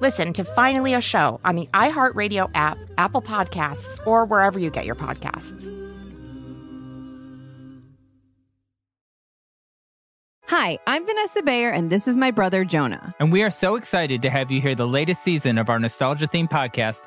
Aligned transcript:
Listen 0.00 0.32
to 0.32 0.44
Finally 0.44 0.94
a 0.94 1.00
Show 1.00 1.40
on 1.44 1.56
the 1.56 1.66
iHeartRadio 1.74 2.50
app, 2.54 2.78
Apple 2.96 3.20
Podcasts, 3.20 3.98
or 4.06 4.24
wherever 4.24 4.58
you 4.58 4.70
get 4.70 4.86
your 4.86 4.94
podcasts. 4.94 5.70
Hi, 10.46 10.78
I'm 10.86 11.06
Vanessa 11.06 11.42
Bayer, 11.42 11.70
and 11.70 11.90
this 11.90 12.08
is 12.08 12.16
my 12.16 12.30
brother 12.30 12.64
Jonah. 12.64 13.14
And 13.20 13.30
we 13.30 13.42
are 13.44 13.52
so 13.52 13.76
excited 13.76 14.20
to 14.22 14.30
have 14.30 14.50
you 14.50 14.60
hear 14.60 14.74
the 14.74 14.86
latest 14.86 15.22
season 15.22 15.58
of 15.58 15.68
our 15.68 15.78
nostalgia 15.78 16.26
themed 16.26 16.50
podcast, 16.50 17.06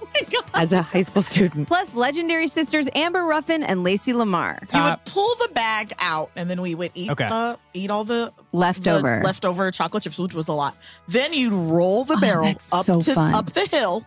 As 0.53 0.73
a 0.73 0.81
high 0.81 1.01
school 1.01 1.21
student. 1.21 1.67
Plus, 1.67 1.93
legendary 1.95 2.47
sisters 2.47 2.87
Amber 2.95 3.23
Ruffin 3.23 3.63
and 3.63 3.83
Lacey 3.83 4.13
Lamar. 4.13 4.59
You 4.73 4.83
would 4.83 5.05
pull 5.05 5.33
the 5.35 5.49
bag 5.53 5.93
out, 5.99 6.29
and 6.35 6.49
then 6.49 6.61
we 6.61 6.75
would 6.75 6.91
eat 6.93 7.09
Okay. 7.11 7.27
the 7.27 7.57
eat 7.73 7.89
all 7.89 8.03
the 8.03 8.33
Leftover. 8.51 9.19
the 9.19 9.25
leftover 9.25 9.71
chocolate 9.71 10.03
chips, 10.03 10.19
which 10.19 10.33
was 10.33 10.47
a 10.49 10.53
lot. 10.53 10.75
Then 11.07 11.33
you'd 11.33 11.53
roll 11.53 12.03
the 12.03 12.15
Oh, 12.15 12.19
barrel 12.19 12.45
that's 12.45 12.73
up 12.73 12.85
so 12.85 12.99
to 12.99 13.13
fun. 13.13 13.33
up 13.33 13.53
the 13.53 13.65
hill, 13.67 14.05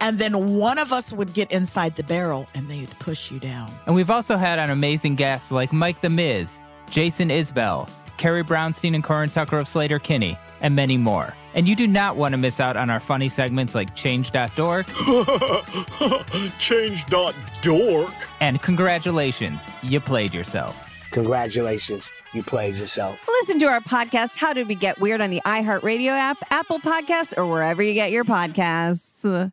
and 0.00 0.18
then 0.18 0.56
one 0.56 0.78
of 0.78 0.92
us 0.92 1.12
would 1.12 1.34
get 1.34 1.50
inside 1.52 1.96
the 1.96 2.04
barrel, 2.04 2.46
and 2.54 2.70
they'd 2.70 2.90
push 3.00 3.30
you 3.30 3.38
down. 3.40 3.70
And 3.86 3.94
we've 3.94 4.10
also 4.10 4.36
had 4.36 4.58
on 4.58 4.70
amazing 4.70 5.16
guests 5.16 5.50
like 5.50 5.72
Mike 5.72 6.00
the 6.00 6.08
Miz, 6.10 6.60
Jason 6.90 7.28
Isbell, 7.28 7.88
Carrie 8.16 8.44
Brownstein 8.44 8.94
and 8.94 9.02
Corin 9.04 9.30
Tucker 9.30 9.58
of 9.58 9.66
Sleater-Kinney, 9.66 10.38
and 10.60 10.74
many 10.76 10.96
more. 10.96 11.34
And 11.54 11.66
you 11.68 11.74
do 11.74 11.86
not 11.86 12.16
want 12.16 12.32
to 12.32 12.38
miss 12.38 12.60
out 12.60 12.76
on 12.76 12.90
our 12.90 13.00
funny 13.00 13.28
segments 13.28 13.74
like 13.74 13.94
Change.dork 13.96 14.86
Change.dork. 16.58 18.12
and 18.40 18.62
Congratulations, 18.62 19.66
you 19.82 20.00
played 20.00 20.32
yourself. 20.32 20.86
Congratulations, 21.10 22.10
you 22.32 22.42
played 22.42 22.76
yourself. 22.76 23.24
Listen 23.28 23.58
to 23.60 23.66
our 23.66 23.80
podcast, 23.80 24.36
How 24.36 24.52
Did 24.52 24.68
We 24.68 24.74
Get 24.76 25.00
Weird, 25.00 25.20
on 25.20 25.30
the 25.30 25.40
iHeartRadio 25.44 26.08
app, 26.10 26.38
Apple 26.50 26.78
Podcasts, 26.78 27.36
or 27.36 27.46
wherever 27.46 27.82
you 27.82 27.94
get 27.94 28.10
your 28.12 28.24
podcasts. 28.24 29.50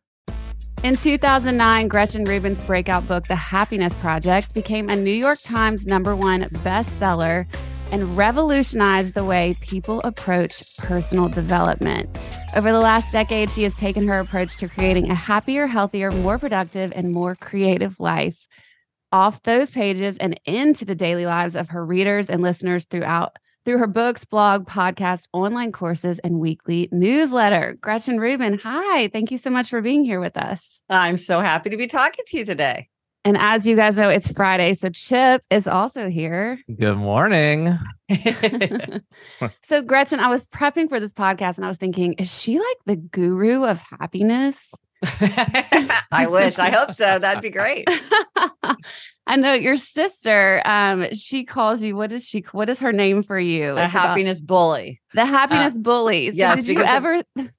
In 0.83 0.95
2009, 0.95 1.87
Gretchen 1.87 2.23
Rubin's 2.23 2.59
breakout 2.59 3.07
book, 3.07 3.25
The 3.27 3.35
Happiness 3.35 3.95
Project, 3.95 4.53
became 4.53 4.89
a 4.89 4.95
New 4.95 5.09
York 5.11 5.39
Times 5.41 5.87
number 5.87 6.15
one 6.15 6.41
bestseller 6.63 7.47
and 7.91 8.17
revolutionized 8.17 9.13
the 9.13 9.23
way 9.23 9.55
people 9.61 10.01
approach 10.01 10.63
personal 10.77 11.29
development. 11.29 12.09
Over 12.55 12.71
the 12.71 12.79
last 12.79 13.11
decade, 13.11 13.51
she 13.51 13.63
has 13.63 13.75
taken 13.75 14.07
her 14.07 14.19
approach 14.19 14.57
to 14.57 14.67
creating 14.67 15.09
a 15.09 15.15
happier, 15.15 15.67
healthier, 15.67 16.11
more 16.11 16.37
productive, 16.37 16.93
and 16.95 17.11
more 17.11 17.35
creative 17.35 17.99
life 17.99 18.47
off 19.11 19.41
those 19.43 19.71
pages 19.71 20.17
and 20.17 20.39
into 20.45 20.85
the 20.85 20.95
daily 20.95 21.25
lives 21.25 21.55
of 21.55 21.69
her 21.69 21.85
readers 21.85 22.29
and 22.29 22.41
listeners 22.41 22.85
throughout 22.85 23.37
through 23.67 23.79
her 23.79 23.87
books, 23.87 24.23
blog, 24.23 24.65
podcast, 24.65 25.27
online 25.33 25.73
courses, 25.73 26.19
and 26.19 26.39
weekly 26.39 26.87
newsletter. 26.93 27.77
Gretchen 27.81 28.17
Rubin, 28.17 28.57
hi. 28.63 29.09
Thank 29.09 29.29
you 29.29 29.37
so 29.37 29.49
much 29.49 29.69
for 29.69 29.81
being 29.81 30.05
here 30.05 30.21
with 30.21 30.37
us. 30.37 30.81
I'm 30.89 31.17
so 31.17 31.41
happy 31.41 31.69
to 31.71 31.77
be 31.77 31.87
talking 31.87 32.23
to 32.27 32.37
you 32.37 32.45
today. 32.45 32.87
And 33.27 33.35
as 33.37 33.67
you 33.67 33.75
guys 33.75 33.97
know, 33.97 34.07
it's 34.07 34.31
Friday. 34.31 34.73
So 34.73 34.87
Chip 34.87 35.43
is 35.49 35.67
also 35.67 36.07
here. 36.07 36.57
Good 36.79 36.95
morning. 36.95 37.77
so, 39.63 39.81
Gretchen, 39.81 40.21
I 40.21 40.29
was 40.29 40.47
prepping 40.47 40.87
for 40.87 40.97
this 41.01 41.11
podcast 41.11 41.57
and 41.57 41.65
I 41.65 41.67
was 41.67 41.75
thinking, 41.75 42.13
is 42.13 42.33
she 42.33 42.57
like 42.57 42.77
the 42.85 42.95
guru 42.95 43.65
of 43.65 43.81
happiness? 43.81 44.73
I 45.03 46.27
wish. 46.29 46.57
I 46.57 46.69
hope 46.69 46.93
so. 46.93 47.19
That'd 47.19 47.43
be 47.43 47.49
great. 47.49 47.89
I 49.27 49.35
know 49.35 49.51
your 49.51 49.75
sister, 49.75 50.61
um, 50.63 51.13
she 51.13 51.43
calls 51.43 51.83
you, 51.83 51.97
what 51.97 52.13
is 52.13 52.25
she, 52.25 52.45
what 52.53 52.69
is 52.69 52.79
her 52.79 52.93
name 52.93 53.23
for 53.23 53.37
you? 53.37 53.75
The 53.75 53.83
It's 53.83 53.93
about- 53.93 54.07
happiness 54.07 54.39
bully. 54.39 55.01
the 55.13 55.25
happiness 55.25 55.73
bully. 55.73 56.29
So 56.31 56.37
yes, 56.37 56.55
did 56.59 56.67
you 56.67 56.75
because 56.75 56.85
if- 56.85 56.95
ever, 56.95 57.49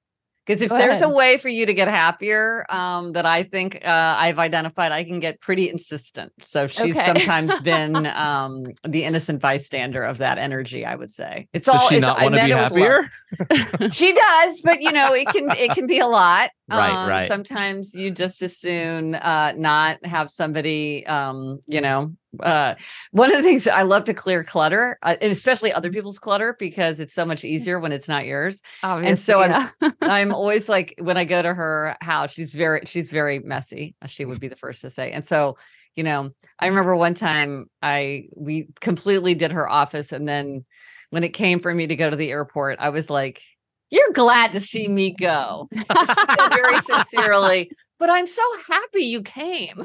Because 0.49 0.63
if 0.63 0.69
Go 0.69 0.79
there's 0.79 1.03
a 1.03 1.09
way 1.09 1.37
for 1.37 1.47
you 1.47 1.67
to 1.67 1.75
get 1.75 1.87
happier, 1.89 2.65
um, 2.71 3.11
that 3.11 3.23
I 3.27 3.43
think 3.43 3.75
uh, 3.85 4.15
I've 4.17 4.39
identified, 4.39 4.91
I 4.91 5.03
can 5.03 5.19
get 5.19 5.39
pretty 5.39 5.69
insistent. 5.69 6.31
So 6.41 6.65
she's 6.65 6.95
Okay. 6.97 7.05
sometimes 7.05 7.59
been 7.63 8.07
um, 8.07 8.65
the 8.83 9.03
innocent 9.03 9.43
bystander 9.43 10.01
of 10.03 10.17
that 10.17 10.39
energy. 10.39 10.87
I 10.87 10.95
would 10.95 11.11
say 11.11 11.47
it's 11.53 11.67
Does 11.67 11.79
all. 11.79 11.87
she 11.89 11.97
it's, 11.97 12.01
not 12.01 12.19
want 12.19 12.33
to 12.33 12.43
be 12.43 12.49
it 12.49 12.55
with 12.55 12.71
love. 12.71 12.71
happier? 12.71 13.91
she 13.91 14.11
does, 14.11 14.61
but 14.61 14.81
you 14.81 14.91
know, 14.91 15.13
it 15.13 15.27
can 15.27 15.51
it 15.51 15.75
can 15.75 15.85
be 15.85 15.99
a 15.99 16.07
lot. 16.07 16.49
Right, 16.71 16.93
Um, 17.03 17.09
right. 17.09 17.27
Sometimes 17.27 17.95
you 17.95 18.11
just 18.11 18.43
as 18.43 18.55
soon 18.55 19.15
uh, 19.15 19.53
not 19.57 20.05
have 20.05 20.29
somebody, 20.29 21.03
um, 21.07 21.59
you 21.65 21.81
know. 21.81 22.11
Uh, 22.41 22.75
one 23.11 23.31
of 23.31 23.37
the 23.37 23.43
things 23.43 23.67
I 23.67 23.81
love 23.81 24.05
to 24.05 24.13
clear 24.13 24.43
clutter, 24.43 24.97
uh, 25.01 25.15
and 25.21 25.31
especially 25.31 25.73
other 25.73 25.91
people's 25.91 26.19
clutter, 26.19 26.55
because 26.59 26.99
it's 26.99 27.13
so 27.13 27.25
much 27.25 27.43
easier 27.43 27.79
when 27.79 27.91
it's 27.91 28.07
not 28.07 28.25
yours. 28.25 28.61
obviously, 28.83 29.09
And 29.09 29.19
so 29.19 29.39
yeah. 29.41 29.69
I'm 29.81 29.93
I'm 30.01 30.33
always 30.39 30.69
like 30.69 30.95
when 30.99 31.17
I 31.17 31.23
go 31.23 31.41
to 31.41 31.53
her 31.53 31.97
house, 32.01 32.31
she's 32.31 32.53
very 32.53 32.81
she's 32.85 33.09
very 33.11 33.39
messy. 33.39 33.95
uh, 34.01 34.07
She 34.07 34.25
would 34.25 34.39
be 34.39 34.47
the 34.47 34.55
first 34.55 34.81
to 34.81 34.89
say. 34.89 35.11
And 35.11 35.25
so, 35.25 35.57
you 35.95 36.03
know, 36.03 36.31
I 36.59 36.67
remember 36.67 36.95
one 36.95 37.15
time 37.15 37.65
I 37.81 38.25
we 38.35 38.67
completely 38.79 39.33
did 39.35 39.51
her 39.51 39.67
office 39.69 40.11
and 40.11 40.27
then 40.27 40.65
when 41.09 41.23
it 41.23 41.29
came 41.33 41.59
for 41.59 41.73
me 41.73 41.87
to 41.87 41.95
go 41.95 42.09
to 42.09 42.15
the 42.15 42.29
airport, 42.29 42.77
I 42.79 42.89
was 42.89 43.09
like, 43.09 43.41
"You're 43.89 44.11
glad 44.13 44.51
to 44.51 44.59
see 44.59 44.87
me 44.87 45.11
go." 45.11 45.67
Very 46.49 46.79
sincerely, 46.81 47.71
but 47.99 48.09
I'm 48.09 48.25
so 48.27 48.41
happy 48.67 49.01
you 49.03 49.21
came. 49.21 49.83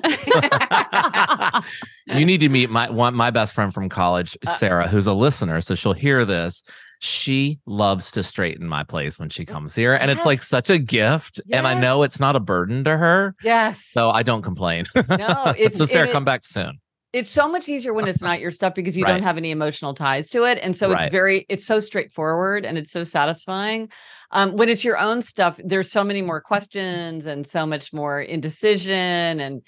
you 2.06 2.24
need 2.24 2.40
to 2.40 2.48
meet 2.48 2.70
my 2.70 2.90
one 2.90 3.14
my 3.14 3.30
best 3.30 3.52
friend 3.52 3.72
from 3.72 3.88
college, 3.88 4.36
Uh, 4.46 4.50
Sarah, 4.52 4.88
who's 4.88 5.06
a 5.06 5.14
listener, 5.14 5.60
so 5.60 5.74
she'll 5.74 5.92
hear 5.92 6.24
this. 6.24 6.62
She 7.00 7.58
loves 7.66 8.10
to 8.12 8.22
straighten 8.22 8.66
my 8.66 8.82
place 8.84 9.18
when 9.18 9.28
she 9.28 9.44
comes 9.44 9.74
here, 9.74 9.94
and 9.94 10.10
it's 10.10 10.24
like 10.24 10.42
such 10.42 10.70
a 10.70 10.78
gift. 10.78 11.40
And 11.52 11.66
I 11.66 11.78
know 11.78 12.02
it's 12.02 12.18
not 12.20 12.34
a 12.36 12.40
burden 12.40 12.84
to 12.84 12.96
her, 12.96 13.34
yes. 13.42 13.84
so 13.90 14.10
I 14.10 14.22
don't 14.22 14.42
complain. 14.42 14.86
No, 14.94 15.52
it's 15.58 15.76
so 15.76 15.84
Sarah, 15.84 16.08
it- 16.08 16.12
come 16.12 16.24
back 16.24 16.44
soon. 16.44 16.80
it's 17.12 17.30
so 17.30 17.46
much 17.46 17.68
easier 17.68 17.92
when 17.92 18.08
it's 18.08 18.22
not 18.22 18.40
your 18.40 18.50
stuff 18.50 18.74
because 18.74 18.96
you 18.96 19.04
Right. 19.04 19.12
don't 19.12 19.22
have 19.22 19.36
any 19.36 19.50
emotional 19.50 19.94
ties 19.94 20.28
to 20.30 20.42
it 20.44 20.58
and 20.62 20.74
so 20.74 20.90
Right. 20.90 21.02
it's 21.04 21.12
very 21.12 21.46
it's 21.48 21.64
so 21.66 21.78
straightforward 21.78 22.64
and 22.66 22.76
it's 22.76 22.90
so 22.90 23.04
satisfying 23.04 23.88
um, 24.34 24.56
when 24.56 24.68
it's 24.68 24.84
your 24.84 24.98
own 24.98 25.22
stuff 25.22 25.58
there's 25.64 25.90
so 25.90 26.04
many 26.04 26.20
more 26.20 26.40
questions 26.40 27.26
and 27.26 27.46
so 27.46 27.64
much 27.64 27.92
more 27.92 28.20
indecision 28.20 29.40
and 29.40 29.62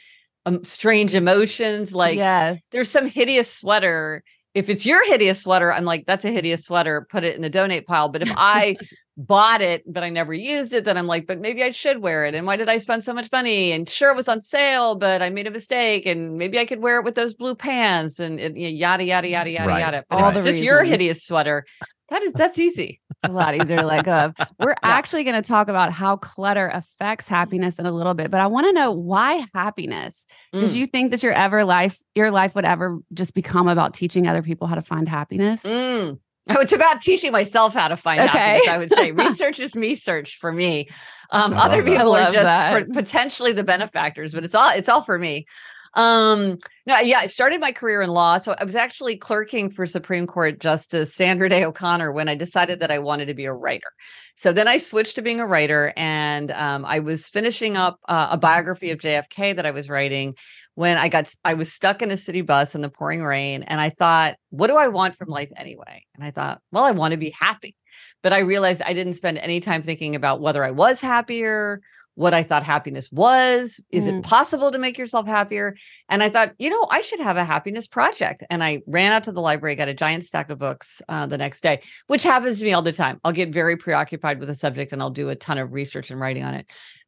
um, 0.45 0.63
strange 0.65 1.15
emotions 1.15 1.95
like 1.95 2.17
yes. 2.17 2.61
there's 2.73 2.91
some 2.91 3.07
hideous 3.07 3.51
sweater 3.51 4.23
if 4.55 4.69
it's 4.69 4.85
your 4.85 5.05
hideous 5.07 5.43
sweater 5.43 5.73
i'm 5.73 5.85
like 5.85 6.05
that's 6.07 6.25
a 6.25 6.31
hideous 6.31 6.65
sweater 6.65 7.07
put 7.09 7.25
it 7.25 7.35
in 7.35 7.43
the 7.43 7.51
donate 7.51 7.87
pile 7.87 8.09
but 8.09 8.23
if 8.23 8.31
i 8.37 8.77
bought 9.17 9.63
it, 9.63 9.83
but 9.91 10.03
I 10.05 10.11
never 10.11 10.35
used 10.35 10.75
it. 10.75 10.85
Then 10.85 10.97
I'm 10.99 11.07
like, 11.07 11.27
but 11.27 11.41
maybe 11.41 11.63
I 11.63 11.71
should 11.71 11.99
wear 12.03 12.27
it. 12.27 12.35
And 12.35 12.47
why 12.47 12.57
did 12.57 12.69
I 12.69 12.79
spend 12.79 13.03
so 13.03 13.15
much 13.15 13.31
money? 13.33 13.73
And 13.73 13.89
sure, 13.89 14.11
it 14.11 14.17
was 14.17 14.29
on 14.29 14.41
sale, 14.41 14.95
but 14.95 15.23
I 15.23 15.31
made 15.31 15.47
a 15.47 15.51
mistake. 15.51 16.05
And 16.07 16.37
maybe 16.37 16.59
I 16.59 16.67
could 16.67 16.81
wear 16.81 16.99
it 16.99 17.05
with 17.05 17.15
those 17.15 17.35
blue 17.35 17.55
pants 17.55 18.19
and, 18.21 18.39
and 18.39 18.59
you 18.59 18.65
know, 18.65 18.75
yada, 18.77 19.05
yada, 19.05 19.29
yada, 19.29 19.51
yada, 19.51 19.67
Right. 19.69 19.81
yada. 19.81 20.05
But 20.11 20.19
All 20.23 20.33
the 20.33 20.41
it's 20.41 20.49
just 20.49 20.63
your 20.63 20.85
hideous 20.85 21.23
sweater. 21.25 21.65
That 22.09 22.23
is, 22.23 22.35
that's 22.35 22.59
easy. 22.59 23.01
a 23.25 23.33
lot 23.33 23.57
easier 23.57 23.79
to 23.79 23.87
let 23.87 24.05
go 24.05 24.13
of. 24.13 24.35
We're 24.61 24.77
actually 24.83 25.25
going 25.25 25.43
to 25.43 25.49
talk 25.49 25.69
about 25.69 25.93
how 25.93 26.17
clutter 26.19 26.71
affects 26.73 27.27
happiness 27.27 27.79
in 27.81 27.87
a 27.87 27.91
little 27.91 28.15
bit, 28.15 28.31
but 28.31 28.41
I 28.41 28.47
want 28.47 28.67
to 28.67 28.73
know 28.73 28.93
why 28.93 29.45
happiness. 29.55 30.25
Did 30.53 30.63
Mm. 30.63 30.77
you 30.77 30.87
think 30.87 31.11
that 31.11 31.23
your 31.25 31.33
ever 31.33 31.65
life, 31.65 31.99
your 32.15 32.31
life 32.31 32.55
would 32.55 32.65
ever 32.65 32.99
just 33.13 33.35
become 33.35 33.67
about 33.67 33.95
teaching 33.95 34.29
other 34.29 34.43
people 34.43 34.69
how 34.69 34.77
to 34.77 34.83
find 34.83 35.09
happiness? 35.09 35.63
Mm. 35.65 36.21
Oh, 36.49 36.61
it's 36.61 36.73
about 36.73 37.01
teaching 37.03 37.33
myself 37.33 37.75
how 37.75 37.89
to 37.89 37.97
find 37.97 38.21
Okay. 38.21 38.39
happiness. 38.39 38.69
I 38.69 38.79
would 38.79 38.93
say 38.93 39.13
research 39.25 39.59
is 39.59 39.75
me 39.75 39.95
search 39.95 40.39
for 40.39 40.53
me. 40.53 40.89
Um, 41.31 41.55
other 41.55 41.79
love 41.79 41.85
that. 41.87 41.91
people 41.93 42.15
are 42.15 42.25
just 42.33 42.35
that. 42.45 42.93
potentially 42.93 43.53
the 43.53 43.65
benefactors, 43.65 44.33
but 44.33 44.45
it's 44.45 44.55
all 44.55 44.71
it's 44.71 44.89
all 44.89 45.03
for 45.03 45.19
me. 45.19 45.47
Um, 45.95 46.59
no, 46.85 46.99
yeah, 47.01 47.21
I 47.21 47.27
started 47.27 47.59
my 47.59 47.73
career 47.73 48.03
in 48.03 48.11
law, 48.11 48.37
so 48.37 48.55
I 48.59 48.65
was 48.65 48.77
actually 48.77 49.17
clerking 49.17 49.71
for 49.71 49.87
Supreme 49.87 50.27
Court 50.27 50.61
Justice 50.61 51.15
Sandra 51.15 51.49
Day 51.49 51.65
O'Connor 51.65 52.13
when 52.13 52.29
I 52.29 52.35
decided 52.35 52.81
that 52.81 52.91
I 52.91 52.99
wanted 52.99 53.27
to 53.27 53.35
be 53.35 53.47
a 53.47 53.53
writer. 53.53 53.89
So 54.37 54.53
then 54.53 54.69
I 54.69 54.77
switched 54.77 55.15
to 55.15 55.23
being 55.23 55.41
a 55.41 55.47
writer, 55.47 55.95
and 55.97 56.51
um, 56.51 56.85
I 56.85 56.99
was 56.99 57.29
finishing 57.29 57.79
up 57.79 57.99
uh, 58.09 58.29
a 58.33 58.37
biography 58.37 58.91
of 58.91 58.99
JFK 58.99 59.57
that 59.57 59.65
I 59.65 59.71
was 59.71 59.89
writing 59.89 60.35
when 60.77 60.99
I 60.99 61.09
got 61.09 61.35
I 61.43 61.55
was 61.55 61.73
stuck 61.73 62.03
in 62.03 62.11
a 62.11 62.19
city 62.19 62.43
bus 62.43 62.75
in 62.75 62.83
the 62.83 62.91
pouring 62.91 63.25
rain 63.25 63.63
and 63.63 63.81
I 63.81 63.91
thought, 63.91 64.37
what 64.51 64.67
do 64.69 64.77
I 64.77 64.89
want 64.89 65.17
from 65.17 65.29
life 65.29 65.51
anyway? 65.57 66.05
And 66.15 66.23
I 66.23 66.31
thought, 66.31 66.61
well, 66.71 66.85
I 66.85 66.93
want 66.93 67.13
to 67.13 67.17
be 67.17 67.31
happy. 67.31 67.75
But 68.23 68.35
I 68.35 68.41
realized 68.41 68.83
I 68.83 68.93
didn't 68.93 69.15
spend 69.15 69.39
any 69.39 69.59
time 69.59 69.83
thinking 69.83 70.15
about 70.15 70.43
whether 70.43 70.63
I 70.63 70.73
was 70.73 71.01
happier, 71.01 71.81
what 72.17 72.35
I 72.35 72.43
thought 72.43 72.65
happiness 72.65 73.13
was. 73.13 73.81
Is 73.91 74.07
Mm. 74.07 74.19
it 74.19 74.25
possible 74.25 74.73
to 74.73 74.79
make 74.79 74.99
yourself 74.99 75.27
happier? 75.27 75.77
And 76.09 76.23
I 76.23 76.29
thought, 76.29 76.53
you 76.59 76.69
know, 76.71 76.89
I 76.91 77.03
should 77.03 77.21
have 77.21 77.37
a 77.37 77.45
happiness 77.45 77.87
project. 77.87 78.43
And 78.51 78.65
I 78.65 78.81
ran 78.87 79.13
out 79.13 79.25
to 79.25 79.33
the 79.33 79.41
library, 79.41 79.77
got 79.77 79.89
a 79.89 79.95
giant 79.95 80.25
stack 80.25 80.51
of 80.51 80.59
books 80.59 81.01
uh, 81.09 81.27
the 81.27 81.39
next 81.39 81.63
day, 81.63 81.81
which 82.09 82.25
happens 82.25 82.59
to 82.59 82.65
me 82.65 82.73
all 82.73 82.83
the 82.83 82.91
time. 82.93 83.21
I'll 83.23 83.33
get 83.33 83.51
very 83.51 83.77
preoccupied 83.77 84.41
with 84.41 84.51
a 84.51 84.55
subject 84.55 84.93
and 84.93 85.01
I'll 85.01 85.11
do 85.11 85.29
a 85.29 85.37
ton 85.37 85.59
of 85.59 85.73
research 85.73 86.11
and 86.11 86.19
writing 86.19 86.43
on 86.43 86.55
it 86.55 86.67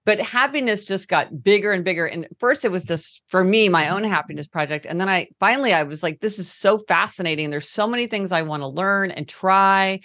but 0.08 0.20
happiness 0.20 0.84
just 0.84 1.06
got 1.06 1.43
bigger 1.43 1.70
and 1.70 1.84
bigger 1.84 2.06
and 2.06 2.26
first 2.38 2.64
it 2.64 2.70
was 2.70 2.82
just 2.82 3.20
for 3.28 3.44
me 3.44 3.69
my 3.69 3.90
own 3.90 4.02
happiness 4.04 4.46
project 4.46 4.87
and 4.87 4.99
then 4.99 5.08
i 5.08 5.28
finally 5.38 5.75
i 5.75 5.82
was 5.82 6.02
like 6.02 6.20
this 6.20 6.38
is 6.38 6.50
so 6.50 6.78
fascinating 6.78 7.50
there's 7.50 7.69
so 7.69 7.87
many 7.87 8.06
things 8.06 8.32
i 8.32 8.40
want 8.40 8.62
to 8.62 8.66
learn 8.66 9.11
and 9.11 9.28
try 9.28 10.00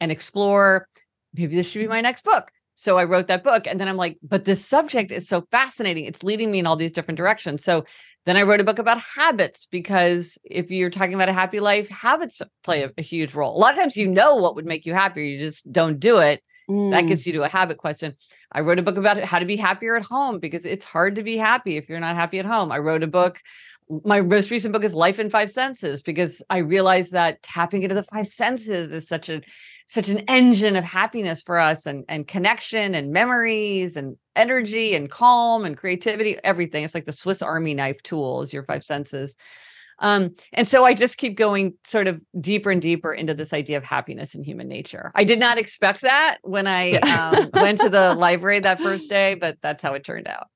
and 0.00 0.10
explore 0.10 0.88
maybe 1.34 1.54
this 1.54 1.68
should 1.70 1.78
be 1.78 1.86
my 1.86 2.00
next 2.00 2.24
book 2.24 2.50
so 2.74 2.98
i 2.98 3.04
wrote 3.04 3.26
that 3.26 3.44
book 3.44 3.66
and 3.66 3.80
then 3.80 3.88
i'm 3.88 3.96
like 3.96 4.18
but 4.22 4.44
this 4.44 4.64
subject 4.64 5.10
is 5.10 5.28
so 5.28 5.46
fascinating 5.50 6.04
it's 6.04 6.22
leading 6.22 6.50
me 6.50 6.58
in 6.58 6.66
all 6.66 6.76
these 6.76 6.92
different 6.92 7.16
directions 7.18 7.62
so 7.64 7.84
then 8.26 8.36
i 8.36 8.42
wrote 8.42 8.60
a 8.60 8.64
book 8.64 8.78
about 8.78 9.00
habits 9.00 9.66
because 9.70 10.38
if 10.44 10.70
you're 10.70 10.90
talking 10.90 11.14
about 11.14 11.28
a 11.28 11.32
happy 11.32 11.60
life 11.60 11.88
habits 11.88 12.42
play 12.62 12.82
a, 12.82 12.90
a 12.98 13.02
huge 13.02 13.34
role 13.34 13.56
a 13.56 13.58
lot 13.58 13.72
of 13.72 13.78
times 13.78 13.96
you 13.96 14.08
know 14.08 14.36
what 14.36 14.54
would 14.56 14.66
make 14.66 14.86
you 14.86 14.94
happier 14.94 15.24
you 15.24 15.38
just 15.38 15.70
don't 15.72 16.00
do 16.00 16.18
it 16.18 16.42
that 16.68 17.04
Mm. 17.04 17.08
gets 17.08 17.26
you 17.26 17.34
to 17.34 17.42
a 17.42 17.48
habit 17.48 17.76
question. 17.78 18.14
I 18.50 18.60
wrote 18.60 18.78
a 18.78 18.82
book 18.82 18.96
about 18.96 19.22
how 19.22 19.38
to 19.38 19.44
be 19.44 19.56
happier 19.56 19.96
at 19.96 20.04
home 20.04 20.38
because 20.38 20.64
it's 20.64 20.86
hard 20.86 21.16
to 21.16 21.22
be 21.22 21.36
happy 21.36 21.76
if 21.76 21.88
you're 21.88 22.00
not 22.00 22.16
happy 22.16 22.38
at 22.38 22.46
home. 22.46 22.72
I 22.72 22.78
wrote 22.78 23.02
a 23.02 23.06
book. 23.06 23.38
My 24.04 24.22
most 24.22 24.50
recent 24.50 24.72
book 24.72 24.82
is 24.82 24.94
Life 24.94 25.18
in 25.18 25.28
Five 25.28 25.50
Senses 25.50 26.02
because 26.02 26.42
I 26.48 26.58
realized 26.58 27.12
that 27.12 27.42
tapping 27.42 27.82
into 27.82 27.94
the 27.94 28.02
five 28.04 28.26
senses 28.26 28.90
is 28.92 29.06
such 29.06 29.28
a 29.28 29.42
such 29.86 30.08
an 30.08 30.20
engine 30.28 30.76
of 30.76 30.84
happiness 30.84 31.42
for 31.42 31.58
us 31.58 31.86
and 31.86 32.04
and 32.08 32.26
connection 32.26 32.94
and 32.94 33.12
memories 33.12 33.96
and 33.96 34.16
energy 34.36 34.94
and 34.94 35.10
calm 35.10 35.64
and 35.64 35.76
creativity 35.76 36.36
everything 36.42 36.84
it's 36.84 36.94
like 36.94 37.04
the 37.04 37.12
swiss 37.12 37.42
army 37.42 37.74
knife 37.74 38.02
tools 38.02 38.52
your 38.52 38.64
five 38.64 38.82
senses 38.84 39.36
um, 40.00 40.34
and 40.52 40.66
so 40.66 40.84
I 40.84 40.94
just 40.94 41.18
keep 41.18 41.36
going 41.36 41.74
sort 41.86 42.08
of 42.08 42.20
deeper 42.40 42.70
and 42.70 42.82
deeper 42.82 43.12
into 43.12 43.34
this 43.34 43.52
idea 43.52 43.76
of 43.76 43.84
happiness 43.84 44.34
and 44.34 44.44
human 44.44 44.68
nature. 44.68 45.12
I 45.14 45.24
did 45.24 45.38
not 45.38 45.58
expect 45.58 46.00
that 46.00 46.38
when 46.42 46.66
I 46.66 46.94
um, 46.94 47.50
went 47.54 47.80
to 47.80 47.88
the 47.88 48.14
library 48.18 48.60
that 48.60 48.80
first 48.80 49.08
day, 49.08 49.34
but 49.34 49.58
that's 49.62 49.82
how 49.82 49.94
it 49.94 50.04
turned 50.04 50.26
out. 50.26 50.48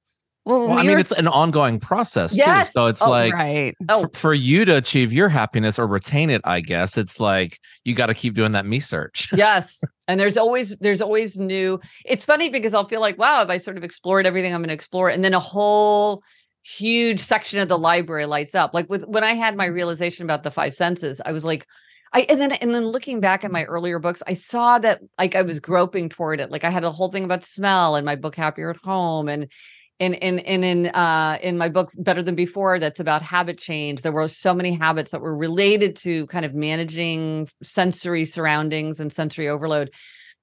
Well, 0.45 0.69
Well, 0.69 0.79
I 0.79 0.83
mean, 0.83 0.93
were- 0.93 0.99
it's 0.99 1.13
an 1.13 1.29
ongoing 1.29 1.79
process 1.79 2.35
Yes. 2.35 2.69
too. 2.69 2.73
So 2.73 2.87
it's 2.87 3.03
Oh, 3.03 3.11
like 3.11 3.35
right. 3.35 3.75
Oh, 3.89 4.03
for, 4.05 4.11
for 4.15 4.35
you 4.35 4.65
to 4.65 4.77
achieve 4.77 5.13
your 5.13 5.29
happiness 5.29 5.79
or 5.79 5.87
retain 5.87 6.31
it, 6.31 6.41
I 6.45 6.61
guess 6.61 6.97
it's 6.97 7.21
like 7.21 7.59
you 7.85 7.95
got 7.95 8.07
to 8.07 8.15
keep 8.15 8.35
doing 8.35 8.53
that 8.53 8.65
me 8.65 8.81
search. 8.81 9.29
yes. 9.37 9.83
And 10.07 10.19
there's 10.19 10.37
always 10.39 10.75
there's 10.81 11.03
always 11.03 11.37
new. 11.37 11.81
It's 12.07 12.25
funny 12.25 12.49
because 12.49 12.73
I'll 12.73 12.89
feel 12.89 13.01
like, 13.03 13.19
wow, 13.19 13.39
have 13.41 13.51
I 13.51 13.59
sort 13.59 13.77
of 13.77 13.85
explored 13.85 14.27
everything 14.27 14.55
I'm 14.55 14.61
going 14.61 14.69
to 14.69 14.75
explore? 14.75 15.11
And 15.11 15.23
then 15.23 15.35
a 15.35 15.41
whole 15.41 16.23
huge 16.63 17.21
section 17.21 17.61
of 17.61 17.69
the 17.69 17.79
library 17.79 18.27
lights 18.27 18.55
up. 18.55 18.73
Like 18.75 18.89
with 18.89 19.05
when 19.05 19.25
I 19.25 19.35
had 19.35 19.57
my 19.57 19.67
realization 19.67 20.25
about 20.25 20.43
the 20.45 20.51
five 20.51 20.73
senses, 20.75 21.21
I 21.25 21.33
was 21.33 21.45
like, 21.45 21.67
I 22.15 22.21
and 22.23 22.41
then 22.41 22.53
and 22.53 22.75
then 22.75 22.87
looking 22.87 23.21
back 23.21 23.45
at 23.45 23.51
my 23.53 23.65
earlier 23.65 23.99
books, 23.99 24.23
I 24.27 24.33
saw 24.33 24.79
that 24.79 25.01
like 25.19 25.35
I 25.35 25.43
was 25.43 25.61
groping 25.61 26.09
toward 26.09 26.41
it. 26.41 26.51
Like 26.51 26.65
I 26.65 26.71
had 26.71 26.85
a 26.85 26.91
whole 26.91 27.11
thing 27.11 27.25
about 27.25 27.45
smell 27.45 27.97
in 27.97 28.05
my 28.07 28.17
book 28.17 28.35
Happier 28.35 28.71
at 28.71 28.77
Home 28.79 29.29
and 29.29 29.51
and 30.01 30.15
and 30.23 30.41
and 30.47 30.65
in 30.65 30.87
uh 30.89 31.39
in 31.43 31.59
my 31.59 31.69
book 31.69 31.91
Better 31.97 32.23
Than 32.23 32.35
Before 32.35 32.79
that's 32.79 33.01
about 33.01 33.23
habit 33.23 33.59
change. 33.59 34.03
There 34.03 34.13
were 34.13 34.29
so 34.29 34.55
many 34.55 34.73
habits 34.73 35.11
that 35.11 35.21
were 35.21 35.37
related 35.37 35.97
to 35.97 36.27
kind 36.29 36.45
of 36.45 36.55
managing 36.55 37.49
sensory 37.63 38.25
surroundings 38.25 39.01
and 39.01 39.13
sensory 39.13 39.49
overload. 39.49 39.91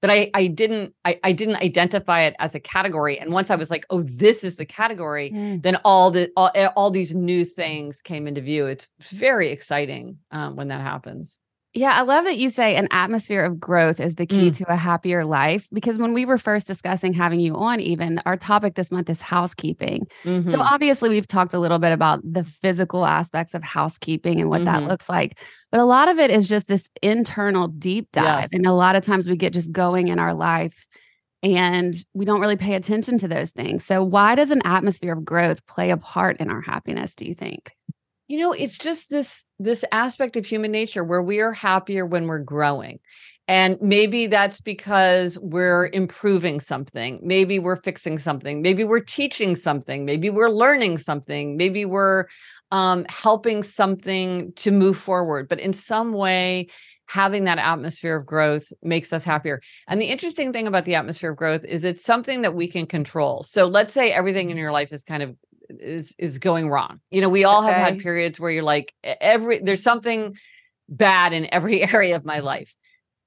But 0.02 0.12
I 0.12 0.30
I 0.34 0.48
didn't 0.48 0.94
I, 1.06 1.20
I 1.24 1.32
didn't 1.32 1.56
identify 1.58 2.22
it 2.22 2.36
as 2.40 2.54
a 2.54 2.60
category. 2.60 3.18
And 3.18 3.32
once 3.32 3.50
I 3.50 3.56
was 3.56 3.72
like, 3.72 3.86
oh, 3.90 4.04
this 4.04 4.44
is 4.44 4.58
the 4.58 4.66
category, 4.66 5.32
Mm. 5.32 5.62
then 5.64 5.78
all 5.86 6.12
the 6.12 6.30
all, 6.36 6.52
all 6.76 6.92
these 6.92 7.16
new 7.16 7.46
things 7.46 8.02
came 8.02 8.28
into 8.28 8.42
view. 8.42 8.68
It's 8.68 8.88
very 9.00 9.52
exciting 9.52 10.18
um, 10.32 10.56
when 10.58 10.68
that 10.68 10.82
happens. 10.82 11.40
Yeah, 11.78 11.92
I 11.92 12.04
love 12.04 12.24
that 12.24 12.38
you 12.38 12.50
say 12.50 12.78
an 12.78 12.88
atmosphere 12.92 13.44
of 13.44 13.60
growth 13.60 14.00
is 14.00 14.16
the 14.16 14.26
key 14.26 14.50
Mm. 14.50 14.58
to 14.60 14.72
a 14.72 14.78
happier 14.78 15.26
life. 15.26 15.68
Because 15.74 15.98
when 15.98 16.14
we 16.14 16.24
were 16.26 16.38
first 16.38 16.68
discussing 16.68 17.12
having 17.12 17.42
you 17.42 17.54
on, 17.58 17.82
even 17.82 18.22
our 18.26 18.38
topic 18.38 18.76
this 18.76 18.92
month 18.92 19.10
is 19.10 19.20
housekeeping. 19.22 20.08
So 20.24 20.30
Mhm. 20.32 20.58
obviously, 20.60 21.10
we've 21.10 21.28
talked 21.28 21.54
a 21.54 21.60
little 21.60 21.78
bit 21.78 21.92
about 21.92 22.22
the 22.24 22.46
physical 22.46 23.06
aspects 23.06 23.54
of 23.54 23.62
housekeeping 23.62 24.40
and 24.40 24.50
what 24.50 24.64
that 24.64 24.84
Mhm. 24.84 24.88
looks 24.88 25.10
like. 25.10 25.38
But 25.70 25.82
a 25.82 25.86
lot 25.86 26.08
of 26.08 26.18
it 26.18 26.32
is 26.32 26.48
just 26.48 26.68
this 26.68 26.88
internal 27.02 27.68
deep 27.68 28.08
dive. 28.14 28.44
Yes. 28.44 28.54
And 28.54 28.66
a 28.66 28.72
lot 28.72 28.96
of 28.96 29.04
times 29.04 29.28
we 29.28 29.36
get 29.36 29.52
just 29.52 29.74
going 29.74 30.08
in 30.08 30.18
our 30.18 30.34
life 30.34 30.88
and 31.44 31.94
we 32.14 32.24
don't 32.24 32.40
really 32.40 32.56
pay 32.56 32.76
attention 32.76 33.18
to 33.18 33.28
those 33.28 33.52
things. 33.52 33.84
So, 33.84 34.02
why 34.02 34.36
does 34.36 34.50
an 34.50 34.62
atmosphere 34.64 35.12
of 35.12 35.26
growth 35.26 35.66
play 35.68 35.92
a 35.92 35.98
part 35.98 36.38
in 36.38 36.50
our 36.50 36.62
happiness, 36.62 37.16
do 37.16 37.26
you 37.26 37.36
think? 37.36 37.74
You 38.28 38.38
know 38.38 38.54
it's 38.54 38.78
just 38.78 39.10
this 39.10 39.44
this 39.60 39.86
aspect 39.92 40.36
of 40.36 40.46
human 40.46 40.72
nature 40.72 41.04
where 41.04 41.22
we 41.22 41.40
are 41.40 41.54
happier 41.54 42.06
when 42.06 42.28
we're 42.28 42.40
growing. 42.40 43.00
And 43.48 43.78
maybe 43.80 44.26
that's 44.26 44.60
because 44.60 45.38
we're 45.40 45.88
improving 45.94 46.60
something. 46.60 47.20
Maybe 47.22 47.60
we're 47.60 47.76
fixing 47.76 48.18
something. 48.18 48.62
Maybe 48.64 48.84
we're 48.84 49.02
teaching 49.02 49.56
something. 49.56 50.04
Maybe 50.04 50.32
we're 50.32 50.50
learning 50.50 50.98
something. 50.98 51.56
Maybe 51.56 51.86
we're 51.86 52.26
um, 52.72 53.06
helping 53.08 53.62
something 53.62 54.52
to 54.54 54.72
move 54.72 54.98
forward. 54.98 55.48
But 55.48 55.60
in 55.60 55.74
some 55.74 56.12
way 56.12 56.70
having 57.08 57.44
that 57.44 57.60
atmosphere 57.60 58.16
of 58.16 58.26
growth 58.26 58.72
makes 58.82 59.14
us 59.14 59.24
happier. 59.24 59.62
And 59.88 60.02
the 60.02 60.08
interesting 60.08 60.52
thing 60.52 60.68
about 60.68 60.86
the 60.86 60.96
atmosphere 60.96 61.32
of 61.32 61.38
growth 61.38 61.64
is 61.64 61.84
it's 61.84 62.04
something 62.04 62.42
that 62.42 62.56
we 62.56 62.68
can 62.68 62.88
control. 62.88 63.44
So 63.44 63.68
let's 63.68 63.94
say 63.94 64.12
everything 64.12 64.50
in 64.50 64.58
your 64.58 64.72
life 64.72 64.92
is 64.92 65.04
kind 65.04 65.22
of 65.22 65.36
is 65.70 66.16
is 66.18 66.40
going 66.40 66.70
wrong. 66.70 67.00
You 67.12 67.22
know, 67.22 67.30
we 67.30 67.44
all 67.44 67.62
have 67.62 67.76
had 67.76 68.00
periods 68.00 68.40
where 68.40 68.52
you're 68.52 68.64
like 68.64 68.94
every 69.04 69.60
there's 69.60 69.84
something 69.84 70.36
bad 70.90 71.34
in 71.34 71.52
every 71.54 71.84
area 71.94 72.16
of 72.16 72.26
my 72.26 72.40
life. 72.40 72.76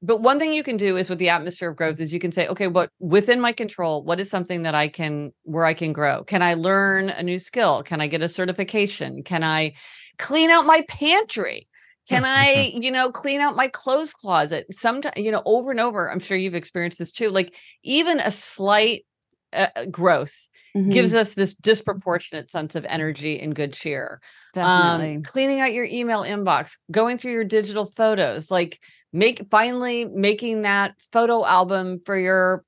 But 0.01 0.21
one 0.21 0.39
thing 0.39 0.53
you 0.53 0.63
can 0.63 0.77
do 0.77 0.97
is 0.97 1.11
with 1.11 1.19
the 1.19 1.29
atmosphere 1.29 1.71
of 1.71 1.77
growth 1.77 2.01
is 2.01 2.13
you 2.13 2.21
can 2.21 2.31
say, 2.31 2.47
okay, 2.47 2.69
what 2.69 2.91
within 3.01 3.41
my 3.41 3.51
control, 3.51 4.05
what 4.05 4.21
is 4.21 4.31
something 4.31 4.63
that 4.63 4.75
I 4.75 4.87
can 4.87 5.33
where 5.43 5.65
I 5.65 5.75
can 5.75 5.93
grow? 5.93 6.23
Can 6.23 6.41
I 6.41 6.55
learn 6.55 7.11
a 7.11 7.23
new 7.23 7.41
skill? 7.41 7.83
Can 7.83 8.01
I 8.01 8.07
get 8.07 8.23
a 8.23 8.29
certification? 8.29 9.25
Can 9.25 9.43
I 9.43 9.75
clean 10.19 10.51
out 10.51 10.67
my 10.67 10.83
pantry? 10.89 11.67
Can 12.09 12.25
I, 12.25 12.73
you 12.81 12.93
know, 12.93 13.11
clean 13.11 13.41
out 13.41 13.57
my 13.57 13.67
clothes 13.69 14.13
closet? 14.13 14.67
Sometimes, 14.71 15.17
you 15.17 15.33
know, 15.33 15.43
over 15.45 15.73
and 15.73 15.81
over, 15.81 16.11
I'm 16.11 16.21
sure 16.21 16.37
you've 16.37 16.55
experienced 16.55 17.01
this 17.01 17.13
too. 17.13 17.31
Like 17.31 17.57
even 17.83 18.21
a 18.21 18.31
slight 18.31 19.05
uh, 19.53 19.87
growth 19.91 20.48
Mhm. 20.77 20.93
gives 20.93 21.15
us 21.15 21.35
this 21.35 21.55
disproportionate 21.55 22.51
sense 22.51 22.75
of 22.75 22.85
energy 22.87 23.41
and 23.41 23.55
good 23.55 23.73
cheer. 23.73 24.21
Definitely. 24.55 25.17
Um, 25.17 25.23
cleaning 25.23 25.61
out 25.61 25.73
your 25.73 25.85
email 25.85 26.23
inbox, 26.23 26.77
going 26.91 27.19
through 27.19 27.33
your 27.33 27.45
digital 27.45 27.87
photos, 27.87 28.51
like 28.51 28.81
make 29.13 29.49
finally 29.51 30.05
making 30.05 30.63
that 30.63 30.95
photo 31.13 31.45
album 31.45 32.01
for 32.05 32.19
your 32.19 32.65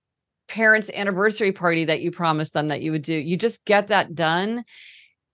parents' 0.48 0.90
anniversary 0.92 1.52
party 1.52 1.84
that 1.84 2.00
you 2.00 2.10
promised 2.10 2.54
them 2.54 2.68
that 2.68 2.82
you 2.82 2.92
would 2.92 3.02
do. 3.02 3.14
You 3.14 3.36
just 3.36 3.64
get 3.64 3.88
that 3.88 4.14
done, 4.14 4.64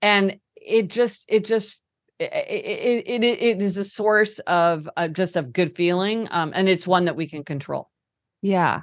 and 0.02 0.38
it 0.56 0.88
just 0.88 1.24
it 1.28 1.44
just 1.44 1.80
it 2.18 2.32
it, 2.32 3.24
it, 3.24 3.24
it 3.24 3.62
is 3.62 3.76
a 3.76 3.84
source 3.84 4.38
of 4.40 4.88
uh, 4.96 5.08
just 5.08 5.36
of 5.36 5.52
good 5.52 5.74
feeling, 5.74 6.28
um, 6.30 6.52
and 6.54 6.68
it's 6.68 6.86
one 6.86 7.04
that 7.04 7.16
we 7.16 7.26
can 7.26 7.44
control. 7.44 7.90
Yeah. 8.42 8.82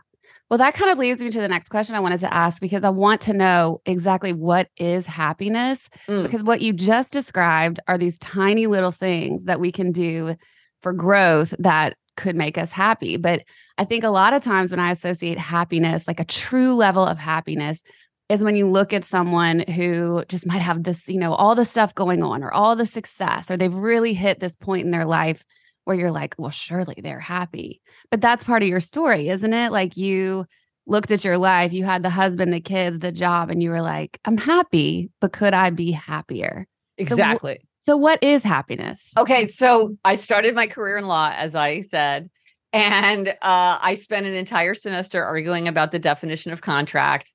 Well, 0.53 0.59
that 0.59 0.75
kind 0.75 0.91
of 0.91 0.99
leads 0.99 1.23
me 1.23 1.31
to 1.31 1.41
the 1.41 1.47
next 1.47 1.69
question 1.69 1.95
I 1.95 1.99
wanted 1.99 2.19
to 2.19 2.31
ask 2.31 2.61
because 2.61 2.83
I 2.83 2.89
want 2.89 3.21
to 3.21 3.33
know 3.33 3.81
exactly 3.87 4.33
what 4.33 4.69
is 4.77 5.07
happiness. 5.07 5.89
Mm. 6.07 6.21
Because 6.21 6.43
what 6.43 6.61
you 6.61 6.73
just 6.73 7.11
described 7.11 7.79
are 7.87 7.97
these 7.97 8.19
tiny 8.19 8.67
little 8.67 8.91
things 8.91 9.45
that 9.45 9.59
we 9.59 9.71
can 9.71 9.91
do 9.91 10.35
for 10.83 10.93
growth 10.93 11.55
that 11.57 11.95
could 12.17 12.35
make 12.35 12.59
us 12.59 12.71
happy. 12.71 13.17
But 13.17 13.41
I 13.79 13.85
think 13.85 14.03
a 14.03 14.09
lot 14.09 14.35
of 14.35 14.43
times 14.43 14.69
when 14.69 14.79
I 14.79 14.91
associate 14.91 15.39
happiness, 15.39 16.07
like 16.07 16.19
a 16.19 16.25
true 16.25 16.75
level 16.75 17.03
of 17.03 17.17
happiness, 17.17 17.81
is 18.29 18.43
when 18.43 18.55
you 18.55 18.69
look 18.69 18.93
at 18.93 19.03
someone 19.03 19.61
who 19.61 20.23
just 20.29 20.45
might 20.45 20.61
have 20.61 20.83
this, 20.83 21.09
you 21.09 21.17
know, 21.17 21.33
all 21.33 21.55
the 21.55 21.65
stuff 21.65 21.95
going 21.95 22.21
on 22.21 22.43
or 22.43 22.53
all 22.53 22.75
the 22.75 22.85
success, 22.85 23.49
or 23.49 23.57
they've 23.57 23.73
really 23.73 24.13
hit 24.13 24.39
this 24.39 24.55
point 24.55 24.85
in 24.85 24.91
their 24.91 25.07
life 25.07 25.43
where 25.85 25.95
you're 25.95 26.11
like, 26.11 26.35
well, 26.37 26.51
surely 26.51 26.95
they're 27.01 27.19
happy. 27.19 27.81
But 28.11 28.21
that's 28.21 28.43
part 28.43 28.63
of 28.63 28.69
your 28.69 28.79
story, 28.79 29.29
isn't 29.29 29.53
it? 29.53 29.71
Like 29.71 29.97
you 29.97 30.45
looked 30.85 31.11
at 31.11 31.23
your 31.23 31.37
life, 31.37 31.73
you 31.73 31.83
had 31.83 32.03
the 32.03 32.09
husband, 32.09 32.53
the 32.53 32.59
kids, 32.59 32.99
the 32.99 33.11
job, 33.11 33.49
and 33.49 33.61
you 33.63 33.69
were 33.69 33.81
like, 33.81 34.19
I'm 34.25 34.37
happy, 34.37 35.09
but 35.21 35.33
could 35.33 35.53
I 35.53 35.69
be 35.69 35.91
happier? 35.91 36.67
So 36.97 37.03
Exactly. 37.03 37.59
So, 37.85 37.97
what 37.97 38.23
is 38.23 38.43
happiness? 38.43 39.11
Okay, 39.17 39.47
so 39.47 39.97
I 40.05 40.15
started 40.15 40.55
my 40.55 40.67
career 40.67 40.97
in 40.97 41.07
law, 41.07 41.33
as 41.35 41.53
I 41.53 41.81
said, 41.81 42.29
and 42.71 43.27
uh, 43.27 43.33
I 43.81 43.95
spent 43.95 44.25
an 44.25 44.33
entire 44.33 44.73
semester 44.73 45.23
arguing 45.23 45.67
about 45.67 45.91
the 45.91 45.99
definition 45.99 46.51
of 46.53 46.61
contract. 46.61 47.33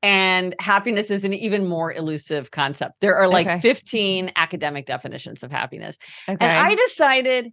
And 0.00 0.54
happiness 0.60 1.10
is 1.10 1.24
an 1.24 1.34
even 1.34 1.66
more 1.66 1.92
elusive 1.92 2.52
concept. 2.52 2.94
There 3.00 3.16
are 3.16 3.26
like 3.26 3.48
Okay. 3.48 3.60
15 3.60 4.30
academic 4.36 4.86
definitions 4.86 5.42
of 5.42 5.50
happiness. 5.50 5.98
Okay. 6.28 6.36
And 6.40 6.52
I 6.52 6.76
decided 6.76 7.52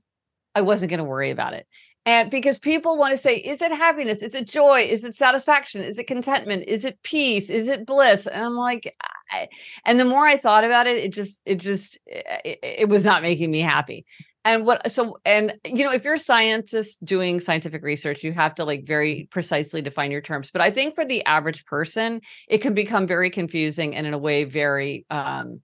I 0.55 0.61
wasn't 0.61 0.89
going 0.89 0.99
to 0.99 1.03
worry 1.03 1.29
about 1.29 1.53
it. 1.53 1.67
And 2.07 2.29
because 2.29 2.59
people 2.59 2.97
want 2.97 3.13
to 3.13 3.17
say, 3.17 3.35
is 3.35 3.63
it 3.63 3.71
happiness? 3.71 4.21
Is 4.21 4.35
it 4.35 4.47
joy? 4.47 4.81
Is 4.81 5.03
it 5.03 5.15
satisfaction? 5.15 5.81
Is 5.81 5.97
it 5.97 6.05
contentment? 6.05 6.65
Is 6.67 6.85
it 6.85 7.01
peace? 7.01 7.49
Is 7.49 7.67
it 7.67 7.85
bliss? 7.85 8.27
And 8.27 8.43
I'm 8.43 8.55
like, 8.55 8.95
I, 9.31 9.47
and 9.85 9.99
the 9.99 10.05
more 10.05 10.23
I 10.23 10.37
thought 10.37 10.63
about 10.63 10.85
it, 10.85 10.97
it 10.97 11.11
just, 11.11 11.41
it 11.45 11.55
just, 11.55 11.97
it, 12.05 12.59
it 12.61 12.89
was 12.89 13.03
not 13.03 13.23
making 13.23 13.49
me 13.49 13.59
happy. 13.59 14.05
And 14.43 14.67
what, 14.67 14.91
so, 14.91 15.17
and, 15.25 15.55
you 15.65 15.83
know, 15.83 15.91
if 15.91 16.03
you're 16.03 16.13
a 16.13 16.19
scientist 16.19 17.03
doing 17.03 17.39
scientific 17.39 17.81
research, 17.81 18.23
you 18.23 18.31
have 18.33 18.53
to 18.55 18.65
like 18.65 18.85
very 18.85 19.27
precisely 19.31 19.81
define 19.81 20.11
your 20.11 20.21
terms. 20.21 20.51
But 20.51 20.61
I 20.61 20.69
think 20.69 20.93
for 20.93 21.05
the 21.05 21.25
average 21.25 21.65
person, 21.65 22.21
it 22.47 22.59
can 22.59 22.75
become 22.75 23.07
very 23.07 23.31
confusing 23.31 23.95
and 23.95 24.05
in 24.05 24.13
a 24.13 24.19
way, 24.19 24.43
very, 24.43 25.07
um, 25.09 25.61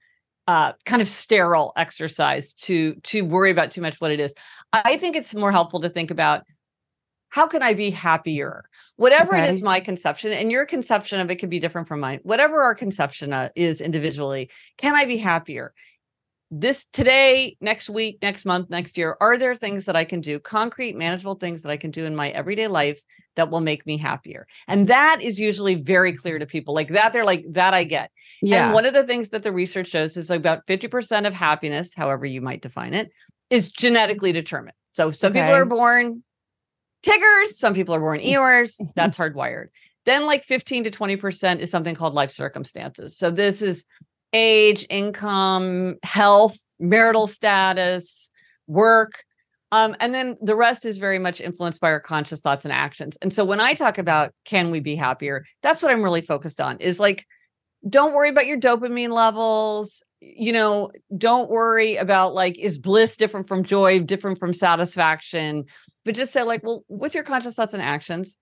uh, 0.47 0.73
kind 0.85 1.01
of 1.01 1.07
sterile 1.07 1.71
exercise 1.77 2.55
to 2.55 2.95
to 2.95 3.21
worry 3.21 3.51
about 3.51 3.71
too 3.71 3.79
much 3.79 4.01
what 4.01 4.11
it 4.11 4.19
is. 4.19 4.33
I 4.73 4.97
think 4.97 5.15
it's 5.15 5.35
more 5.35 5.51
helpful 5.51 5.81
to 5.81 5.89
think 5.89 6.11
about 6.11 6.43
how 7.29 7.47
can 7.47 7.63
I 7.63 7.73
be 7.73 7.91
happier? 7.91 8.65
Whatever 8.97 9.35
it 9.35 9.49
is, 9.49 9.61
my 9.61 9.79
conception, 9.79 10.33
and 10.33 10.51
your 10.51 10.65
conception 10.65 11.19
of 11.21 11.31
it 11.31 11.37
can 11.37 11.49
be 11.49 11.59
different 11.59 11.87
from 11.87 12.01
mine. 12.01 12.19
Whatever 12.23 12.61
our 12.61 12.75
conception 12.75 13.31
uh, 13.31 13.49
is 13.55 13.79
individually, 13.79 14.49
can 14.77 14.95
I 14.95 15.05
be 15.05 15.17
happier? 15.17 15.73
This 16.53 16.85
today, 16.91 17.55
next 17.61 17.89
week, 17.89 18.17
next 18.21 18.43
month, 18.43 18.69
next 18.69 18.97
year, 18.97 19.15
are 19.21 19.37
there 19.37 19.55
things 19.55 19.85
that 19.85 19.95
I 19.95 20.03
can 20.03 20.19
do, 20.19 20.39
concrete, 20.39 20.97
manageable 20.97 21.35
things 21.35 21.61
that 21.61 21.69
I 21.69 21.77
can 21.77 21.91
do 21.91 22.05
in 22.05 22.17
my 22.17 22.29
everyday 22.31 22.67
life 22.67 23.01
that 23.37 23.49
will 23.49 23.61
make 23.61 23.85
me 23.85 23.95
happier? 23.95 24.45
And 24.67 24.87
that 24.87 25.21
is 25.21 25.39
usually 25.39 25.75
very 25.75 26.11
clear 26.11 26.37
to 26.37 26.45
people. 26.45 26.73
Like 26.73 26.89
that, 26.89 27.13
they're 27.13 27.23
like, 27.23 27.45
that 27.51 27.73
I 27.73 27.85
get. 27.85 28.11
Yeah. 28.41 28.65
And 28.65 28.73
one 28.73 28.85
of 28.85 28.93
the 28.93 29.03
things 29.03 29.29
that 29.29 29.43
the 29.43 29.53
research 29.53 29.87
shows 29.87 30.17
is 30.17 30.29
about 30.29 30.67
50% 30.67 31.25
of 31.25 31.33
happiness, 31.33 31.95
however 31.95 32.25
you 32.25 32.41
might 32.41 32.61
define 32.61 32.93
it, 32.93 33.09
is 33.51 33.69
genetically 33.69 34.31
determined. 34.31 34.75
So 34.93 35.11
some 35.11 35.33
people 35.33 35.51
are 35.51 35.65
born 35.65 36.23
Tiggers, 37.03 37.57
some 37.57 37.73
people 37.73 37.95
are 37.95 37.99
born 37.99 38.19
Eeyores. 38.23 38.79
That's 38.95 39.17
hardwired. 39.17 39.67
Then, 40.05 40.25
like 40.25 40.43
15 40.43 40.85
to 40.85 40.91
20% 40.91 41.59
is 41.59 41.69
something 41.69 41.95
called 41.95 42.13
life 42.13 42.31
circumstances. 42.31 43.17
So, 43.17 43.29
this 43.31 43.61
is 43.61 43.85
age, 44.33 44.85
income, 44.89 45.97
health, 46.03 46.57
marital 46.79 47.27
status, 47.27 48.31
work. 48.67 49.23
Um, 49.73 49.95
and 49.99 50.13
then 50.13 50.37
the 50.41 50.55
rest 50.55 50.85
is 50.85 50.97
very 50.97 51.19
much 51.19 51.39
influenced 51.39 51.79
by 51.79 51.91
our 51.91 51.99
conscious 51.99 52.41
thoughts 52.41 52.65
and 52.65 52.73
actions. 52.73 53.17
And 53.21 53.31
so, 53.31 53.45
when 53.45 53.61
I 53.61 53.73
talk 53.73 53.97
about 53.97 54.33
can 54.43 54.71
we 54.71 54.79
be 54.79 54.95
happier, 54.95 55.45
that's 55.61 55.83
what 55.83 55.91
I'm 55.91 56.03
really 56.03 56.21
focused 56.21 56.59
on 56.59 56.77
is 56.79 56.99
like, 56.99 57.25
don't 57.87 58.13
worry 58.13 58.29
about 58.29 58.47
your 58.47 58.59
dopamine 58.59 59.11
levels 59.11 60.03
you 60.21 60.53
know 60.53 60.91
don't 61.17 61.49
worry 61.49 61.95
about 61.97 62.33
like 62.33 62.57
is 62.59 62.77
bliss 62.77 63.17
different 63.17 63.47
from 63.47 63.63
joy 63.63 63.99
different 63.99 64.37
from 64.37 64.53
satisfaction 64.53 65.65
but 66.05 66.13
just 66.13 66.31
say 66.31 66.43
like 66.43 66.63
well 66.63 66.85
with 66.89 67.15
your 67.15 67.23
conscious 67.23 67.55
thoughts 67.55 67.73
and 67.73 67.81
actions 67.81 68.37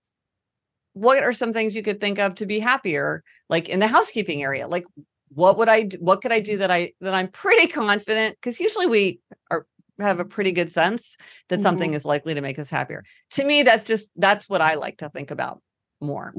what 0.92 1.22
are 1.22 1.32
some 1.32 1.52
things 1.52 1.74
you 1.74 1.82
could 1.82 2.00
think 2.00 2.18
of 2.18 2.34
to 2.36 2.46
be 2.46 2.58
happier 2.58 3.22
like 3.48 3.68
in 3.68 3.80
the 3.80 3.86
housekeeping 3.86 4.42
area? 4.42 4.66
Like 4.66 4.84
what 5.32 5.56
would 5.58 5.68
i 5.68 5.82
do, 5.82 5.96
what 6.00 6.20
could 6.20 6.32
i 6.32 6.40
do 6.40 6.56
that 6.56 6.72
i 6.72 6.92
that 7.00 7.14
i'm 7.14 7.28
pretty 7.28 7.66
confident? 7.72 8.36
Because 8.36 8.58
usually 8.60 8.86
we 8.86 9.20
are 9.50 9.66
have 9.98 10.18
a 10.18 10.24
pretty 10.24 10.50
good 10.50 10.70
sense 10.70 11.16
that 11.48 11.60
something 11.60 11.90
mm-hmm. 11.90 11.96
is 11.96 12.06
likely 12.06 12.32
to 12.32 12.40
make 12.40 12.58
us 12.58 12.70
happier. 12.70 13.04
To 13.32 13.44
me 13.44 13.62
that's 13.62 13.84
just 13.84 14.10
that's 14.16 14.48
what 14.48 14.60
i 14.60 14.74
like 14.74 14.98
to 14.98 15.08
think 15.08 15.30
about 15.30 15.62
more. 16.00 16.34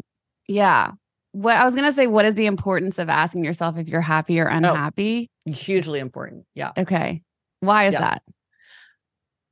Yeah. 0.48 0.91
What 1.33 1.55
I 1.55 1.63
was 1.63 1.75
going 1.75 1.88
to 1.88 1.93
say, 1.93 2.07
what 2.07 2.25
is 2.25 2.36
the 2.36 2.45
importance 2.45 3.00
of 3.00 3.07
asking 3.07 3.45
yourself 3.45 3.77
if 3.77 3.88
you're 3.88 4.01
happy 4.01 4.38
or 4.41 4.51
oh. 4.51 4.55
unhappy? 4.55 5.29
Hugely 5.45 6.00
important 6.00 6.45
yeah 6.55 6.71
Okay. 6.77 7.24
Why 7.62 7.86
is 7.86 7.93
Yeah. 7.93 8.01
that? 8.01 8.24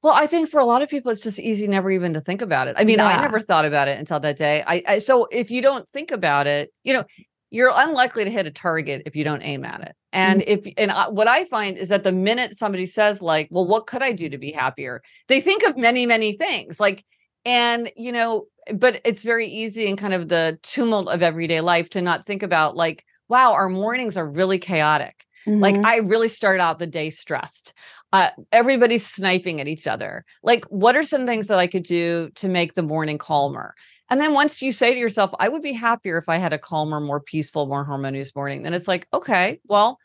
Well, 0.02 0.14
I 0.14 0.28
think 0.28 0.50
for 0.50 0.60
a 0.60 0.66
lot 0.66 0.82
of 0.82 0.88
people, 0.90 1.12
it's 1.12 1.24
just 1.24 1.40
easy 1.40 1.68
never 1.68 1.92
even 1.92 2.14
to 2.14 2.22
think 2.22 2.42
about 2.42 2.70
it. 2.70 2.76
I 2.78 2.86
mean, 2.86 3.02
I 3.02 3.20
never 3.22 3.42
thought 3.42 3.66
about 3.66 3.90
it 3.90 4.00
until 4.00 4.20
that 4.22 4.38
day. 4.38 4.64
I, 4.66 4.82
I 4.88 4.98
so 5.00 5.28
if 5.30 5.52
you 5.52 5.62
don't 5.62 5.88
think 5.90 6.12
about 6.12 6.48
it, 6.48 6.72
you 6.84 6.94
know, 6.94 7.04
you're 7.52 7.72
unlikely 7.76 8.24
to 8.24 8.30
hit 8.30 8.46
a 8.46 8.52
target 8.52 9.04
if 9.06 9.16
you 9.16 9.26
don't 9.26 9.42
aim 9.42 9.66
at 9.66 9.82
it. 9.82 9.96
And 10.14 10.42
mm-hmm. 10.42 10.68
if 10.68 10.74
and 10.78 10.92
I, 10.92 11.10
what 11.10 11.28
I 11.28 11.44
find 11.46 11.78
is 11.78 11.90
that 11.90 12.06
the 12.06 12.14
minute 12.14 12.56
somebody 12.56 12.86
says 12.86 13.22
like, 13.22 13.50
"Well, 13.52 13.68
what 13.68 13.88
could 13.88 14.02
I 14.02 14.14
do 14.14 14.30
to 14.30 14.38
be 14.38 14.52
happier?" 14.52 15.02
They 15.28 15.42
think 15.42 15.64
of 15.64 15.78
many, 15.78 16.06
many 16.06 16.34
things. 16.34 16.80
Like, 16.80 17.04
and 17.44 17.92
you 17.98 18.14
know, 18.14 18.46
but 18.74 19.02
it's 19.04 19.24
very 19.24 19.48
easy 19.48 19.86
in 19.86 19.98
kind 19.98 20.14
of 20.14 20.30
the 20.30 20.60
tumult 20.64 21.10
of 21.10 21.22
everyday 21.22 21.60
life 21.60 21.90
to 21.92 22.02
not 22.02 22.26
think 22.26 22.42
about 22.42 22.78
like, 22.78 23.04
"Wow, 23.28 23.52
our 23.52 23.68
mornings 23.70 24.16
are 24.16 24.28
really 24.28 24.60
chaotic." 24.60 25.26
Like 25.60 25.78
Mhm. 25.78 25.86
I 25.86 25.98
really 25.98 26.28
start 26.30 26.60
out 26.60 26.80
the 26.80 26.88
day 26.88 27.10
stressed. 27.10 27.74
Uh, 28.14 28.30
everybody's 28.52 29.06
sniping 29.06 29.60
at 29.62 29.68
each 29.68 29.88
other. 29.88 30.26
Like, 30.44 30.66
what 30.66 30.96
are 30.96 31.04
some 31.04 31.26
things 31.26 31.48
that 31.48 31.60
I 31.60 31.68
could 31.68 31.84
do 31.84 32.30
to 32.36 32.48
make 32.50 32.76
the 32.76 32.82
morning 32.84 33.18
calmer? 33.18 33.76
And 34.10 34.20
then 34.20 34.34
once 34.34 34.62
you 34.62 34.72
say 34.72 34.94
to 34.94 35.00
yourself, 35.00 35.32
I 35.40 35.50
would 35.50 35.62
be 35.62 35.74
happier 35.74 36.18
if 36.18 36.28
I 36.30 36.38
had 36.38 36.54
a 36.54 36.58
calmer, 36.58 37.00
more 37.00 37.20
peaceful, 37.22 37.68
more 37.68 37.84
harmonious 37.86 38.36
morning, 38.36 38.64
then 38.64 38.74
it's 38.74 38.88
like, 38.88 39.08
okay, 39.14 39.60
well, 39.68 40.00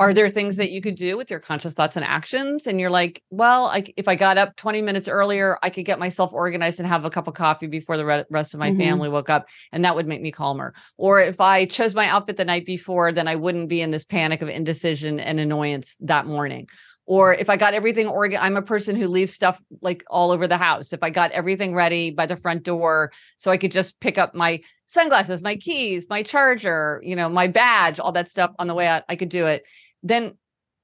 are 0.00 0.14
there 0.14 0.30
things 0.30 0.56
that 0.56 0.72
you 0.72 0.80
could 0.80 0.96
do 0.96 1.16
with 1.18 1.30
your 1.30 1.40
conscious 1.40 1.74
thoughts 1.74 1.94
and 1.94 2.04
actions? 2.06 2.66
And 2.66 2.80
you're 2.80 2.90
like, 2.90 3.22
well, 3.30 3.66
I, 3.66 3.84
if 3.98 4.08
I 4.08 4.16
got 4.16 4.38
up 4.38 4.56
20 4.56 4.82
minutes 4.82 5.08
earlier, 5.08 5.58
I 5.62 5.70
could 5.70 5.84
get 5.84 5.98
myself 6.00 6.32
organized 6.32 6.80
and 6.80 6.88
have 6.88 7.04
a 7.04 7.10
cup 7.10 7.28
of 7.28 7.34
coffee 7.34 7.68
before 7.68 7.98
the 7.98 8.06
re- 8.06 8.24
rest 8.30 8.54
of 8.54 8.60
my 8.60 8.72
Mhm. 8.72 8.78
family 8.78 9.08
woke 9.10 9.30
up, 9.30 9.46
and 9.72 9.84
that 9.84 9.94
would 9.94 10.08
make 10.08 10.22
me 10.22 10.32
calmer. 10.32 10.74
Or 10.96 11.20
if 11.22 11.40
I 11.40 11.66
chose 11.66 11.94
my 11.94 12.08
outfit 12.08 12.38
the 12.38 12.46
night 12.46 12.66
before, 12.66 13.12
then 13.12 13.28
I 13.28 13.36
wouldn't 13.36 13.68
be 13.68 13.82
in 13.82 13.90
this 13.90 14.06
panic 14.06 14.42
of 14.42 14.48
indecision 14.48 15.20
and 15.20 15.38
annoyance 15.38 15.96
that 16.00 16.26
morning. 16.26 16.68
Or 17.06 17.34
if 17.34 17.50
I 17.50 17.56
got 17.56 17.74
everything 17.74 18.06
organ, 18.06 18.38
I'm 18.40 18.56
a 18.56 18.62
person 18.62 18.94
who 18.96 19.08
leaves 19.08 19.32
stuff 19.34 19.60
like 19.82 20.04
all 20.08 20.30
over 20.30 20.46
the 20.46 20.56
house. 20.58 20.92
If 20.92 21.02
I 21.02 21.10
got 21.10 21.32
everything 21.32 21.74
ready 21.74 22.10
by 22.12 22.26
the 22.26 22.36
front 22.36 22.62
door, 22.62 23.10
so 23.36 23.50
I 23.50 23.56
could 23.56 23.72
just 23.72 23.98
pick 24.00 24.16
up 24.16 24.34
my 24.34 24.60
sunglasses, 24.86 25.42
my 25.42 25.56
keys, 25.56 26.06
my 26.08 26.22
charger, 26.22 27.00
you 27.04 27.16
know, 27.16 27.28
my 27.28 27.48
badge, 27.48 27.98
all 27.98 28.12
that 28.12 28.30
stuff 28.30 28.52
on 28.60 28.68
the 28.68 28.74
way 28.74 28.86
out, 28.86 29.02
I 29.08 29.16
could 29.16 29.28
do 29.28 29.46
it. 29.46 29.64
Then, 30.02 30.38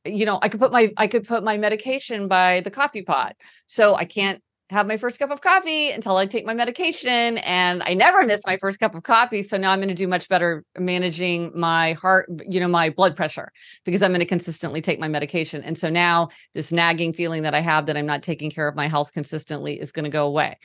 you 0.04 0.25
know, 0.25 0.38
I 0.42 0.49
could 0.49 0.61
put 0.61 0.73
my 0.73 0.92
I 0.96 1.06
could 1.06 1.26
put 1.26 1.42
my 1.42 1.56
medication 1.58 2.28
by 2.28 2.61
the 2.61 2.70
coffee 2.70 3.02
pot. 3.02 3.37
So 3.66 3.94
I 3.94 4.04
can't 4.04 4.42
have 4.70 4.87
my 4.87 4.96
first 4.96 5.18
cup 5.18 5.30
of 5.30 5.40
coffee 5.40 5.90
until 5.90 6.16
I 6.16 6.26
take 6.26 6.44
my 6.44 6.54
medication. 6.54 7.38
And 7.38 7.82
I 7.85 7.94
never 7.94 8.25
miss 8.25 8.42
my 8.46 8.56
first 8.56 8.80
cup 8.80 8.94
of 8.94 9.04
coffee. 9.04 9.42
So 9.42 9.56
now 9.56 9.70
I'm 9.70 9.78
going 9.78 9.88
to 9.88 9.94
do 9.94 10.08
much 10.08 10.28
better 10.28 10.64
managing 10.78 11.52
my 11.54 11.92
heart, 11.92 12.28
you 12.49 12.58
know, 12.58 12.68
my 12.68 12.90
blood 12.90 13.14
pressure 13.14 13.52
because 13.85 14.02
I'm 14.02 14.11
going 14.11 14.20
to 14.20 14.26
consistently 14.26 14.80
take 14.80 14.99
my 14.99 15.08
medication. 15.08 15.62
And 15.62 15.78
so 15.78 15.88
now 15.88 16.30
this 16.52 16.73
nagging 16.73 17.12
feeling 17.12 17.42
that 17.42 17.54
I 17.54 17.61
have 17.61 17.87
that 17.87 17.96
I'm 17.96 18.06
not 18.06 18.23
taking 18.23 18.50
care 18.50 18.66
of 18.66 18.75
my 18.75 18.88
health 18.88 19.12
consistently 19.12 19.80
is 19.80 19.92
going 19.92 20.04
to 20.04 20.11
go 20.11 20.26
away. 20.26 20.58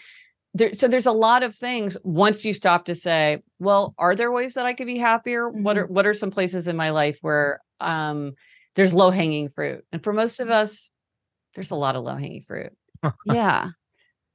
There, 0.53 0.73
so 0.73 0.87
there's 0.87 1.05
a 1.05 1.13
lot 1.13 1.43
of 1.43 1.55
things 1.55 1.95
once 2.03 2.43
you 2.43 2.53
stop 2.53 2.85
to 2.85 2.95
say, 2.95 3.41
well, 3.59 3.93
are 3.97 4.15
there 4.15 4.31
ways 4.31 4.55
that 4.55 4.65
I 4.65 4.73
could 4.73 4.87
be 4.87 4.97
happier? 4.97 5.47
What 5.49 5.77
are 5.77 5.85
mm-hmm. 5.85 5.93
what 5.93 6.05
are 6.05 6.13
some 6.13 6.31
places 6.31 6.67
in 6.67 6.75
my 6.75 6.89
life 6.89 7.19
where 7.21 7.61
um 7.81 8.33
there's 8.75 8.93
low 8.93 9.11
hanging 9.11 9.49
fruit? 9.49 9.83
And 9.91 10.03
for 10.03 10.13
most 10.13 10.39
of 10.39 10.49
us, 10.49 10.89
there's 11.55 11.71
a 11.71 11.75
lot 11.75 11.95
of 11.95 12.03
low 12.03 12.15
hanging 12.15 12.43
fruit. 12.43 12.71
yeah. 13.25 13.69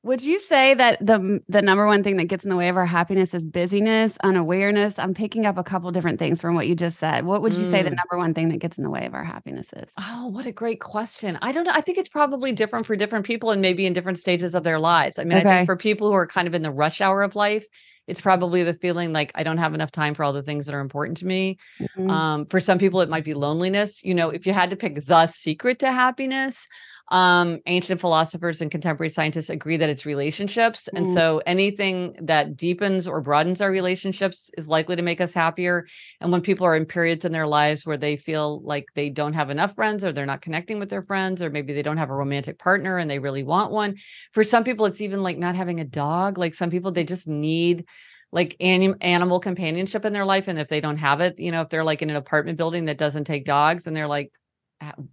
Would 0.06 0.24
you 0.24 0.38
say 0.38 0.72
that 0.74 1.04
the 1.04 1.40
the 1.48 1.60
number 1.62 1.84
one 1.84 2.04
thing 2.04 2.16
that 2.18 2.26
gets 2.26 2.44
in 2.44 2.50
the 2.50 2.54
way 2.56 2.68
of 2.68 2.76
our 2.76 2.86
happiness 2.86 3.34
is 3.34 3.44
busyness, 3.44 4.16
unawareness? 4.22 5.00
I'm 5.00 5.14
picking 5.14 5.46
up 5.46 5.58
a 5.58 5.64
couple 5.64 5.90
different 5.90 6.20
things 6.20 6.40
from 6.40 6.54
what 6.54 6.68
you 6.68 6.76
just 6.76 6.98
said. 7.00 7.24
What 7.26 7.42
would 7.42 7.54
you 7.54 7.64
say 7.66 7.82
the 7.82 7.90
Mm. 7.90 7.96
number 7.96 8.16
one 8.16 8.32
thing 8.32 8.48
that 8.50 8.58
gets 8.58 8.78
in 8.78 8.84
the 8.84 8.90
way 8.90 9.04
of 9.04 9.14
our 9.14 9.24
happiness 9.24 9.66
is? 9.76 9.92
Oh, 10.00 10.28
what 10.28 10.46
a 10.46 10.52
great 10.52 10.78
question. 10.78 11.36
I 11.42 11.50
don't 11.50 11.64
know. 11.64 11.72
I 11.74 11.80
think 11.80 11.98
it's 11.98 12.08
probably 12.08 12.52
different 12.52 12.86
for 12.86 12.94
different 12.94 13.26
people 13.26 13.50
and 13.50 13.60
maybe 13.60 13.84
in 13.84 13.94
different 13.94 14.18
stages 14.18 14.54
of 14.54 14.62
their 14.62 14.78
lives. 14.78 15.18
I 15.18 15.24
mean, 15.24 15.38
I 15.38 15.42
think 15.42 15.66
for 15.66 15.74
people 15.76 16.06
who 16.06 16.14
are 16.14 16.26
kind 16.28 16.46
of 16.46 16.54
in 16.54 16.62
the 16.62 16.70
rush 16.70 17.00
hour 17.00 17.22
of 17.22 17.34
life, 17.34 17.66
it's 18.06 18.20
probably 18.20 18.62
the 18.62 18.74
feeling 18.74 19.12
like 19.12 19.32
I 19.34 19.42
don't 19.42 19.58
have 19.58 19.74
enough 19.74 19.90
time 19.90 20.14
for 20.14 20.22
all 20.22 20.32
the 20.32 20.42
things 20.44 20.66
that 20.66 20.74
are 20.76 20.80
important 20.80 21.16
to 21.18 21.26
me. 21.26 21.58
Mhm. 21.98 22.08
Um, 22.08 22.46
for 22.46 22.60
some 22.60 22.78
people, 22.78 23.00
it 23.00 23.08
might 23.08 23.24
be 23.24 23.34
loneliness. 23.34 24.04
You 24.04 24.14
know, 24.14 24.30
if 24.30 24.46
you 24.46 24.52
had 24.52 24.70
to 24.70 24.76
pick 24.76 25.04
the 25.04 25.26
secret 25.26 25.80
to 25.80 25.90
happiness, 25.90 26.68
um, 27.08 27.60
ancient 27.66 28.00
philosophers 28.00 28.60
and 28.60 28.70
contemporary 28.70 29.10
scientists 29.10 29.48
agree 29.48 29.76
that 29.76 29.88
it's 29.88 30.04
relationships. 30.06 30.88
And 30.88 31.06
Mm. 31.06 31.12
so 31.12 31.42
anything 31.46 32.16
that 32.22 32.56
deepens 32.56 33.06
or 33.06 33.20
broadens 33.20 33.60
our 33.60 33.70
relationships 33.70 34.50
is 34.58 34.68
likely 34.68 34.96
to 34.96 35.02
make 35.02 35.20
us 35.20 35.32
happier. 35.32 35.86
And 36.20 36.32
when 36.32 36.40
people 36.40 36.66
are 36.66 36.74
in 36.74 36.84
periods 36.84 37.24
in 37.24 37.32
their 37.32 37.46
lives 37.46 37.86
where 37.86 37.96
they 37.96 38.16
feel 38.16 38.60
like 38.62 38.86
they 38.94 39.08
don't 39.08 39.34
have 39.34 39.50
enough 39.50 39.74
friends 39.74 40.04
or 40.04 40.12
they're 40.12 40.26
not 40.26 40.42
connecting 40.42 40.78
with 40.80 40.88
their 40.88 41.02
friends, 41.02 41.42
or 41.42 41.50
maybe 41.50 41.72
they 41.72 41.82
don't 41.82 41.96
have 41.98 42.10
a 42.10 42.14
romantic 42.14 42.58
partner 42.58 42.98
and 42.98 43.08
they 43.10 43.20
really 43.20 43.44
want 43.44 43.70
one. 43.70 43.96
For 44.32 44.42
some 44.42 44.64
people, 44.64 44.86
it's 44.86 45.00
even 45.00 45.22
like 45.22 45.38
not 45.38 45.54
having 45.54 45.78
a 45.80 45.84
dog. 45.84 46.38
Like 46.38 46.54
some 46.54 46.70
people, 46.70 46.90
they 46.92 47.04
just 47.04 47.28
need 47.28 47.84
like 48.32 48.56
anim- 48.60 48.96
animal 49.00 49.40
companionship 49.40 50.04
in 50.04 50.12
their 50.12 50.24
life. 50.24 50.48
And 50.48 50.58
if 50.58 50.68
they 50.68 50.80
don't 50.80 50.96
have 50.98 51.20
it, 51.20 51.38
you 51.38 51.52
know, 51.52 51.62
if 51.62 51.68
they're 51.68 51.84
like 51.84 52.02
in 52.02 52.10
an 52.10 52.16
apartment 52.16 52.58
building 52.58 52.86
that 52.86 52.98
doesn't 52.98 53.24
take 53.24 53.44
dogs 53.44 53.86
and 53.86 53.96
they're 53.96 54.08
like, 54.08 54.32
"Ah, 54.34 54.38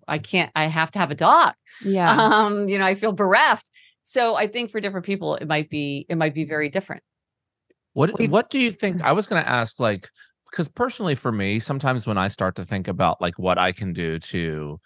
I 0.07 0.19
can't, 0.19 0.51
I 0.55 0.65
have 0.65 0.91
to 0.91 0.99
have 0.99 1.11
a 1.11 1.15
dog. 1.15 1.53
Yeah. 1.83 2.11
Um, 2.15 2.69
you 2.69 2.77
know, 2.77 2.85
I 2.85 2.95
feel 2.95 3.13
bereft. 3.13 3.67
So 4.03 4.35
I 4.35 4.47
think 4.47 4.69
for 4.69 4.79
different 4.79 5.05
people, 5.05 5.35
it 5.35 5.47
might 5.47 5.69
be, 5.69 6.05
it 6.07 6.17
might 6.17 6.35
be 6.35 6.45
very 6.45 6.69
different. 6.69 7.01
What 7.93 8.11
what 8.29 8.49
do 8.49 8.59
you 8.59 8.71
think? 8.71 9.01
I 9.01 9.11
was 9.11 9.27
going 9.27 9.41
to 9.41 9.49
ask 9.49 9.79
like 9.79 10.09
because 10.51 10.67
personally 10.69 11.15
for 11.15 11.31
me, 11.31 11.59
sometimes 11.59 12.05
when 12.05 12.17
I 12.17 12.27
start 12.27 12.55
to 12.55 12.65
think 12.65 12.87
about 12.87 13.21
like 13.21 13.37
what 13.39 13.57
I 13.57 13.71
can 13.71 13.93
do 13.93 14.19
to 14.19 14.79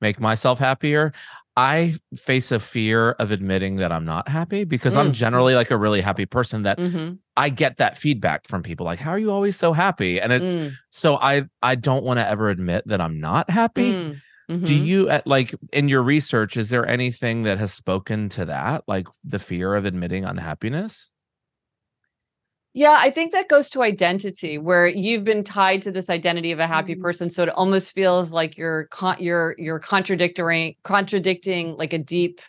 make 0.00 0.20
myself 0.20 0.58
happier, 0.58 1.12
I 1.56 1.94
face 2.16 2.50
a 2.50 2.58
fear 2.58 3.10
of 3.12 3.30
admitting 3.30 3.76
that 3.76 3.92
I'm 3.92 4.04
not 4.06 4.26
happy 4.28 4.64
because 4.64 4.96
I'm 4.96 5.10
Mm. 5.10 5.14
generally 5.14 5.54
like 5.54 5.70
a 5.70 5.76
really 5.76 6.00
happy 6.00 6.24
person 6.26 6.62
that 6.62 6.78
Mhm. 6.78 7.18
I 7.36 7.50
get 7.50 7.76
that 7.76 7.98
feedback 7.98 8.48
from 8.48 8.62
people 8.62 8.86
like 8.86 8.98
how 8.98 9.10
are 9.10 9.18
you 9.18 9.30
always 9.30 9.56
so 9.56 9.72
happy? 9.74 10.20
And 10.20 10.32
it's 10.32 10.56
Mm. 10.56 10.72
so 10.90 11.16
I 11.16 11.44
I 11.62 11.74
don't 11.76 12.04
want 12.04 12.18
to 12.20 12.26
ever 12.28 12.48
admit 12.48 12.84
that 12.88 13.00
I'm 13.00 13.20
not 13.20 13.50
happy. 13.50 13.92
Mm. 13.92 14.20
Do 14.48 14.74
Mhm. 14.74 14.84
you 14.84 15.08
at 15.08 15.26
like 15.26 15.54
in 15.72 15.88
your 15.88 16.02
research 16.02 16.56
is 16.56 16.70
there 16.70 16.86
anything 16.86 17.44
that 17.44 17.58
has 17.58 17.72
spoken 17.72 18.28
to 18.30 18.44
that 18.46 18.82
like 18.88 19.06
the 19.22 19.38
fear 19.38 19.74
of 19.76 19.84
admitting 19.84 20.24
unhappiness? 20.24 21.11
Yeah, 22.74 22.96
I 22.98 23.10
think 23.10 23.32
that 23.32 23.48
goes 23.48 23.68
to 23.70 23.82
identity, 23.82 24.56
where 24.56 24.86
you've 24.86 25.24
been 25.24 25.44
tied 25.44 25.82
to 25.82 25.92
this 25.92 26.08
identity 26.08 26.52
of 26.52 26.58
a 26.58 26.66
happy 26.66 26.94
mm-hmm. 26.94 27.02
person, 27.02 27.28
so 27.28 27.42
it 27.42 27.50
almost 27.50 27.94
feels 27.94 28.32
like 28.32 28.56
you're 28.56 28.86
con- 28.86 29.18
you're 29.20 29.54
you're 29.58 29.78
contradicting 29.78 30.76
contradicting 30.82 31.76
like 31.76 31.92
a 31.92 31.98
deep, 31.98 32.40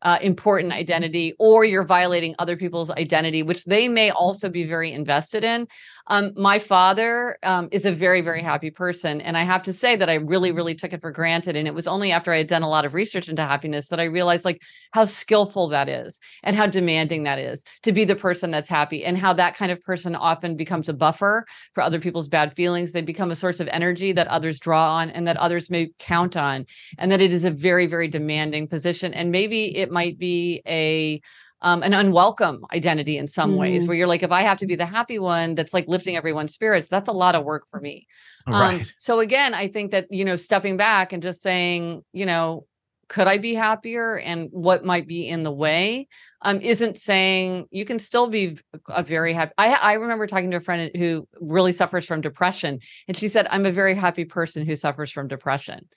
uh, 0.00 0.16
important 0.22 0.72
mm-hmm. 0.72 0.80
identity, 0.80 1.34
or 1.38 1.66
you're 1.66 1.84
violating 1.84 2.34
other 2.38 2.56
people's 2.56 2.90
identity, 2.90 3.42
which 3.42 3.64
they 3.64 3.88
may 3.88 4.08
mm-hmm. 4.08 4.16
also 4.16 4.48
be 4.48 4.64
very 4.64 4.90
invested 4.90 5.44
in. 5.44 5.66
Um, 6.08 6.32
my 6.36 6.58
father 6.58 7.38
um, 7.42 7.68
is 7.70 7.84
a 7.84 7.92
very 7.92 8.20
very 8.20 8.42
happy 8.42 8.70
person, 8.70 9.20
and 9.20 9.36
I 9.36 9.44
have 9.44 9.62
to 9.64 9.72
say 9.72 9.94
that 9.96 10.08
I 10.08 10.14
really 10.14 10.52
really 10.52 10.74
took 10.74 10.92
it 10.92 11.00
for 11.00 11.10
granted, 11.10 11.54
and 11.54 11.68
it 11.68 11.74
was 11.74 11.86
only 11.86 12.12
after 12.12 12.32
I 12.32 12.38
had 12.38 12.46
done 12.46 12.62
a 12.62 12.68
lot 12.68 12.84
of 12.84 12.94
research 12.94 13.28
into 13.28 13.42
happiness 13.42 13.88
that 13.88 14.00
I 14.00 14.04
realized 14.04 14.44
like 14.44 14.62
how 14.92 15.04
skillful 15.04 15.68
that 15.68 15.88
is 15.88 16.18
and 16.42 16.56
how 16.56 16.66
demanding 16.66 17.24
that 17.24 17.38
is 17.38 17.62
to 17.82 17.92
be 17.92 18.04
the 18.04 18.16
person 18.16 18.50
that's 18.50 18.68
happy 18.68 19.04
and 19.04 19.18
how 19.18 19.32
that 19.34 19.54
kind 19.54 19.70
of 19.70 19.82
person 19.82 20.14
often 20.14 20.56
becomes 20.56 20.88
a 20.88 20.94
buffer 20.94 21.44
for 21.74 21.82
other 21.82 22.00
people's 22.00 22.28
bad 22.28 22.54
feelings. 22.54 22.92
They 22.92 23.02
become 23.02 23.30
a 23.30 23.34
source 23.34 23.60
of 23.60 23.68
energy 23.68 24.12
that 24.12 24.28
others 24.28 24.58
draw 24.58 24.96
on 24.96 25.10
and 25.10 25.26
that 25.26 25.36
others 25.36 25.70
may 25.70 25.90
count 25.98 26.36
on 26.36 26.64
and 26.96 27.12
that 27.12 27.20
it 27.20 27.32
is 27.32 27.44
a 27.44 27.50
very 27.50 27.86
very 27.86 28.08
demanding 28.08 28.66
position 28.66 29.12
and 29.12 29.30
maybe 29.30 29.76
it 29.76 29.90
might 29.90 30.18
be 30.18 30.62
a 30.66 31.20
um, 31.62 31.82
an 31.82 31.92
unwelcome 31.92 32.64
identity 32.72 33.18
in 33.18 33.26
some 33.26 33.56
ways 33.56 33.84
Mm. 33.84 33.88
where 33.88 33.96
you're 33.96 34.06
like 34.06 34.22
if 34.22 34.30
i 34.32 34.42
have 34.42 34.58
to 34.58 34.66
be 34.66 34.76
the 34.76 34.86
happy 34.86 35.18
one 35.18 35.54
that's 35.54 35.74
like 35.74 35.88
lifting 35.88 36.16
everyone's 36.16 36.52
spirits 36.52 36.88
that's 36.88 37.08
a 37.08 37.12
lot 37.12 37.34
of 37.34 37.44
work 37.44 37.64
for 37.68 37.80
me 37.80 38.06
um, 38.46 38.86
so 38.96 39.20
again, 39.20 39.52
I 39.52 39.68
think 39.68 39.90
that, 39.90 40.06
you 40.10 40.24
know, 40.24 40.36
stepping 40.36 40.78
back 40.78 41.12
and 41.12 41.22
just 41.22 41.42
saying, 41.42 42.02
you 42.14 42.24
know, 42.24 42.64
could 43.08 43.26
I 43.26 43.38
be 43.38 43.54
happier 43.54 44.16
and 44.16 44.48
what 44.52 44.84
might 44.84 45.06
be 45.06 45.28
in 45.28 45.42
the 45.42 45.52
way 45.52 46.08
um, 46.42 46.60
isn't 46.60 46.98
saying 46.98 47.66
you 47.70 47.84
can 47.84 47.98
still 47.98 48.28
be 48.28 48.58
a 48.88 49.02
very 49.02 49.32
happy. 49.32 49.52
I, 49.58 49.72
I 49.72 49.92
remember 49.94 50.26
talking 50.26 50.50
to 50.52 50.58
a 50.58 50.60
friend 50.60 50.90
who 50.94 51.26
really 51.40 51.72
suffers 51.72 52.06
from 52.06 52.20
depression, 52.20 52.78
and 53.08 53.16
she 53.16 53.28
said, 53.28 53.48
I'm 53.50 53.66
a 53.66 53.72
very 53.72 53.94
happy 53.94 54.24
person 54.24 54.64
who 54.64 54.76
suffers 54.76 55.10
from 55.10 55.26
depression. 55.26 55.88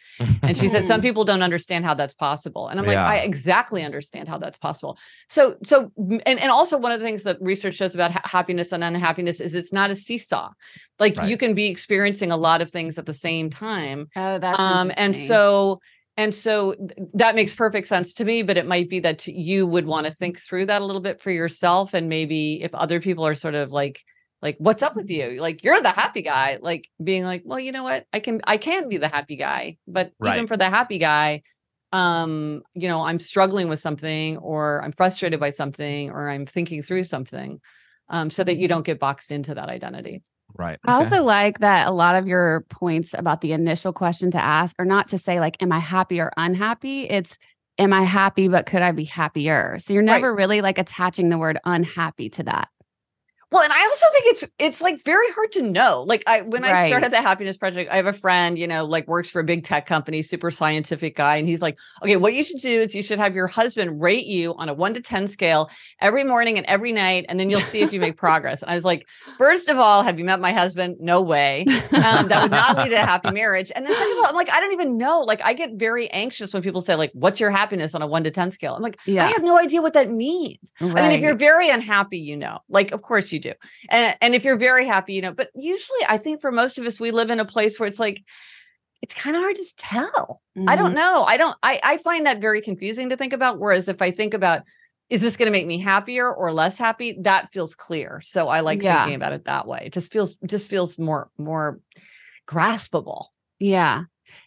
And 0.42 0.58
she 0.58 0.68
said, 0.68 0.86
Some 0.86 1.02
people 1.08 1.26
don't 1.26 1.44
understand 1.44 1.86
how 1.86 1.94
that's 1.94 2.16
possible. 2.16 2.70
And 2.70 2.80
I'm 2.80 2.86
like, 2.86 2.98
I 2.98 3.18
exactly 3.18 3.84
understand 3.84 4.28
how 4.28 4.40
that's 4.40 4.58
possible. 4.58 4.98
So, 5.30 5.58
so, 5.64 5.92
and, 5.98 6.40
and 6.40 6.50
also 6.50 6.78
one 6.78 6.92
of 6.92 7.00
the 7.00 7.06
things 7.06 7.24
that 7.24 7.38
research 7.40 7.76
shows 7.76 7.94
about 7.94 8.12
ha- 8.12 8.22
happiness 8.24 8.72
and 8.72 8.84
unhappiness 8.84 9.42
is 9.42 9.54
it's 9.54 9.74
not 9.74 9.92
a 9.92 9.96
seesaw. 9.96 10.50
Like 11.00 11.18
Right. 11.18 11.28
you 11.28 11.38
can 11.38 11.54
be 11.54 11.68
experiencing 11.68 12.32
a 12.32 12.38
lot 12.38 12.62
of 12.62 12.72
things 12.72 12.98
at 12.98 13.06
the 13.06 13.14
same 13.14 13.50
time. 13.50 14.08
Oh, 14.16 14.40
that's 14.40 14.60
um, 14.60 14.92
and 14.96 15.16
so, 15.16 15.80
and 16.18 16.36
so 16.36 16.74
th- 16.74 17.10
that 17.14 17.36
makes 17.36 17.54
perfect 17.54 17.88
sense 17.88 18.14
to 18.16 18.26
me, 18.26 18.44
but 18.44 18.58
it 18.58 18.66
might 18.66 18.90
be 18.90 19.00
that 19.00 19.26
you 19.28 19.66
would 19.66 19.86
want 19.86 20.08
to 20.08 20.14
think 20.14 20.40
through 20.40 20.66
that 20.68 20.82
a 20.82 20.86
little 20.86 21.02
bit 21.02 21.22
for 21.22 21.32
yourself. 21.32 21.94
And 21.94 22.10
maybe 22.10 22.62
if 22.62 22.76
other 22.76 23.00
people 23.00 23.26
are 23.26 23.36
sort 23.36 23.56
of 23.56 23.72
like, 23.72 24.02
like, 24.42 24.56
what's 24.58 24.84
up 24.84 24.96
with 24.96 25.10
you? 25.10 25.40
Like, 25.40 25.64
you're 25.64 25.82
the 25.82 25.92
happy 25.92 26.22
guy, 26.22 26.58
like 26.62 26.88
being 27.02 27.24
like, 27.24 27.44
well, 27.46 27.60
you 27.60 27.72
know 27.72 27.84
what? 27.84 28.06
I 28.12 28.20
can, 28.20 28.42
I 28.44 28.58
can 28.58 28.90
be 28.90 28.98
the 28.98 29.08
happy 29.08 29.36
guy, 29.36 29.78
but 29.88 30.12
even 30.36 30.48
for 30.48 30.58
the 30.58 30.70
happy 30.70 30.98
guy, 30.98 31.44
um, 31.92 32.64
you 32.74 32.88
know, 32.88 33.02
I'm 33.02 33.20
struggling 33.20 33.70
with 33.70 33.80
something 33.80 34.38
or 34.38 34.82
I'm 34.84 34.92
frustrated 34.94 35.40
by 35.40 35.52
something 35.52 36.10
or 36.10 36.30
I'm 36.30 36.46
thinking 36.46 36.82
through 36.84 37.04
something. 37.04 37.60
Um, 38.10 38.30
so 38.30 38.44
that 38.44 38.58
you 38.58 38.68
don't 38.68 38.86
get 38.86 39.00
boxed 39.00 39.32
into 39.32 39.54
that 39.56 39.70
identity. 39.70 40.22
Right. 40.62 40.80
I 40.86 40.94
also 40.94 41.24
like 41.24 41.60
that 41.60 41.88
a 41.88 41.92
lot 41.92 42.16
of 42.16 42.28
your 42.28 42.66
points 42.70 43.16
about 43.18 43.42
the 43.42 43.52
initial 43.52 43.94
question 43.94 44.30
to 44.32 44.38
ask 44.38 44.76
are 44.78 44.86
not 44.86 45.08
to 45.08 45.18
say 45.18 45.40
like, 45.40 45.62
am 45.62 45.72
I 45.72 45.80
happy 45.80 46.20
or 46.20 46.32
unhappy? 46.38 47.10
It's 47.10 47.38
am 47.80 47.94
I 47.94 48.04
happy, 48.04 48.48
but 48.48 48.68
could 48.68 48.84
I 48.84 48.92
be 48.92 49.06
happier? 49.06 49.78
So 49.80 49.94
you're 49.94 50.04
never 50.04 50.36
really 50.36 50.62
like 50.62 50.78
attaching 50.78 51.30
the 51.30 51.38
word 51.40 51.58
unhappy 51.66 52.30
to 52.30 52.44
that. 52.44 52.68
Well, 53.52 53.64
and 53.64 53.74
I 53.74 53.84
also 53.84 54.06
think 54.14 54.26
it's 54.28 54.44
it's 54.60 54.82
like 54.82 55.04
very 55.04 55.30
hard 55.32 55.52
to 55.54 55.62
know. 55.62 56.04
Like 56.08 56.24
I 56.26 56.42
when 56.42 56.64
I 56.64 56.88
started 56.88 57.12
the 57.12 57.22
happiness 57.22 57.58
project, 57.58 57.92
I 57.92 57.98
have 57.98 58.06
a 58.06 58.14
friend, 58.14 58.58
you 58.58 58.66
know, 58.66 58.86
like 58.86 59.10
works 59.10 59.30
for 59.30 59.42
a 59.42 59.44
big 59.44 59.66
tech 59.66 59.86
company, 59.86 60.22
super 60.22 60.52
scientific 60.52 61.18
guy, 61.18 61.36
and 61.36 61.46
he's 61.46 61.62
like, 61.62 61.78
"Okay, 62.02 62.16
what 62.16 62.34
you 62.34 62.46
should 62.46 62.62
do 62.62 62.70
is 62.70 62.96
you 62.96 63.04
should 63.04 63.20
have 63.20 63.36
your 63.36 63.48
husband 63.48 64.02
rate 64.02 64.26
you 64.26 64.56
on 64.56 64.70
a 64.70 64.74
1 64.74 64.94
to 64.94 65.02
10 65.02 65.28
scale 65.28 65.70
every 66.00 66.24
morning 66.24 66.58
and 66.58 66.66
every 66.68 66.94
night 66.94 67.26
and 67.28 67.38
then 67.40 67.50
you'll 67.50 67.60
see 67.60 67.82
if 67.82 67.92
you 67.92 68.00
make 68.00 68.16
progress." 68.16 68.62
And 68.62 68.72
I 68.72 68.76
was 68.76 68.86
like, 68.86 69.06
first 69.38 69.68
of 69.68 69.78
all, 69.78 70.02
have 70.02 70.18
you 70.18 70.24
met 70.24 70.40
my 70.40 70.54
husband? 70.54 70.96
No 71.02 71.20
way. 71.22 71.66
Um, 71.92 72.30
that 72.30 72.44
would 72.44 72.52
not 72.52 72.78
lead 72.78 72.90
to 72.90 72.96
a 72.96 73.06
happy 73.06 73.32
marriage. 73.34 73.70
And 73.76 73.86
then 73.86 73.94
second 73.94 74.12
of 74.14 74.18
all, 74.20 74.26
I'm 74.28 74.36
like, 74.36 74.50
I 74.50 74.62
don't 74.62 74.72
even 74.72 74.98
know. 74.98 75.20
Like 75.22 75.42
I 75.44 75.54
get 75.54 75.72
very 75.74 76.10
anxious 76.12 76.54
when 76.54 76.64
people 76.64 76.82
say 76.82 76.96
like, 76.96 77.12
"What's 77.14 77.42
your 77.42 77.52
happiness 77.52 77.94
on 77.94 78.02
a 78.02 78.08
1 78.08 78.24
to 78.24 78.32
10 78.32 78.52
scale?" 78.52 78.76
I'm 78.76 78.82
like, 78.82 78.98
Yeah. 79.06 79.26
I 79.26 79.28
have 79.28 79.44
no 79.44 79.60
idea 79.60 79.82
what 79.82 79.92
that 79.94 80.10
means. 80.10 80.72
I 80.80 80.86
mean, 80.86 81.12
if 81.12 81.20
you're 81.20 81.36
very 81.36 81.70
unhappy, 81.70 82.18
you 82.18 82.38
know, 82.38 82.60
like 82.70 82.94
of 82.94 83.02
course 83.02 83.34
you 83.34 83.41
do. 83.42 83.54
And 83.90 84.16
and 84.22 84.36
if 84.36 84.44
you're 84.46 84.58
very 84.58 84.86
happy, 84.88 85.14
you 85.14 85.22
know, 85.22 85.34
but 85.34 85.50
usually 85.56 86.00
I 86.08 86.18
think 86.18 86.40
for 86.42 86.52
most 86.52 86.78
of 86.78 86.86
us, 86.86 87.00
we 87.00 87.12
live 87.12 87.30
in 87.30 87.40
a 87.40 87.46
place 87.46 87.80
where 87.80 87.88
it's 87.88 88.00
like, 88.00 88.24
it's 89.02 89.14
kind 89.16 89.36
of 89.36 89.42
hard 89.42 89.56
to 89.56 89.66
tell. 89.78 90.42
I 90.68 90.76
don't 90.76 90.92
Mhm. 90.92 90.96
know. 90.96 91.24
I 91.24 91.38
don't, 91.38 91.58
I, 91.64 91.80
I 91.84 91.98
find 91.98 92.26
that 92.28 92.40
very 92.40 92.62
confusing 92.62 93.10
to 93.10 93.18
think 93.18 93.34
about. 93.34 93.60
Whereas 93.60 93.90
if 93.90 94.02
I 94.02 94.12
think 94.12 94.34
about, 94.34 94.62
is 95.10 95.22
this 95.22 95.36
going 95.36 95.48
to 95.48 95.52
make 95.52 95.66
me 95.68 95.80
happier 95.80 96.32
or 96.32 96.54
less 96.54 96.78
happy? 96.78 97.18
That 97.22 97.52
feels 97.52 97.74
clear. 97.76 98.22
So 98.24 98.48
I 98.48 98.60
like 98.62 98.82
Yeah. 98.82 99.04
thinking 99.04 99.16
about 99.16 99.34
it 99.34 99.46
that 99.46 99.68
way. 99.68 99.82
It 99.86 99.94
just 99.94 100.14
feels, 100.14 100.38
just 100.46 100.70
feels 100.70 101.00
more, 101.00 101.30
more 101.38 101.80
graspable. 102.48 103.26
Yeah. 103.60 104.04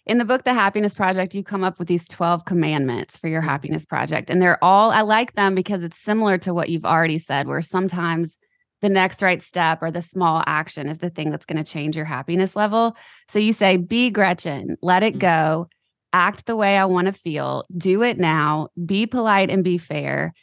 In 0.07 0.19
the 0.19 0.25
book, 0.25 0.45
The 0.45 0.55
Happiness 0.55 0.95
Project, 0.95 1.35
you 1.35 1.43
come 1.43 1.65
up 1.65 1.79
with 1.79 1.89
these 1.89 2.07
12 2.09 2.45
commandments 2.45 3.19
for 3.19 3.29
your 3.29 3.41
Mm-hmm. 3.41 3.51
happiness 3.51 3.85
project. 3.85 4.31
And 4.31 4.41
they're 4.41 4.63
all, 4.63 4.91
I 4.91 5.03
like 5.03 5.35
them 5.35 5.55
because 5.55 5.83
it's 5.83 5.99
similar 5.99 6.39
to 6.39 6.55
what 6.55 6.69
you've 6.71 6.85
already 6.87 7.19
said, 7.19 7.47
where 7.49 7.61
sometimes 7.63 8.39
the 8.85 8.91
next 8.91 9.23
right 9.23 9.43
step 9.43 9.79
or 9.83 9.91
the 9.91 10.03
small 10.03 10.45
action 10.47 10.89
is 10.89 10.99
the 10.99 11.11
thing 11.11 11.31
that's 11.31 11.47
going 11.47 11.63
to 11.63 11.73
change 11.73 11.97
your 11.97 12.05
happiness 12.05 12.55
level. 12.55 12.97
So 13.29 13.39
you 13.39 13.55
say, 13.55 13.79
be 13.79 14.11
Gretchen, 14.11 14.77
let 14.83 15.03
Mm-hmm. 15.03 15.17
it 15.17 15.19
go, 15.21 15.69
act 16.13 16.47
the 16.47 16.55
way 16.55 16.77
I 16.77 16.85
want 16.85 17.07
to 17.07 17.13
feel, 17.13 17.65
do 17.77 18.03
it 18.03 18.19
now, 18.19 18.69
be 18.85 19.07
polite 19.07 19.51
and 19.51 19.65
be 19.65 19.79
fair, 19.79 20.35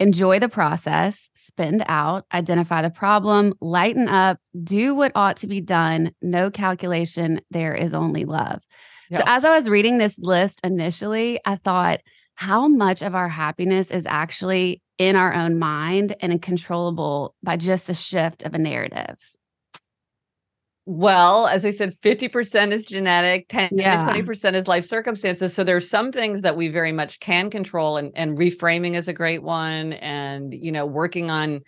enjoy 0.00 0.38
the 0.38 0.48
process, 0.48 1.30
spend 1.36 1.84
out, 1.86 2.24
identify 2.32 2.82
the 2.82 2.90
problem, 2.90 3.54
lighten 3.60 4.08
up, 4.08 4.38
do 4.64 4.94
what 4.94 5.12
ought 5.14 5.36
to 5.38 5.46
be 5.46 5.60
done, 5.60 6.12
no 6.22 6.50
calculation, 6.50 7.40
there 7.50 7.74
is 7.74 7.92
only 7.94 8.24
love. 8.24 8.62
So 9.12 9.22
as 9.26 9.44
I 9.44 9.50
was 9.54 9.68
reading 9.68 9.98
this 9.98 10.18
list 10.18 10.60
initially, 10.64 11.40
I 11.44 11.56
thought 11.56 12.00
how 12.36 12.68
much 12.68 13.02
of 13.02 13.14
our 13.14 13.28
happiness 13.28 13.90
is 13.90 14.06
actually 14.06 14.80
in 15.00 15.16
our 15.16 15.32
own 15.32 15.58
mind 15.58 16.14
and 16.20 16.42
controllable 16.42 17.34
by 17.42 17.56
just 17.56 17.86
the 17.86 17.94
shift 17.94 18.42
of 18.42 18.52
a 18.52 18.58
narrative? 18.58 19.16
Well, 20.84 21.46
as 21.46 21.64
I 21.64 21.70
said, 21.70 21.94
50% 22.02 22.72
is 22.72 22.84
genetic, 22.84 23.46
10 23.48 23.70
Yeah. 23.72 24.04
to 24.04 24.22
20% 24.22 24.54
is 24.54 24.68
life 24.68 24.84
circumstances. 24.84 25.54
So 25.54 25.64
there's 25.64 25.88
some 25.88 26.12
things 26.12 26.42
that 26.42 26.54
we 26.54 26.68
very 26.68 26.92
much 26.92 27.18
can 27.18 27.48
control 27.48 27.96
and, 27.96 28.12
and 28.14 28.36
reframing 28.36 28.92
is 28.94 29.08
a 29.08 29.14
great 29.14 29.42
one. 29.42 29.94
And, 29.94 30.52
you 30.52 30.70
know, 30.70 30.84
working 30.84 31.30
on 31.30 31.62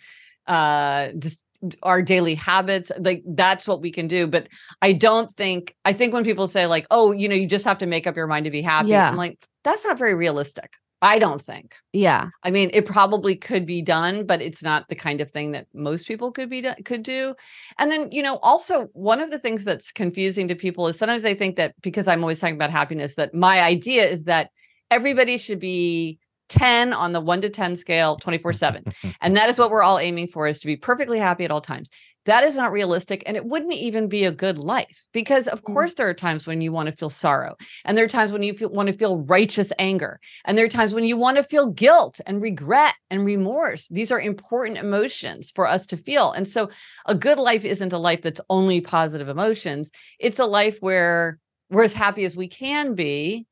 uh 0.45 1.07
just 1.17 1.39
our 1.81 2.01
daily 2.03 2.35
habits, 2.35 2.91
like 2.99 3.23
that's 3.25 3.67
what 3.67 3.81
we 3.81 3.91
can 3.91 4.07
do. 4.07 4.27
But 4.27 4.47
I 4.81 4.91
don't 4.93 5.31
think 5.31 5.73
I 5.85 5.93
think 5.93 6.13
when 6.13 6.23
people 6.23 6.47
say, 6.47 6.67
like, 6.67 6.85
oh, 6.91 7.13
you 7.13 7.29
know, 7.29 7.35
you 7.35 7.47
just 7.47 7.65
have 7.65 7.79
to 7.79 7.87
make 7.87 8.05
up 8.05 8.15
your 8.15 8.27
mind 8.27 8.45
to 8.45 8.51
be 8.51 8.61
happy. 8.61 8.89
Yeah. 8.89 9.09
I'm 9.09 9.15
like, 9.15 9.43
that's 9.63 9.83
not 9.85 9.97
very 9.97 10.13
realistic. 10.13 10.75
I 11.03 11.19
don't 11.19 11.41
think. 11.41 11.75
Yeah. 11.91 12.29
I 12.43 12.49
mean, 12.49 12.69
it 12.73 12.85
probably 12.85 13.35
could 13.35 13.65
be 13.65 13.81
done, 13.81 14.25
but 14.25 14.41
it's 14.41 14.63
not 14.63 14.87
the 14.87 14.95
kind 14.95 15.19
of 15.19 15.29
thing 15.29 15.51
that 15.51 15.67
most 15.73 16.07
people 16.07 16.31
could 16.31 16.49
be 16.49 16.61
do- 16.61 16.73
could 16.85 17.03
do. 17.03 17.35
And 17.77 17.91
then, 17.91 18.09
you 18.13 18.23
know, 18.23 18.37
also 18.37 18.85
one 18.93 19.19
of 19.19 19.29
the 19.29 19.37
things 19.37 19.65
that's 19.65 19.91
confusing 19.91 20.47
to 20.47 20.55
people 20.55 20.87
is 20.87 20.97
sometimes 20.97 21.21
they 21.21 21.33
think 21.33 21.57
that 21.57 21.75
because 21.81 22.07
I'm 22.07 22.21
always 22.21 22.39
talking 22.39 22.55
about 22.55 22.69
happiness, 22.69 23.15
that 23.15 23.33
my 23.33 23.59
idea 23.61 24.05
is 24.05 24.23
that 24.23 24.51
everybody 24.89 25.37
should 25.37 25.59
be 25.59 26.19
10 26.47 26.93
on 26.93 27.11
the 27.11 27.19
1 27.19 27.41
to 27.41 27.49
10 27.49 27.75
scale 27.75 28.17
24/7. 28.17 28.93
and 29.21 29.35
that 29.35 29.49
is 29.49 29.59
what 29.59 29.71
we're 29.71 29.83
all 29.83 29.99
aiming 29.99 30.27
for 30.27 30.47
is 30.47 30.61
to 30.61 30.67
be 30.67 30.77
perfectly 30.77 31.19
happy 31.19 31.43
at 31.43 31.51
all 31.51 31.61
times. 31.61 31.89
That 32.25 32.43
is 32.43 32.55
not 32.55 32.71
realistic 32.71 33.23
and 33.25 33.35
it 33.35 33.45
wouldn't 33.45 33.73
even 33.73 34.07
be 34.07 34.23
a 34.23 34.31
good 34.31 34.57
life 34.57 35.05
because 35.13 35.47
of 35.47 35.61
mm. 35.61 35.73
course 35.73 35.95
there 35.95 36.07
are 36.07 36.13
times 36.13 36.47
when 36.47 36.61
you 36.61 36.71
want 36.71 36.87
to 36.87 36.95
feel 36.95 37.09
sorrow 37.09 37.55
and 37.85 37.97
there 37.97 38.05
are 38.05 38.09
times 38.09 38.31
when 38.31 38.43
you 38.43 38.53
feel, 38.53 38.69
want 38.69 38.87
to 38.87 38.93
feel 38.93 39.17
righteous 39.17 39.71
anger 39.77 40.19
and 40.45 40.57
there 40.57 40.65
are 40.65 40.69
times 40.69 40.93
when 40.93 41.03
you 41.03 41.17
want 41.17 41.37
to 41.37 41.43
feel 41.43 41.67
guilt 41.67 42.21
and 42.25 42.41
regret 42.41 42.95
and 43.09 43.25
remorse. 43.25 43.87
These 43.89 44.11
are 44.11 44.21
important 44.21 44.77
emotions 44.77 45.51
for 45.51 45.67
us 45.67 45.85
to 45.87 45.97
feel. 45.97 46.31
And 46.31 46.47
so 46.47 46.69
a 47.05 47.15
good 47.15 47.39
life 47.39 47.65
isn't 47.65 47.93
a 47.93 47.97
life 47.97 48.21
that's 48.21 48.41
only 48.49 48.81
positive 48.81 49.29
emotions. 49.29 49.91
It's 50.19 50.39
a 50.39 50.45
life 50.45 50.77
where 50.79 51.39
we're 51.69 51.83
as 51.83 51.93
happy 51.93 52.23
as 52.23 52.37
we 52.37 52.47
can 52.47 52.95
be 52.95 53.45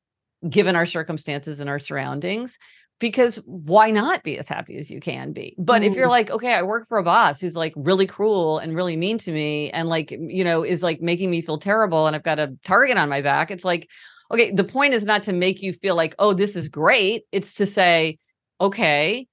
given 0.50 0.76
our 0.76 0.86
circumstances 0.86 1.60
and 1.60 1.70
our 1.70 1.80
surroundings 1.80 2.58
because 3.02 3.38
why 3.46 3.92
not 3.92 4.24
be 4.24 4.38
as 4.38 4.48
happy 4.48 4.78
as 4.78 4.90
you 4.90 5.02
can 5.02 5.34
be 5.34 5.54
but 5.58 5.84
if 5.84 5.96
you're 5.96 6.08
Mm. 6.08 6.12
like 6.12 6.32
okay 6.32 6.54
i 6.54 6.62
work 6.62 6.88
for 6.88 6.98
a 6.98 7.04
boss 7.04 7.42
who's 7.42 7.58
like 7.58 7.74
really 7.76 8.06
cruel 8.08 8.60
and 8.60 8.76
really 8.76 8.96
mean 8.96 9.18
to 9.18 9.32
me 9.34 9.70
and 9.72 9.90
like 9.90 10.12
you 10.12 10.44
know 10.46 10.64
is 10.64 10.82
like 10.84 11.02
making 11.02 11.30
me 11.30 11.42
feel 11.42 11.58
terrible 11.58 12.08
and 12.08 12.16
i've 12.16 12.24
got 12.24 12.40
a 12.40 12.56
target 12.64 12.98
on 12.98 13.10
my 13.10 13.22
back 13.22 13.52
it's 13.52 13.66
like 13.66 13.90
okay 14.32 14.52
the 14.52 14.64
point 14.64 14.94
is 14.94 15.04
not 15.06 15.24
to 15.24 15.34
make 15.34 15.62
you 15.62 15.74
feel 15.74 15.96
like 15.96 16.16
oh 16.20 16.34
this 16.34 16.56
is 16.56 16.70
great 16.70 17.24
it's 17.34 17.56
to 17.56 17.66
say 17.66 18.18
okay 18.62 19.28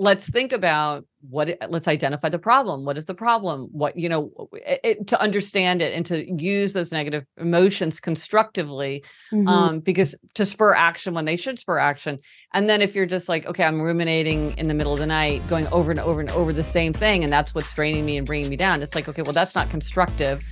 let's 0.00 0.28
think 0.30 0.52
about 0.52 1.04
what 1.28 1.48
it- 1.48 1.58
let's 1.68 1.88
identify 1.88 2.28
the 2.28 2.38
problem. 2.38 2.84
What 2.84 2.96
is 2.96 3.06
the 3.06 3.14
problem? 3.14 3.68
What 3.72 3.98
you 3.98 4.08
know 4.08 4.48
it, 4.64 4.80
it- 4.84 5.06
to 5.08 5.20
understand 5.20 5.82
it 5.82 5.92
and 5.92 6.06
to 6.06 6.16
use 6.40 6.72
those 6.72 6.92
negative 6.92 7.24
emotions 7.36 7.98
constructively 7.98 9.02
Mhm. 9.32 9.48
um 9.48 9.80
because 9.80 10.14
to 10.34 10.44
spur 10.46 10.74
action 10.74 11.14
when 11.14 11.24
they 11.24 11.36
should 11.36 11.58
spur 11.58 11.78
action. 11.78 12.18
And 12.54 12.68
then 12.70 12.80
if 12.80 12.94
you're 12.94 13.06
just 13.06 13.28
like 13.28 13.44
okay 13.46 13.64
i'm 13.64 13.80
ruminating 13.82 14.56
in 14.56 14.68
the 14.68 14.74
middle 14.74 14.92
of 14.92 15.00
the 15.00 15.06
night 15.06 15.42
going 15.48 15.66
over 15.68 15.90
and 15.90 15.98
over 16.00 16.20
and 16.20 16.30
over 16.30 16.52
the 16.52 16.64
same 16.64 16.92
thing 16.92 17.24
and 17.24 17.32
that's 17.32 17.52
what's 17.54 17.72
draining 17.72 18.06
me 18.06 18.16
and 18.16 18.24
bringing 18.26 18.48
me 18.48 18.56
down 18.56 18.82
it's 18.82 18.94
like 18.94 19.08
okay 19.08 19.22
well 19.22 19.32
that's 19.32 19.54
not 19.56 19.68
constructive. 19.70 20.42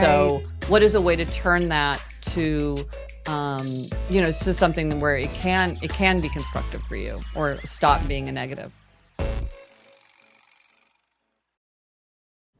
So 0.00 0.42
what 0.68 0.82
is 0.82 0.94
a 0.94 1.00
way 1.00 1.14
to 1.16 1.26
turn 1.26 1.68
that 1.68 2.00
to 2.34 2.86
um 3.26 3.66
you 4.08 4.20
know 4.22 4.30
to 4.32 4.54
something 4.54 4.98
where 5.00 5.16
it 5.18 5.32
can 5.34 5.76
it 5.82 5.90
can 5.92 6.20
be 6.20 6.30
constructive 6.30 6.82
for 6.88 6.96
you 6.96 7.20
or 7.34 7.58
stop 7.66 7.98
being 8.08 8.28
a 8.30 8.32
negative 8.32 8.72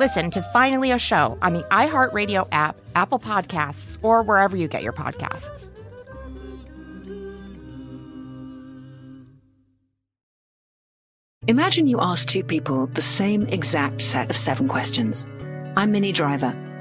Listen 0.00 0.30
to 0.30 0.40
Finally 0.40 0.92
a 0.92 0.98
Show 0.98 1.36
on 1.42 1.52
the 1.52 1.62
iHeartRadio 1.64 2.48
app, 2.52 2.74
Apple 2.94 3.18
Podcasts, 3.18 3.98
or 4.00 4.22
wherever 4.22 4.56
you 4.56 4.66
get 4.66 4.82
your 4.82 4.94
podcasts. 4.94 5.68
Imagine 11.48 11.86
you 11.86 12.00
ask 12.00 12.26
two 12.26 12.42
people 12.42 12.86
the 12.86 13.02
same 13.02 13.46
exact 13.48 14.00
set 14.00 14.30
of 14.30 14.36
seven 14.38 14.68
questions. 14.68 15.26
I'm 15.76 15.92
Minnie 15.92 16.12
Driver, 16.12 16.56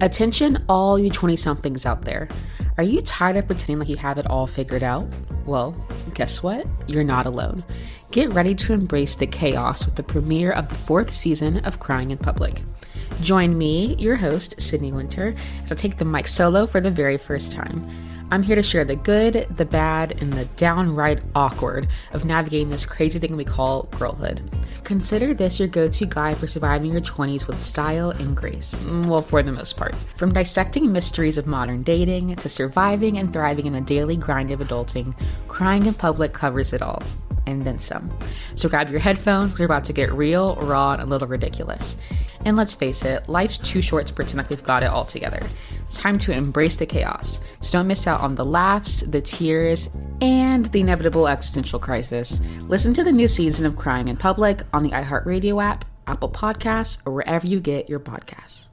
Attention, 0.00 0.64
all 0.68 0.96
you 0.96 1.10
20 1.10 1.34
somethings 1.34 1.84
out 1.84 2.02
there. 2.02 2.28
Are 2.76 2.84
you 2.84 3.00
tired 3.00 3.36
of 3.36 3.48
pretending 3.48 3.80
like 3.80 3.88
you 3.88 3.96
have 3.96 4.16
it 4.16 4.30
all 4.30 4.46
figured 4.46 4.84
out? 4.84 5.08
Well, 5.44 5.74
guess 6.14 6.40
what? 6.40 6.68
You're 6.86 7.02
not 7.02 7.26
alone. 7.26 7.64
Get 8.12 8.32
ready 8.32 8.54
to 8.54 8.72
embrace 8.72 9.16
the 9.16 9.26
chaos 9.26 9.84
with 9.84 9.96
the 9.96 10.04
premiere 10.04 10.52
of 10.52 10.68
the 10.68 10.76
fourth 10.76 11.12
season 11.12 11.64
of 11.64 11.80
Crying 11.80 12.12
in 12.12 12.18
Public. 12.18 12.62
Join 13.22 13.58
me, 13.58 13.96
your 13.98 14.14
host, 14.14 14.60
Sydney 14.60 14.92
Winter, 14.92 15.34
as 15.64 15.72
I 15.72 15.74
take 15.74 15.96
the 15.96 16.04
mic 16.04 16.28
solo 16.28 16.66
for 16.66 16.80
the 16.80 16.92
very 16.92 17.16
first 17.16 17.50
time. 17.50 17.90
I'm 18.30 18.42
here 18.42 18.56
to 18.56 18.62
share 18.62 18.84
the 18.84 18.96
good, 18.96 19.46
the 19.56 19.64
bad, 19.64 20.20
and 20.20 20.32
the 20.32 20.44
downright 20.56 21.22
awkward 21.34 21.88
of 22.12 22.26
navigating 22.26 22.68
this 22.68 22.84
crazy 22.84 23.18
thing 23.18 23.36
we 23.36 23.44
call 23.44 23.84
girlhood. 23.84 24.42
Consider 24.84 25.32
this 25.32 25.58
your 25.58 25.68
go 25.68 25.88
to 25.88 26.06
guide 26.06 26.36
for 26.36 26.46
surviving 26.46 26.92
your 26.92 27.00
20s 27.00 27.46
with 27.46 27.56
style 27.56 28.10
and 28.10 28.36
grace. 28.36 28.82
Mm, 28.82 29.06
Well, 29.06 29.22
for 29.22 29.42
the 29.42 29.52
most 29.52 29.76
part. 29.76 29.94
From 30.16 30.32
dissecting 30.32 30.92
mysteries 30.92 31.38
of 31.38 31.46
modern 31.46 31.82
dating 31.82 32.36
to 32.36 32.48
surviving 32.48 33.18
and 33.18 33.32
thriving 33.32 33.66
in 33.66 33.72
the 33.72 33.80
daily 33.80 34.16
grind 34.16 34.50
of 34.50 34.60
adulting, 34.60 35.14
Crying 35.46 35.86
in 35.86 35.94
Public 35.94 36.32
covers 36.32 36.72
it 36.72 36.82
all. 36.82 37.02
And 37.52 37.64
then 37.64 37.78
some. 37.78 38.10
So 38.54 38.68
grab 38.68 38.90
your 38.90 39.00
headphones, 39.00 39.58
we're 39.58 39.64
about 39.64 39.84
to 39.84 39.92
get 39.92 40.12
real, 40.12 40.56
raw, 40.56 40.92
and 40.92 41.02
a 41.02 41.06
little 41.06 41.28
ridiculous. 41.28 41.96
And 42.44 42.56
let's 42.56 42.74
face 42.74 43.04
it, 43.04 43.28
life's 43.28 43.58
too 43.58 43.82
short 43.82 44.06
to 44.06 44.12
pretend 44.12 44.38
like 44.38 44.50
we've 44.50 44.62
got 44.62 44.82
it 44.82 44.86
all 44.86 45.04
together. 45.04 45.40
It's 45.80 45.96
time 45.96 46.18
to 46.18 46.32
embrace 46.32 46.76
the 46.76 46.86
chaos. 46.86 47.40
So 47.60 47.78
don't 47.78 47.88
miss 47.88 48.06
out 48.06 48.20
on 48.20 48.34
the 48.34 48.44
laughs, 48.44 49.00
the 49.00 49.20
tears, 49.20 49.90
and 50.20 50.66
the 50.66 50.80
inevitable 50.80 51.26
existential 51.26 51.78
crisis. 51.78 52.40
Listen 52.68 52.92
to 52.94 53.02
the 53.02 53.12
new 53.12 53.28
season 53.28 53.66
of 53.66 53.76
Crying 53.76 54.08
in 54.08 54.16
Public 54.16 54.62
on 54.72 54.82
the 54.82 54.90
iHeartRadio 54.90 55.62
app, 55.62 55.84
Apple 56.06 56.30
Podcasts, 56.30 56.98
or 57.04 57.12
wherever 57.12 57.46
you 57.46 57.60
get 57.60 57.88
your 57.88 58.00
podcasts. 58.00 58.68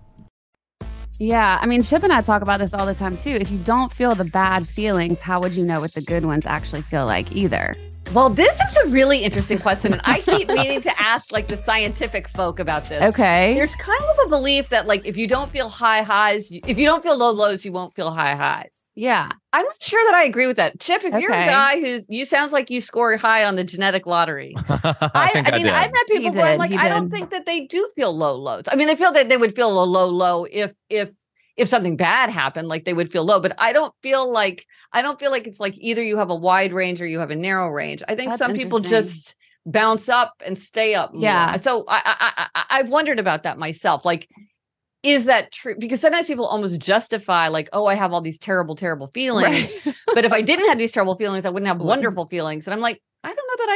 Yeah, 1.18 1.58
I 1.62 1.66
mean, 1.66 1.82
Chip 1.82 2.04
and 2.04 2.12
I 2.12 2.22
talk 2.22 2.42
about 2.42 2.60
this 2.60 2.74
all 2.74 2.86
the 2.86 2.94
time 2.94 3.16
too. 3.16 3.30
If 3.30 3.50
you 3.50 3.58
don't 3.60 3.92
feel 3.92 4.16
the 4.16 4.26
bad 4.26 4.68
feelings, 4.68 5.22
how 5.22 5.40
would 5.40 5.54
you 5.54 5.64
know 5.64 5.80
what 5.80 5.94
the 5.94 6.02
good 6.02 6.26
ones 6.26 6.46
actually 6.46 6.82
feel 6.82 7.06
like 7.06 7.34
either? 7.34 7.74
Well, 8.14 8.30
this 8.30 8.60
is 8.60 8.78
a 8.78 8.88
really 8.88 9.24
interesting 9.24 9.58
question, 9.58 9.94
and 9.94 10.02
I 10.06 10.22
keep 10.22 10.48
meaning 10.48 10.82
to 10.82 11.02
ask 11.02 11.32
like 11.32 11.48
the 11.48 11.58
scientific 11.58 12.28
folk 12.30 12.60
about 12.60 12.88
this. 12.88 13.04
Okay. 13.04 13.54
There's 13.56 13.76
kind 13.76 14.04
of 14.04 14.26
a 14.26 14.30
belief 14.30 14.70
that 14.70 14.88
like 14.88 15.06
if 15.06 15.18
you 15.18 15.28
don't 15.28 15.52
feel 15.52 15.68
high 15.70 16.02
highs, 16.02 16.50
if 16.52 16.78
you 16.80 16.86
don't 16.86 17.04
feel 17.04 17.18
low 17.18 17.32
lows, 17.32 17.66
you 17.66 17.72
won't 17.72 17.94
feel 17.96 18.12
high 18.12 18.36
highs. 18.36 18.92
Yeah. 18.96 19.30
I'm 19.52 19.66
not 19.66 19.82
sure 19.82 20.02
that 20.10 20.16
I 20.16 20.24
agree 20.24 20.48
with 20.48 20.56
that. 20.56 20.80
Chip, 20.80 21.04
if 21.04 21.20
you're 21.22 21.32
a 21.32 21.46
guy 21.46 21.80
who's 21.82 22.06
you 22.08 22.26
sounds 22.26 22.54
like 22.54 22.70
you 22.70 22.80
score 22.80 23.18
high 23.18 23.44
on 23.44 23.56
the 23.56 23.64
genetic 23.64 24.06
lottery. 24.06 24.54
I, 24.70 25.30
think 25.34 25.48
I, 25.48 25.52
I 25.52 25.56
mean, 25.58 25.66
did. 25.66 25.74
I've 25.74 25.92
met 25.92 26.08
people 26.08 26.32
He 26.32 26.38
where 26.38 26.54
I'm 26.54 26.58
like, 26.58 26.72
he 26.72 26.78
I 26.78 26.88
don't 26.88 27.10
think 27.10 27.32
that 27.32 27.46
they 27.46 27.66
do 27.66 27.90
feel 27.96 28.16
low 28.16 28.36
lows. 28.36 28.64
I 28.72 28.76
mean, 28.76 28.88
they 28.88 28.96
feel 28.96 29.12
that 29.12 29.28
they 29.28 29.38
would 29.38 29.56
feel 29.56 29.70
a 29.70 29.84
low 29.84 30.08
low 30.08 30.46
if 30.50 30.74
if 30.90 31.12
if 31.58 31.68
something 31.68 31.96
bad 31.96 32.30
happened, 32.30 32.68
like 32.68 32.86
they 32.86 32.94
would 32.94 33.12
feel 33.12 33.24
low. 33.24 33.40
But 33.40 33.56
I 33.58 33.74
don't 33.74 33.94
feel 34.02 34.32
like 34.32 34.66
I 34.92 35.02
don't 35.02 35.20
feel 35.20 35.32
like 35.32 35.48
it's 35.48 35.60
like 35.60 35.76
either 35.78 36.02
you 36.02 36.18
have 36.18 36.30
a 36.30 36.36
wide 36.36 36.74
range 36.74 37.02
or 37.02 37.08
you 37.08 37.20
have 37.20 37.32
a 37.32 37.36
narrow 37.36 37.70
range. 37.70 38.04
I 38.08 38.16
think 38.16 38.30
That's 38.30 38.40
some 38.40 38.54
people 38.54 38.80
just 38.80 39.36
bounce 39.66 40.10
up 40.10 40.34
and 40.46 40.58
stay 40.58 40.96
up. 40.96 41.14
more. 41.14 41.24
Yeah. 41.24 41.56
So 41.58 41.86
I, 41.88 42.02
I 42.06 42.48
I 42.56 42.64
I've 42.70 42.90
wondered 42.90 43.20
about 43.20 43.44
that 43.44 43.58
myself. 43.58 44.06
Like, 44.06 44.30
is 45.04 45.26
that 45.26 45.52
true? 45.52 45.76
Because 45.78 46.02
sometimes 46.02 46.28
people 46.28 46.46
almost 46.46 46.80
justify 46.80 47.48
like, 47.48 47.70
oh, 47.74 47.86
I 47.86 47.96
have 47.96 48.14
all 48.14 48.22
these 48.22 48.40
terrible, 48.40 48.76
terrible 48.76 49.08
feelings. 49.14 49.72
but 50.14 50.26
if 50.26 50.34
I 50.34 50.42
didn't 50.42 50.68
have 50.68 50.78
these 50.78 50.92
terrible 50.92 51.16
feelings, 51.16 51.46
I 51.46 51.50
wouldn't 51.50 51.68
have 51.68 51.80
wonderful 51.80 52.28
feelings. 52.28 52.68
And 52.68 52.74
I'm 52.74 52.82
like, 52.82 53.02
I 53.24 53.34
don't 53.34 53.38
know 53.38 53.66
that 53.66 53.70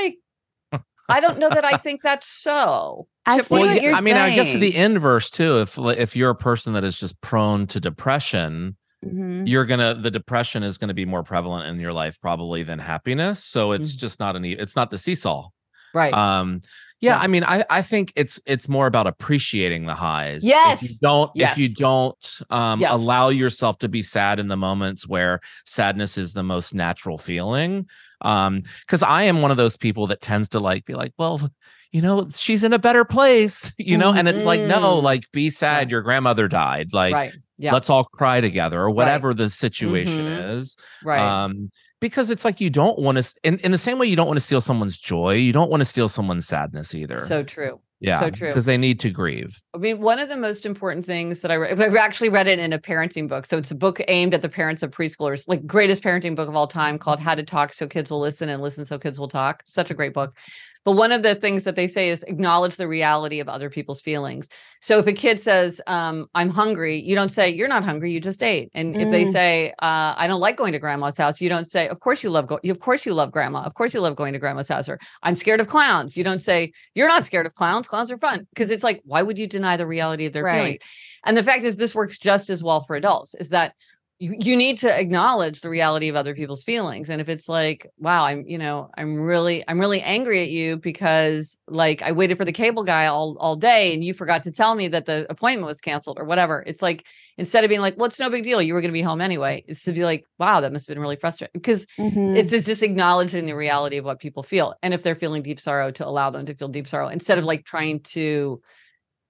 I 0.73 0.79
I 1.09 1.19
don't 1.19 1.39
know 1.39 1.49
that 1.49 1.65
I 1.65 1.77
think 1.77 2.01
that's 2.01 2.27
so. 2.27 3.07
I 3.25 3.37
Chip, 3.37 3.47
see 3.47 3.53
what 3.53 3.61
what 3.67 3.75
you- 3.75 3.89
you're 3.89 3.93
I 3.95 4.01
mean, 4.01 4.15
I 4.15 4.33
guess 4.35 4.47
saying. 4.49 4.59
the 4.61 4.75
inverse 4.75 5.29
too. 5.29 5.59
If 5.59 5.77
if 5.77 6.15
you're 6.15 6.29
a 6.31 6.35
person 6.35 6.73
that 6.73 6.83
is 6.83 6.99
just 6.99 7.19
prone 7.21 7.67
to 7.67 7.79
depression, 7.79 8.75
Mhm. 9.05 9.47
you're 9.47 9.65
gonna 9.65 9.93
the 9.95 10.11
depression 10.11 10.63
is 10.63 10.77
gonna 10.77 10.93
be 10.93 11.05
more 11.05 11.23
prevalent 11.23 11.67
in 11.67 11.79
your 11.79 11.93
life 11.93 12.19
probably 12.21 12.63
than 12.63 12.79
happiness. 12.79 13.43
So 13.43 13.71
it's 13.71 13.95
just 13.95 14.19
not 14.19 14.35
an 14.35 14.45
e- 14.45 14.53
it's 14.53 14.75
not 14.75 14.89
the 14.91 14.97
seesaw. 14.97 15.49
Right. 15.93 16.13
Um. 16.13 16.61
Yeah, 17.01 17.17
I 17.17 17.27
mean, 17.27 17.45
I 17.45 17.63
I 17.69 17.81
think 17.81 18.11
it's 18.17 18.41
it's 18.45 18.67
more 18.67 18.85
about 18.87 19.07
appreciating 19.07 19.85
the 19.85 19.95
highs. 19.95 20.43
If 20.43 20.49
you 20.49 20.49
Yes. 20.49 20.97
don't 20.99 21.31
if 21.35 21.57
you 21.57 21.69
don't 21.73 22.41
um 22.49 22.81
Yes. 22.81 22.91
allow 22.91 23.29
yourself 23.29 23.77
to 23.79 23.87
be 23.89 24.01
sad 24.01 24.37
in 24.39 24.49
the 24.49 24.57
moments 24.57 25.07
where 25.07 25.39
sadness 25.65 26.17
is 26.17 26.33
the 26.33 26.43
most 26.43 26.73
natural 26.73 27.17
feeling. 27.17 27.87
Um, 28.21 28.63
because 28.81 29.01
I 29.01 29.23
am 29.23 29.41
one 29.41 29.49
of 29.51 29.55
those 29.57 29.77
people 29.77 30.07
that 30.07 30.19
tends 30.19 30.49
to 30.49 30.59
like 30.59 30.83
be 30.83 30.93
like, 30.93 31.13
well, 31.17 31.49
you 31.91 32.01
know, 32.01 32.27
she's 32.35 32.63
in 32.63 32.73
a 32.73 32.79
better 32.79 33.03
place, 33.05 33.73
you 33.79 33.97
know, 33.97 34.11
and 34.13 34.27
it's 34.27 34.45
like, 34.45 34.61
no, 34.61 34.79
Mm. 34.99 35.03
like 35.03 35.23
be 35.31 35.49
sad, 35.49 35.89
your 35.91 36.01
grandmother 36.01 36.47
died. 36.47 36.93
Like 36.93 37.13
right. 37.13 37.33
Yeah. 37.57 37.73
let's 37.73 37.89
all 37.89 38.05
cry 38.05 38.39
together 38.41 38.79
or 38.81 38.89
whatever 38.89 39.33
the 39.33 39.49
situation 39.49 40.25
Mhm. 40.25 40.55
is 40.57 40.77
Right. 41.03 41.19
um 41.19 41.69
because 41.99 42.29
it's 42.29 42.45
like 42.45 42.61
you 42.61 42.69
don't 42.69 42.97
want 42.97 43.17
to 43.17 43.33
in, 43.43 43.57
in 43.59 43.71
the 43.71 43.77
same 43.77 43.99
way 43.99 44.07
you 44.07 44.15
don't 44.15 44.27
want 44.27 44.37
to 44.37 44.45
steal 44.45 44.61
someone's 44.61 44.97
joy 44.97 45.33
you 45.33 45.51
don't 45.51 45.69
want 45.69 45.81
to 45.81 45.85
steal 45.85 46.07
someone's 46.07 46.47
sadness 46.47 46.95
either 46.95 47.17
so 47.17 47.43
true. 47.43 47.81
yeah 47.99 48.17
So 48.21 48.29
true. 48.29 48.47
because 48.47 48.63
they 48.63 48.77
need 48.77 48.97
to 49.01 49.09
grieve 49.09 49.61
I 49.75 49.77
mean, 49.79 49.99
one 49.99 50.19
of 50.19 50.29
the 50.29 50.37
most 50.37 50.65
important 50.65 51.05
things 51.05 51.41
that 51.41 51.51
I 51.51 51.55
read, 51.57 51.81
I've 51.81 51.95
actually 51.97 52.29
read 52.29 52.47
it 52.47 52.59
in 52.59 52.71
a 52.71 52.79
parenting 52.79 53.27
book. 53.27 53.45
So 53.45 53.57
it's 53.57 53.71
a 53.71 53.75
book 53.75 53.99
aimed 54.07 54.33
at 54.33 54.41
the 54.41 54.49
parents 54.49 54.81
of 54.81 54.91
preschoolers, 54.91 55.43
like 55.47 55.65
greatest 55.67 56.01
parenting 56.01 56.35
book 56.35 56.47
of 56.49 56.55
all 56.55 56.65
time 56.67 56.97
called 56.97 57.19
How 57.19 57.35
to 57.35 57.43
Talk 57.43 57.73
So 57.73 57.87
Kids 57.87 58.09
Will 58.09 58.19
Listen 58.21 58.47
and 58.49 58.61
Listen 58.61 58.85
So 58.85 58.97
Kids 58.97 59.19
Will 59.19 59.27
Talk. 59.27 59.63
Such 59.67 59.91
a 59.91 59.93
great 59.93 60.13
book. 60.13 60.37
But 60.85 60.93
one 60.93 61.11
of 61.11 61.23
the 61.23 61.35
things 61.35 61.65
that 61.65 61.75
they 61.75 61.87
say 61.87 62.09
is 62.09 62.23
acknowledge 62.23 62.77
the 62.77 62.87
reality 62.87 63.39
of 63.41 63.49
other 63.49 63.69
people's 63.69 64.01
feelings. 64.01 64.47
So 64.81 64.97
if 64.99 65.07
a 65.07 65.13
kid 65.13 65.39
says, 65.39 65.81
um, 65.87 66.27
I'm 66.33 66.49
hungry, 66.49 66.99
you 67.01 67.15
don't 67.15 67.29
say, 67.31 67.49
You're 67.49 67.67
not 67.67 67.83
hungry, 67.83 68.11
you 68.11 68.19
just 68.21 68.41
ate. 68.41 68.69
And 68.73 68.95
if 68.99 69.09
they 69.09 69.25
Mm. 69.25 69.31
say, 69.31 69.69
uh, 69.81 70.13
I 70.17 70.25
don't 70.27 70.39
like 70.39 70.55
going 70.55 70.71
to 70.73 70.79
grandma's 70.79 71.17
house, 71.17 71.41
you 71.41 71.49
don't 71.49 71.65
say, 71.65 71.87
Of 71.89 71.99
course 71.99 72.23
you 72.23 72.29
love 72.29 72.47
go- 72.47 72.59
of 72.63 72.79
course 72.79 73.05
you 73.05 73.13
love 73.13 73.31
grandma. 73.31 73.63
Of 73.63 73.73
course 73.73 73.93
you 73.93 73.99
love 73.99 74.15
going 74.15 74.33
to 74.33 74.39
grandma's 74.39 74.69
house. 74.69 74.87
Or 74.87 74.99
I'm 75.21 75.35
scared 75.35 75.59
of 75.59 75.67
clowns. 75.67 76.15
You 76.15 76.23
don't 76.23 76.41
say, 76.41 76.71
You're 76.95 77.09
not 77.09 77.25
scared 77.25 77.45
of 77.45 77.53
clowns. 77.53 77.87
Clowns 77.87 78.11
are 78.11 78.17
fun. 78.17 78.47
Because 78.49 78.71
it's 78.71 78.83
like, 78.83 79.01
why 79.03 79.21
would 79.21 79.37
you 79.37 79.47
deny 79.47 79.75
the 79.77 79.85
reality 79.87 80.25
of 80.25 80.33
their 80.33 80.43
feelings? 80.53 80.77
And 81.25 81.35
the 81.35 81.43
fact 81.43 81.65
is, 81.65 81.75
this 81.75 81.93
works 81.93 82.17
just 82.17 82.49
as 82.49 82.63
well 82.63 82.81
for 82.83 82.95
adults. 82.95 83.35
Is 83.35 83.49
that 83.49 83.73
you, 84.19 84.35
you 84.37 84.57
need 84.57 84.77
to 84.79 84.93
acknowledge 84.99 85.61
the 85.61 85.69
reality 85.69 86.09
of 86.09 86.15
other 86.17 86.35
people's 86.35 86.63
feelings. 86.63 87.09
And 87.09 87.21
if 87.21 87.29
it's 87.29 87.47
like, 87.47 87.87
wow, 87.97 88.25
I'm, 88.25 88.45
you 88.45 88.57
know, 88.57 88.89
I'm 88.97 89.21
really, 89.21 89.63
I'm 89.67 89.79
really 89.79 90.01
angry 90.01 90.41
at 90.43 90.49
you 90.49 90.77
because 90.77 91.59
like 91.69 92.01
I 92.01 92.11
waited 92.11 92.37
for 92.37 92.43
the 92.43 92.51
cable 92.51 92.83
guy 92.83 93.05
all 93.05 93.37
all 93.39 93.55
day 93.55 93.93
and 93.93 94.03
you 94.03 94.13
forgot 94.13 94.43
to 94.43 94.51
tell 94.51 94.75
me 94.75 94.89
that 94.89 95.05
the 95.05 95.25
appointment 95.29 95.67
was 95.67 95.79
canceled 95.79 96.19
or 96.19 96.25
whatever. 96.25 96.63
It's 96.67 96.81
like 96.81 97.07
instead 97.37 97.63
of 97.63 97.69
being 97.69 97.79
like, 97.79 97.95
well, 97.95 98.07
it's 98.07 98.19
no 98.19 98.29
big 98.29 98.43
deal. 98.43 98.61
You 98.61 98.73
were 98.73 98.81
going 98.81 98.91
to 98.91 98.93
be 98.93 99.01
home 99.01 99.21
anyway. 99.21 99.63
It's 99.69 99.83
to 99.83 99.93
be 99.93 100.03
like, 100.03 100.25
wow, 100.37 100.59
that 100.59 100.73
must 100.73 100.87
have 100.87 100.95
been 100.95 101.01
really 101.01 101.15
frustrating 101.15 101.53
because 101.53 101.87
Mhm. 101.97 102.35
it's, 102.35 102.51
it's 102.51 102.65
just 102.65 102.83
acknowledging 102.83 103.45
the 103.45 103.55
reality 103.55 103.97
of 103.97 104.05
what 104.05 104.19
people 104.19 104.43
feel. 104.43 104.75
And 104.83 104.93
if 104.93 105.01
they're 105.01 105.15
feeling 105.15 105.43
deep 105.43 105.59
sorrow, 105.61 105.91
to 105.91 106.05
allow 106.05 106.29
them 106.29 106.45
to 106.45 106.55
feel 106.55 106.67
deep 106.67 106.87
sorrow 106.87 107.07
instead 107.07 107.37
of 107.37 107.45
like 107.45 107.65
trying 107.65 108.01
to 108.01 108.61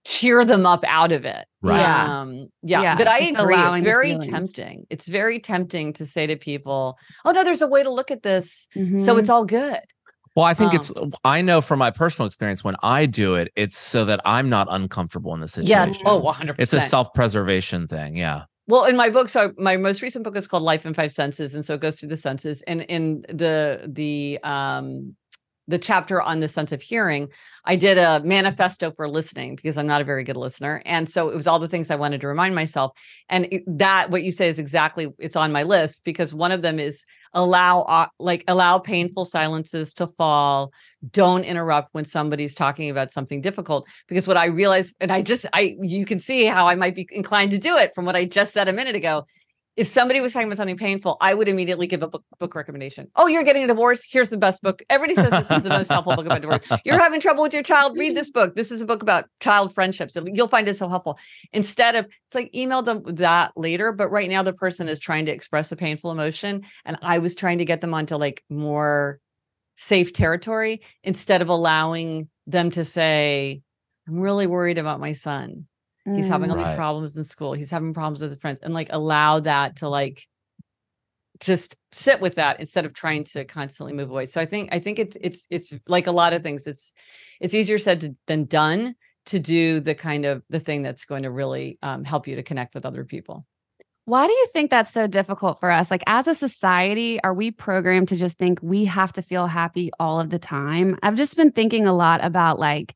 cheer 0.10 0.44
them 0.44 0.66
up 0.66 0.84
out 0.88 1.12
of 1.12 1.24
it. 1.24 1.46
Right. 1.62 1.80
Yeah. 1.80 2.22
Um, 2.22 2.48
yeah. 2.64 2.82
Yeah, 2.82 2.96
But 2.98 3.08
I 3.08 3.20
just 3.20 3.40
agree. 3.40 3.56
It's 3.56 3.82
very 3.82 4.18
tempting. 4.18 4.86
It's 4.90 5.08
very 5.08 5.40
tempting 5.40 5.94
to 5.94 6.06
say 6.06 6.26
to 6.26 6.36
people, 6.36 6.98
oh, 7.26 7.32
no, 7.32 7.44
there's 7.44 7.62
a 7.62 7.68
way 7.68 7.84
to 7.84 7.92
look 7.92 8.10
at 8.10 8.24
this. 8.24 8.68
So 8.74 8.80
Mhm. 8.82 9.20
it's 9.20 9.30
all 9.30 9.46
good. 9.46 9.80
well 10.36 10.46
i 10.46 10.54
think 10.54 10.72
Um, 10.74 10.80
it's 10.80 10.92
i 11.26 11.42
know 11.42 11.60
from 11.60 11.80
my 11.80 11.90
personal 11.92 12.28
experience 12.28 12.64
when 12.64 12.76
i 12.84 13.06
do 13.08 13.34
it 13.42 13.48
it's 13.64 13.78
so 13.94 14.06
that 14.06 14.20
i'm 14.26 14.48
not 14.48 14.68
uncomfortable 14.70 15.34
in 15.34 15.42
the 15.42 15.48
situation 15.48 15.96
Yes. 15.96 16.04
Oh, 16.06 16.20
100%. 16.22 16.56
it's 16.60 16.72
a 16.74 16.80
self-preservation 16.82 17.88
thing 17.88 18.16
yeah 18.16 18.44
Well, 18.68 18.86
in 18.86 18.96
my 18.96 19.10
book, 19.10 19.28
so 19.30 19.52
my 19.58 19.76
most 19.78 20.04
recent 20.04 20.24
book 20.24 20.38
is 20.38 20.48
called 20.48 20.62
Life 20.72 20.86
in 20.86 20.94
Five 20.94 21.12
Senses, 21.12 21.56
and 21.56 21.66
so 21.66 21.74
it 21.74 21.82
goes 21.82 21.96
through 22.00 22.10
the 22.16 22.22
senses. 22.30 22.62
And 22.72 22.82
in 22.96 23.24
the 23.44 23.90
the 24.00 24.38
um 24.44 25.16
the 25.70 25.78
chapter 25.78 26.22
on 26.22 26.40
the 26.40 26.48
sense 26.48 26.72
of 26.72 26.82
hearing, 26.82 27.30
I 27.64 27.76
did 27.76 27.98
a 27.98 28.22
manifesto 28.24 28.92
for 28.92 29.08
listening 29.08 29.56
because 29.56 29.78
I'm 29.78 29.88
not 29.88 30.02
a 30.02 30.06
very 30.06 30.24
good 30.24 30.38
listener, 30.38 30.82
and 30.86 31.08
so 31.08 31.30
it 31.30 31.36
was 31.36 31.48
all 31.48 31.60
the 31.60 31.68
things 31.68 31.92
I 31.92 31.96
wanted 31.96 32.22
to 32.22 32.28
remind 32.28 32.56
myself. 32.56 32.92
And 33.30 33.48
that 33.68 34.10
what 34.10 34.24
you 34.24 34.32
say 34.32 34.48
is 34.50 34.60
exactly 34.60 35.08
it's 35.20 35.36
on 35.36 35.52
my 35.52 35.64
list 35.64 36.02
because 36.04 36.34
one 36.34 36.52
of 36.52 36.62
them 36.62 36.80
is 36.80 37.06
allow 37.34 37.82
uh, 37.82 38.08
like 38.20 38.44
allow 38.48 38.80
painful 38.80 39.26
silences 39.26 39.94
to 39.94 40.08
fall 40.08 40.74
don't 41.12 41.44
interrupt 41.44 41.94
when 41.94 42.06
somebody's 42.06 42.56
talking 42.56 42.90
about 42.90 43.14
something 43.14 43.40
difficult 43.40 43.88
because 44.08 44.28
what 44.28 44.36
i 44.36 44.46
realized 44.46 44.96
and 45.00 45.12
i 45.12 45.22
just 45.22 45.46
i 45.54 45.78
you 45.80 46.06
can 46.06 46.20
see 46.20 46.46
how 46.46 46.68
i 46.68 46.76
might 46.76 46.96
be 46.96 47.08
inclined 47.12 47.52
to 47.52 47.58
do 47.58 47.78
it 47.78 47.94
from 47.94 48.06
what 48.06 48.16
i 48.16 48.26
just 48.26 48.52
said 48.52 48.68
a 48.68 48.74
minute 48.74 48.96
ago 48.96 49.26
if 49.80 49.88
somebody 49.88 50.20
was 50.20 50.34
talking 50.34 50.48
about 50.48 50.58
something 50.58 50.78
painful 50.78 51.18
i 51.22 51.34
would 51.34 51.48
immediately 51.48 51.88
give 51.88 52.04
a 52.04 52.08
book, 52.08 52.24
book 52.40 52.56
recommendation. 52.56 53.08
Oh 53.16 53.28
you're 53.28 53.44
getting 53.44 53.64
a 53.64 53.68
divorce? 53.68 54.06
Here's 54.10 54.30
the 54.30 54.38
best 54.38 54.62
book. 54.62 54.82
Everybody 54.90 55.16
says 55.16 55.32
this 55.32 55.50
is 55.50 55.64
the 55.64 55.70
most 55.70 55.90
helpful 55.90 56.16
book 56.16 56.26
about 56.26 56.42
divorce. 56.42 56.66
You're 56.86 57.00
having 57.00 57.20
trouble 57.20 57.44
with 57.44 57.54
your 57.54 57.64
child? 57.64 57.98
Read 57.98 58.16
this 58.16 58.30
mm-hmm. 58.30 58.40
book. 58.40 58.56
This 58.56 58.72
is 58.72 58.82
a 58.82 58.86
book 58.86 59.02
about 59.02 59.26
child 59.40 59.74
friendships. 59.74 60.16
You'll 60.26 60.48
find 60.48 60.68
it 60.68 60.78
so 60.78 60.90
helpful. 60.90 61.18
Instead 61.54 61.96
of 61.96 62.06
it's 62.06 62.36
like 62.36 62.54
email 62.54 62.82
them 62.82 63.04
that 63.06 63.52
later 63.56 63.92
but 63.92 64.10
right 64.10 64.30
now 64.30 64.44
the 64.44 64.54
person 64.54 64.88
is 64.88 65.00
trying 65.00 65.26
to 65.26 65.32
express 65.32 65.72
a 65.72 65.76
painful 65.76 66.12
emotion 66.12 66.64
and 66.86 66.98
i 67.02 67.20
was 67.20 67.36
trying 67.36 67.58
to 67.58 67.66
get 67.66 67.82
them 67.82 67.94
onto 67.94 68.16
like 68.16 68.44
more 68.50 69.20
safe 69.78 70.14
territory 70.14 70.82
instead 71.04 71.42
of 71.42 71.50
allowing 71.50 72.28
them 72.48 72.72
to 72.72 72.84
say 72.84 73.62
i'm 74.08 74.20
really 74.20 74.48
worried 74.48 74.78
about 74.78 75.00
my 75.00 75.14
son 75.14 75.68
he's 76.16 76.28
having 76.28 76.52
all 76.52 76.58
these 76.58 76.76
problems 76.76 77.16
in 77.16 77.24
school. 77.24 77.54
He's 77.54 77.72
having 77.72 77.94
problems 77.94 78.22
with 78.22 78.32
his 78.32 78.40
friends 78.40 78.60
and 78.62 78.74
like 78.74 78.90
allow 78.92 79.40
that 79.42 79.78
to 79.78 79.90
like 79.90 80.28
just 81.40 81.78
sit 81.92 82.20
with 82.20 82.36
that 82.36 82.60
instead 82.60 82.86
of 82.86 82.94
trying 82.94 83.24
to 83.24 83.46
constantly 83.46 83.94
move 83.94 84.10
away. 84.10 84.26
So 84.26 84.42
i 84.42 84.46
think 84.46 84.74
i 84.74 84.80
think 84.80 85.00
it's 85.00 85.16
it's 85.22 85.48
it's 85.50 85.74
like 85.88 86.08
a 86.08 86.12
lot 86.12 86.34
of 86.34 86.44
things 86.44 86.68
it's 86.68 86.94
it's 87.40 87.54
easier 87.54 87.78
said 87.78 88.02
to, 88.02 88.16
than 88.28 88.44
done 88.44 88.96
to 89.30 89.40
do 89.40 89.80
the 89.80 89.96
kind 89.96 90.26
of 90.26 90.44
the 90.50 90.60
thing 90.60 90.82
that's 90.82 91.06
going 91.06 91.24
to 91.24 91.32
really 91.32 91.78
um, 91.84 92.04
help 92.04 92.28
you 92.28 92.36
to 92.36 92.44
connect 92.44 92.74
with 92.74 92.86
other 92.86 93.06
people. 93.06 93.46
Why 94.06 94.26
do 94.26 94.34
you 94.34 94.48
think 94.54 94.72
that's 94.72 94.92
so 94.92 95.06
difficult 95.06 95.60
for 95.60 95.70
us? 95.70 95.92
Like, 95.92 96.02
as 96.08 96.26
a 96.28 96.34
society, 96.34 97.22
are 97.24 97.34
we 97.34 97.52
programmed 97.52 98.08
to 98.08 98.16
just 98.16 98.40
think 98.40 98.58
we 98.64 98.86
have 98.86 99.14
to 99.14 99.22
feel 99.22 99.46
happy 99.46 99.92
all 100.00 100.20
of 100.20 100.32
the 100.32 100.40
time? 100.40 100.98
I've 101.04 101.16
just 101.16 101.38
been 101.38 101.52
thinking 101.52 101.86
a 101.86 101.94
lot 101.94 102.24
about 102.24 102.58
like 102.58 102.96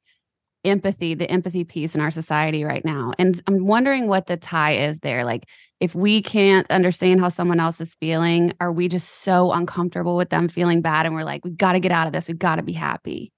empathy, 0.64 1.14
the 1.14 1.30
empathy 1.30 1.64
piece 1.64 1.96
in 1.96 2.02
our 2.02 2.12
society 2.12 2.64
right 2.64 2.84
now. 2.86 3.14
And 3.20 3.42
I'm 3.48 3.66
wondering 3.66 4.08
what 4.08 4.28
the 4.28 4.38
tie 4.38 4.74
is 4.74 5.00
there. 5.00 5.26
Like, 5.26 5.46
if 5.80 5.94
we 5.96 6.22
can't 6.22 6.70
understand 6.72 7.20
how 7.20 7.30
someone 7.30 7.60
else 7.60 7.82
is 7.82 7.96
feeling, 7.96 8.54
are 8.62 8.72
we 8.72 8.88
just 8.88 9.10
so 9.24 9.52
uncomfortable 9.52 10.16
with 10.16 10.30
them 10.30 10.48
feeling 10.48 10.82
bad 10.82 11.06
and 11.06 11.14
we're 11.14 11.24
like, 11.24 11.44
we've 11.44 11.58
got 11.58 11.74
to 11.74 11.80
get 11.80 11.92
out 11.92 12.08
of 12.08 12.14
this, 12.14 12.28
we've 12.28 12.40
got 12.40 12.56
to 12.56 12.64
be 12.64 12.74
happy? 12.74 13.32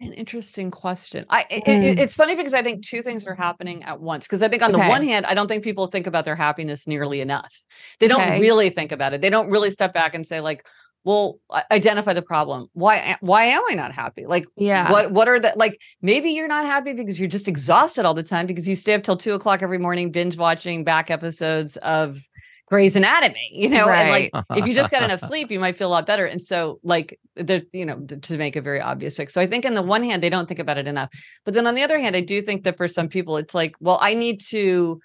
An 0.00 0.12
interesting 0.14 0.72
question. 0.72 1.24
I 1.30 1.46
it, 1.48 1.64
Mm. 1.64 1.84
it- 1.84 1.98
it's 2.00 2.16
funny 2.16 2.34
because 2.34 2.54
I 2.54 2.62
think 2.62 2.84
two 2.84 3.02
things 3.02 3.24
are 3.24 3.36
happening 3.36 3.84
at 3.84 4.00
once. 4.00 4.26
Because 4.26 4.42
I 4.42 4.48
think 4.48 4.62
on 4.62 4.72
the 4.72 4.78
one 4.78 5.04
hand, 5.04 5.26
I 5.26 5.34
don't 5.34 5.46
think 5.46 5.62
people 5.62 5.86
think 5.86 6.08
about 6.08 6.24
their 6.24 6.34
happiness 6.34 6.88
nearly 6.88 7.20
enough. 7.20 7.52
They 8.00 8.08
don't 8.08 8.20
Okay. 8.20 8.40
really 8.40 8.68
think 8.70 8.90
about 8.90 9.14
it. 9.14 9.20
They 9.20 9.30
don't 9.30 9.48
really 9.48 9.70
step 9.70 9.94
back 9.94 10.14
and 10.14 10.26
say 10.26 10.40
like, 10.40 10.66
"Well, 11.04 11.38
uh, 11.50 11.62
identify 11.70 12.12
the 12.12 12.22
problem. 12.22 12.68
Why? 12.72 13.16
Why 13.20 13.44
am 13.44 13.62
I 13.68 13.74
not 13.74 13.92
happy? 13.92 14.26
Like, 14.26 14.46
Yeah. 14.56 14.90
what? 14.90 15.12
What 15.12 15.28
are 15.28 15.40
the 15.40 15.52
like? 15.56 15.80
Maybe 16.00 16.30
you're 16.30 16.48
not 16.48 16.64
happy 16.64 16.92
because 16.92 17.18
you're 17.18 17.28
just 17.28 17.48
exhausted 17.48 18.04
all 18.04 18.14
the 18.14 18.22
time 18.22 18.46
because 18.46 18.68
you 18.68 18.76
stay 18.76 18.94
up 18.94 19.02
till 19.02 19.16
two 19.16 19.34
o'clock 19.34 19.62
every 19.62 19.78
morning 19.78 20.10
binge 20.10 20.36
watching 20.36 20.84
back 20.84 21.10
episodes 21.10 21.76
of 21.78 22.20
Grey's 22.68 22.96
Anatomy. 22.96 23.50
You 23.52 23.68
know, 23.68 23.88
and 23.88 24.10
like 24.10 24.30
if 24.56 24.66
you 24.66 24.74
just 24.74 24.90
got 24.90 25.02
enough 25.02 25.20
sleep, 25.28 25.50
you 25.50 25.60
might 25.60 25.76
feel 25.76 25.88
a 25.88 25.90
lot 25.90 26.06
better. 26.06 26.24
And 26.24 26.40
so, 26.40 26.80
like, 26.82 27.18
there, 27.36 27.62
you 27.72 27.84
know, 27.84 28.00
to 28.00 28.38
make 28.38 28.56
a 28.56 28.60
very 28.62 28.80
obvious 28.80 29.16
fix. 29.16 29.34
So 29.34 29.40
I 29.40 29.46
think 29.46 29.66
on 29.66 29.74
the 29.74 29.82
one 29.82 30.02
hand, 30.02 30.22
they 30.22 30.30
don't 30.30 30.46
think 30.46 30.60
about 30.60 30.78
it 30.78 30.86
enough. 30.86 31.10
But 31.44 31.54
then 31.54 31.66
on 31.66 31.74
the 31.74 31.82
other 31.82 31.98
hand, 31.98 32.16
I 32.16 32.20
do 32.20 32.40
think 32.42 32.64
that 32.64 32.76
for 32.76 32.88
some 32.88 33.08
people, 33.08 33.36
it's 33.36 33.54
like, 33.54 33.74
well, 33.80 33.98
I 34.00 34.14
need 34.14 34.40
to 34.50 35.00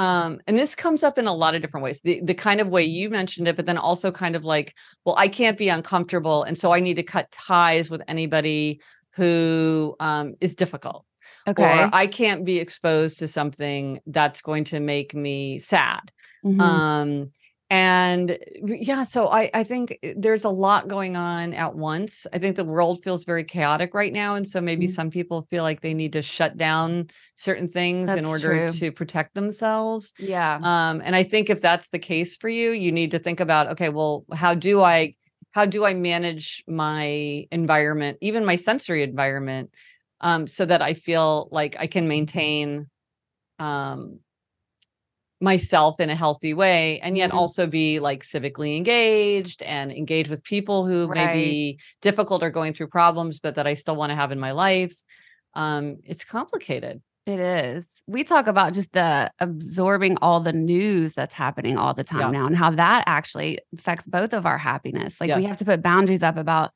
um 0.00 0.40
and 0.46 0.56
this 0.56 0.74
comes 0.74 1.02
up 1.02 1.18
in 1.18 1.26
a 1.26 1.32
lot 1.32 1.54
of 1.54 1.60
different 1.60 1.84
ways 1.84 2.00
the 2.00 2.20
the 2.24 2.32
kind 2.32 2.58
of 2.60 2.68
way 2.68 2.82
you 2.82 3.10
mentioned 3.10 3.46
it 3.46 3.54
but 3.54 3.66
then 3.66 3.76
also 3.76 4.10
kind 4.10 4.34
of 4.34 4.44
like 4.46 4.74
well 5.04 5.14
i 5.18 5.28
can't 5.28 5.58
be 5.58 5.68
uncomfortable 5.68 6.42
and 6.42 6.58
so 6.58 6.72
i 6.72 6.80
need 6.80 6.94
to 6.96 7.02
cut 7.02 7.30
ties 7.30 7.90
with 7.90 8.02
anybody 8.08 8.80
who 9.14 9.94
um 10.00 10.34
is 10.40 10.54
difficult 10.54 11.04
Okay. 11.46 11.62
or 11.84 11.90
i 11.92 12.06
can't 12.06 12.44
be 12.46 12.58
exposed 12.58 13.18
to 13.18 13.28
something 13.28 14.00
that's 14.06 14.40
going 14.40 14.64
to 14.64 14.80
make 14.80 15.14
me 15.14 15.58
sad 15.58 16.10
Mhm. 16.44 16.60
um 16.60 17.28
and 17.70 18.36
yeah 18.64 19.04
so 19.04 19.28
i 19.28 19.48
i 19.54 19.62
think 19.62 19.96
eh, 20.02 20.12
there's 20.16 20.44
a 20.44 20.48
lot 20.50 20.88
going 20.88 21.16
on 21.16 21.54
at 21.54 21.74
once 21.74 22.26
i 22.32 22.38
think 22.38 22.56
the 22.56 22.64
world 22.64 23.02
feels 23.04 23.24
very 23.24 23.44
chaotic 23.44 23.94
right 23.94 24.12
now 24.12 24.34
and 24.34 24.48
so 24.48 24.60
maybe 24.60 24.86
Mhm. 24.86 24.94
some 24.94 25.08
people 25.10 25.46
feel 25.50 25.62
like 25.62 25.80
they 25.80 25.94
need 25.94 26.12
to 26.12 26.20
shut 26.20 26.56
down 26.56 27.06
certain 27.36 27.68
things 27.68 28.16
in 28.16 28.24
order 28.24 28.56
true. 28.56 28.72
to 28.72 28.90
protect 28.90 29.34
themselves 29.34 30.12
Yeah. 30.18 30.58
um 30.62 31.00
and 31.04 31.14
i 31.14 31.22
think 31.22 31.48
if 31.48 31.60
that's 31.60 31.88
the 31.90 31.98
case 31.98 32.36
for 32.36 32.48
you 32.48 32.70
you 32.72 32.90
need 32.90 33.12
to 33.12 33.20
think 33.20 33.38
about 33.38 33.68
okay 33.68 33.88
well 33.88 34.24
how 34.34 34.52
do 34.52 34.82
i 34.82 35.14
how 35.52 35.64
do 35.64 35.84
i 35.84 35.94
manage 35.94 36.64
my 36.66 37.46
environment 37.52 38.18
even 38.20 38.44
my 38.44 38.56
sensory 38.56 39.04
environment 39.04 39.70
um 40.22 40.46
so 40.48 40.64
that 40.64 40.82
i 40.82 40.92
feel 40.92 41.48
like 41.52 41.76
i 41.78 41.86
can 41.86 42.08
maintain 42.08 42.88
um 43.60 44.18
myself 45.40 45.98
in 46.00 46.10
a 46.10 46.14
healthy 46.14 46.52
way 46.54 47.00
and 47.00 47.16
yet 47.16 47.30
Mhm. 47.30 47.36
also 47.36 47.66
be 47.66 47.98
like 47.98 48.22
civically 48.24 48.76
engaged 48.76 49.62
and 49.62 49.90
engage 49.90 50.28
with 50.28 50.44
people 50.44 50.86
who 50.86 51.08
may 51.08 51.26
be 51.32 51.78
difficult 52.02 52.42
or 52.42 52.50
going 52.50 52.74
through 52.74 52.88
problems 52.88 53.40
but 53.40 53.54
that 53.54 53.66
I 53.66 53.74
still 53.74 53.96
want 53.96 54.10
to 54.10 54.16
have 54.16 54.32
in 54.32 54.38
my 54.40 54.52
life 54.52 54.94
um 55.54 55.96
it's 56.04 56.24
complicated 56.24 57.02
It 57.26 57.38
is. 57.38 58.02
We 58.06 58.24
talk 58.24 58.46
about 58.48 58.72
just 58.72 58.92
the 58.92 59.30
absorbing 59.38 60.16
all 60.22 60.40
the 60.40 60.54
news 60.54 61.12
that's 61.12 61.34
happening 61.34 61.76
all 61.76 61.94
the 61.94 62.02
time 62.02 62.20
Yeah. 62.32 62.40
now 62.40 62.46
and 62.46 62.56
how 62.56 62.70
that 62.70 63.04
actually 63.06 63.58
affects 63.78 64.06
both 64.06 64.32
of 64.32 64.46
our 64.46 64.58
happiness. 64.58 65.20
Like 65.20 65.34
we 65.36 65.44
have 65.44 65.58
to 65.58 65.64
put 65.64 65.82
boundaries 65.82 66.22
up 66.22 66.36
about 66.38 66.70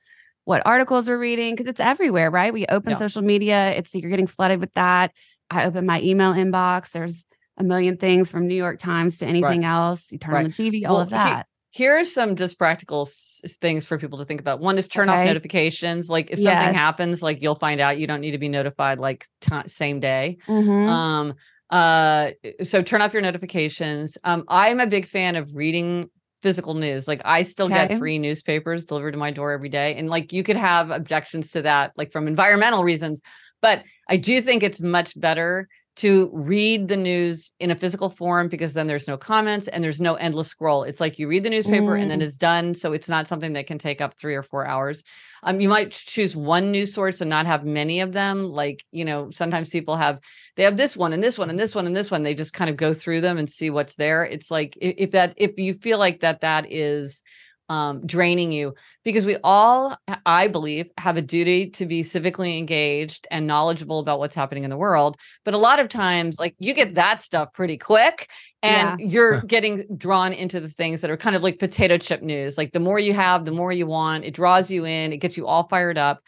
what 0.45 0.63
articles 0.67 1.09
we're 1.09 1.19
reading 1.19 1.55
because 1.57 1.69
it's 1.71 1.81
everywhere, 1.81 2.31
right? 2.31 2.53
We 2.53 2.67
open 2.67 2.91
Yeah. 2.93 2.99
social 2.99 3.23
media, 3.23 3.73
it's 3.73 3.95
you're 3.95 4.11
getting 4.11 4.27
flooded 4.27 4.61
with 4.61 4.73
that. 4.75 5.13
I 5.51 5.65
open 5.65 5.87
my 5.87 6.01
email 6.03 6.33
inbox, 6.35 6.91
there's 6.93 7.25
a 7.57 7.65
million 7.65 7.97
things 7.97 8.31
from 8.31 8.47
New 8.47 8.55
York 8.55 8.79
Times 8.79 9.19
to 9.19 9.27
anything 9.27 9.65
else. 9.65 10.11
You 10.11 10.19
turn 10.19 10.35
on 10.35 10.43
the 10.45 10.51
TV, 10.51 10.85
all 10.87 10.95
Well, 10.97 11.03
of 11.03 11.09
he- 11.09 11.15
that. 11.15 11.47
here 11.71 11.93
are 11.99 12.05
some 12.05 12.37
just 12.37 12.59
practical 12.59 13.03
s- 13.03 13.43
things 13.61 13.87
for 13.87 13.99
people 13.99 14.19
to 14.19 14.25
think 14.25 14.41
about. 14.41 14.61
One 14.61 14.77
is 14.79 14.89
turn 14.89 15.09
off 15.09 15.25
notifications. 15.25 16.09
Like 16.11 16.31
if 16.31 16.39
something 16.39 16.53
Yes. 16.53 16.75
happens, 16.75 17.23
like 17.23 17.43
you'll 17.43 17.55
find 17.55 17.81
out 17.81 17.99
you 17.99 18.07
don't 18.07 18.21
need 18.21 18.33
to 18.33 18.39
be 18.39 18.49
notified 18.49 18.99
like 18.99 19.27
ti 19.41 19.57
same 19.67 20.01
day. 20.01 20.39
Mhm. 20.49 20.89
Um 20.89 21.35
uh 21.71 22.31
so 22.63 22.83
turn 22.83 23.01
off 23.03 23.13
your 23.13 23.23
notifications. 23.23 24.19
Um 24.25 24.45
I'm 24.49 24.81
a 24.81 24.87
big 24.87 25.07
fan 25.07 25.35
of 25.37 25.55
reading 25.55 26.11
physical 26.43 26.75
news. 26.75 27.09
Like 27.09 27.23
I 27.25 27.43
still 27.43 27.67
Okay. 27.67 27.89
get 27.89 27.99
free 27.99 28.19
newspapers 28.19 28.85
delivered 28.85 29.13
to 29.13 29.19
my 29.19 29.31
door 29.31 29.53
every 29.53 29.71
day 29.71 29.95
and 29.95 30.11
like 30.11 30.33
you 30.33 30.43
could 30.43 30.57
have 30.59 30.91
objections 30.91 31.51
to 31.53 31.63
that 31.63 31.93
like 31.97 32.13
from 32.13 32.29
environmental 32.29 32.85
reasons, 32.85 33.23
but 33.63 33.83
I 34.11 34.17
do 34.19 34.43
think 34.43 34.63
it's 34.63 34.83
much 34.83 35.19
better 35.19 35.69
to 35.97 36.29
read 36.33 36.89
the 36.89 36.97
news 36.97 37.53
in 37.61 37.71
a 37.71 37.77
physical 37.77 38.09
form 38.09 38.49
because 38.49 38.73
then 38.73 38.89
there's 38.89 39.07
no 39.07 39.17
comments 39.17 39.69
and 39.69 39.83
there's 39.85 40.01
no 40.01 40.15
endless 40.15 40.49
scroll. 40.49 40.83
It's 40.83 41.01
like 41.01 41.19
you 41.19 41.29
read 41.29 41.45
the 41.45 41.51
newspaper 41.51 41.95
and 41.95 42.11
then 42.11 42.21
Mm. 42.21 42.25
it's 42.25 42.37
done. 42.39 42.75
So 42.75 42.93
it's 42.93 43.09
not 43.09 43.29
something 43.29 43.53
that 43.53 43.69
can 43.69 43.79
take 43.79 44.01
up 44.01 44.15
three 44.15 44.35
or 44.35 44.43
four 44.43 44.67
hours. 44.67 45.05
Um, 45.45 45.61
you 45.61 45.69
might 45.69 45.93
choose 45.93 46.35
one 46.35 46.73
news 46.73 46.93
source 46.93 47.21
and 47.21 47.31
not 47.31 47.47
have 47.47 47.65
many 47.65 48.01
of 48.01 48.13
them. 48.13 48.45
Like, 48.45 48.83
you 48.91 49.05
know, 49.05 49.31
sometimes 49.31 49.69
people 49.71 49.97
have 49.97 50.19
they 50.57 50.65
have 50.65 50.77
this 50.77 50.97
one 50.97 51.13
and 51.13 51.23
this 51.23 51.39
one 51.39 51.49
and 51.51 51.59
this 51.59 51.75
one 51.75 51.87
and 51.87 51.95
this 51.95 52.11
one. 52.11 52.23
They 52.23 52.35
just 52.35 52.55
kind 52.55 52.71
of 52.71 52.77
go 52.77 52.93
through 52.93 53.21
them 53.21 53.39
and 53.39 53.49
see 53.49 53.71
what's 53.71 53.95
there. 53.95 54.25
It's 54.25 54.51
like 54.51 54.77
if 54.81 55.13
that 55.13 55.35
if 55.37 55.59
you 55.59 55.75
feel 55.75 55.99
like 55.99 56.21
that 56.21 56.41
that 56.41 56.67
is 56.71 57.23
um 57.69 58.07
draining 58.07 58.53
you 58.53 58.75
because 59.05 59.25
we 59.25 59.37
all 59.43 59.97
i 60.27 60.47
believe 60.47 60.91
have 60.99 61.17
a 61.17 61.23
duty 61.23 61.71
to 61.71 61.87
be 61.87 62.03
civically 62.03 62.59
engaged 62.59 63.27
and 63.31 63.47
knowledgeable 63.47 64.01
about 64.01 64.19
what's 64.19 64.35
happening 64.35 64.65
in 64.65 64.71
the 64.71 64.77
world 64.77 65.17
but 65.45 65.55
a 65.55 65.59
lot 65.59 65.81
of 65.81 65.89
times 65.89 66.39
like 66.39 66.55
you 66.59 66.75
get 66.75 66.95
that 66.97 67.23
stuff 67.23 67.53
pretty 67.55 67.79
quick 67.79 68.29
and 68.63 69.01
you're 69.01 69.41
getting 69.47 69.87
drawn 69.97 70.33
into 70.33 70.61
the 70.61 70.69
things 70.69 71.01
that 71.01 71.11
are 71.11 71.17
kind 71.17 71.37
of 71.37 71.43
like 71.43 71.59
potato 71.59 71.97
chip 71.97 72.21
news 72.21 72.59
like 72.59 72.73
the 72.73 72.81
more 72.81 72.99
you 72.99 73.15
have 73.15 73.45
the 73.45 73.53
more 73.53 73.73
you 73.73 73.87
want 73.87 74.25
it 74.25 74.35
draws 74.35 74.71
you 74.71 74.85
in 74.85 75.13
it 75.13 75.19
gets 75.19 75.37
you 75.37 75.47
all 75.47 75.67
fired 75.69 75.97
up 75.97 76.21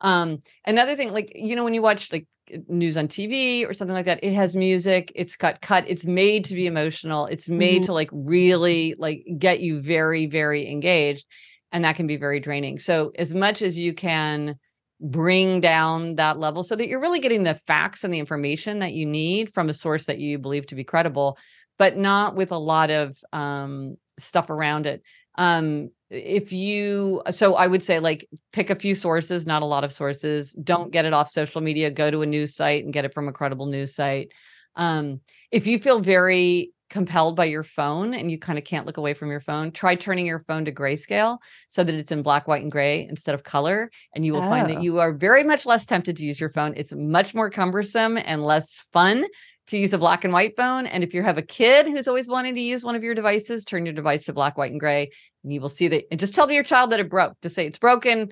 um 0.00 0.38
another 0.66 0.96
thing 0.96 1.12
like 1.12 1.32
you 1.34 1.54
know 1.56 1.64
when 1.64 1.74
you 1.74 1.82
watch 1.82 2.12
like 2.12 2.26
news 2.68 2.96
on 2.96 3.06
tv 3.06 3.68
or 3.68 3.72
something 3.72 3.94
like 3.94 4.06
that 4.06 4.22
it 4.24 4.32
has 4.32 4.56
music 4.56 5.12
it's 5.14 5.36
cut 5.36 5.60
cut 5.60 5.84
it's 5.86 6.04
made 6.04 6.44
to 6.44 6.54
be 6.54 6.66
emotional 6.66 7.26
it's 7.26 7.48
made 7.48 7.82
Mhm. 7.82 7.86
to 7.86 7.92
like 7.92 8.08
really 8.12 8.94
like 8.98 9.24
get 9.38 9.60
you 9.60 9.80
very 9.80 10.26
very 10.26 10.68
engaged 10.68 11.26
and 11.72 11.84
that 11.84 11.94
can 11.96 12.06
be 12.06 12.16
very 12.16 12.40
draining 12.40 12.78
so 12.78 13.12
as 13.16 13.34
much 13.34 13.62
as 13.62 13.78
you 13.78 13.94
can 13.94 14.56
bring 15.00 15.60
down 15.60 16.16
that 16.16 16.38
level 16.38 16.62
so 16.62 16.76
that 16.76 16.88
you're 16.88 17.00
really 17.00 17.20
getting 17.20 17.44
the 17.44 17.54
facts 17.54 18.04
and 18.04 18.12
the 18.12 18.18
information 18.18 18.80
that 18.80 18.92
you 18.92 19.06
need 19.06 19.52
from 19.54 19.68
a 19.68 19.72
source 19.72 20.06
that 20.06 20.18
you 20.18 20.38
believe 20.38 20.66
to 20.66 20.74
be 20.74 20.84
credible 20.84 21.38
but 21.78 21.96
not 21.96 22.34
with 22.34 22.52
a 22.52 22.58
lot 22.58 22.90
of 22.90 23.16
um 23.32 23.96
stuff 24.18 24.50
around 24.50 24.86
it 24.86 25.02
um 25.38 25.88
if 26.10 26.52
you 26.52 27.22
so 27.30 27.54
i 27.54 27.66
would 27.66 27.82
say 27.82 28.00
like 28.00 28.28
pick 28.52 28.68
a 28.70 28.74
few 28.74 28.94
sources 28.94 29.46
not 29.46 29.62
a 29.62 29.66
lot 29.66 29.84
of 29.84 29.92
sources. 29.92 30.52
Don't 30.52 30.90
get 30.90 31.04
it 31.04 31.12
off 31.12 31.28
social 31.28 31.60
media. 31.60 31.90
Go 31.90 32.10
to 32.10 32.22
a 32.22 32.26
news 32.26 32.54
site 32.56 32.84
and 32.84 32.92
get 32.92 33.04
it 33.04 33.14
from 33.14 33.28
a 33.28 33.32
credible 33.32 33.66
news 33.66 33.94
site. 33.94 34.32
Um 34.76 35.20
if 35.50 35.66
you 35.66 35.78
feel 35.78 36.00
very 36.00 36.72
compelled 36.88 37.36
by 37.36 37.44
your 37.44 37.62
phone 37.62 38.12
and 38.14 38.32
you 38.32 38.36
kind 38.38 38.58
of 38.58 38.64
can't 38.64 38.84
look 38.84 38.96
away 38.96 39.14
from 39.14 39.30
your 39.30 39.38
phone 39.40 39.70
try 39.70 39.94
turning 39.94 40.26
your 40.26 40.40
phone 40.48 40.64
to 40.64 40.72
grayscale 40.72 41.38
so 41.68 41.84
that 41.84 41.94
it's 41.94 42.10
in 42.10 42.20
black 42.20 42.48
white 42.48 42.62
and 42.62 42.72
gray 42.72 43.06
instead 43.08 43.32
of 43.32 43.44
color 43.44 43.88
and 44.12 44.24
you 44.24 44.32
will 44.32 44.40
find 44.42 44.68
that 44.68 44.78
Oh. 44.78 44.80
you 44.80 44.98
are 44.98 45.12
very 45.12 45.44
much 45.44 45.64
less 45.66 45.86
tempted 45.86 46.16
to 46.16 46.24
use 46.24 46.40
your 46.40 46.50
phone. 46.50 46.74
It's 46.76 46.92
much 46.92 47.32
more 47.32 47.48
cumbersome 47.48 48.16
and 48.18 48.44
less 48.44 48.82
fun 48.92 49.24
to 49.70 49.78
use 49.78 49.92
a 49.92 49.98
black 49.98 50.24
and 50.24 50.32
white 50.32 50.56
phone. 50.56 50.86
And 50.86 51.02
if 51.02 51.14
you 51.14 51.22
have 51.22 51.38
a 51.38 51.42
kid 51.42 51.86
who's 51.86 52.08
always 52.08 52.28
wanting 52.28 52.54
to 52.56 52.60
use 52.60 52.84
one 52.84 52.96
of 52.96 53.02
your 53.02 53.14
devices 53.14 53.64
turn 53.64 53.86
your 53.86 53.94
device 53.94 54.24
to 54.24 54.32
black 54.32 54.58
white 54.58 54.72
and 54.72 54.80
gray 54.80 55.10
and 55.42 55.52
you 55.52 55.60
will 55.60 55.68
see 55.68 55.88
that 55.88 56.04
and 56.10 56.20
just 56.20 56.34
tell 56.34 56.50
your 56.50 56.64
child 56.64 56.90
that 56.90 57.00
it 57.00 57.08
broke 57.08 57.40
just 57.40 57.54
say 57.54 57.66
it's 57.66 57.78
broken 57.78 58.30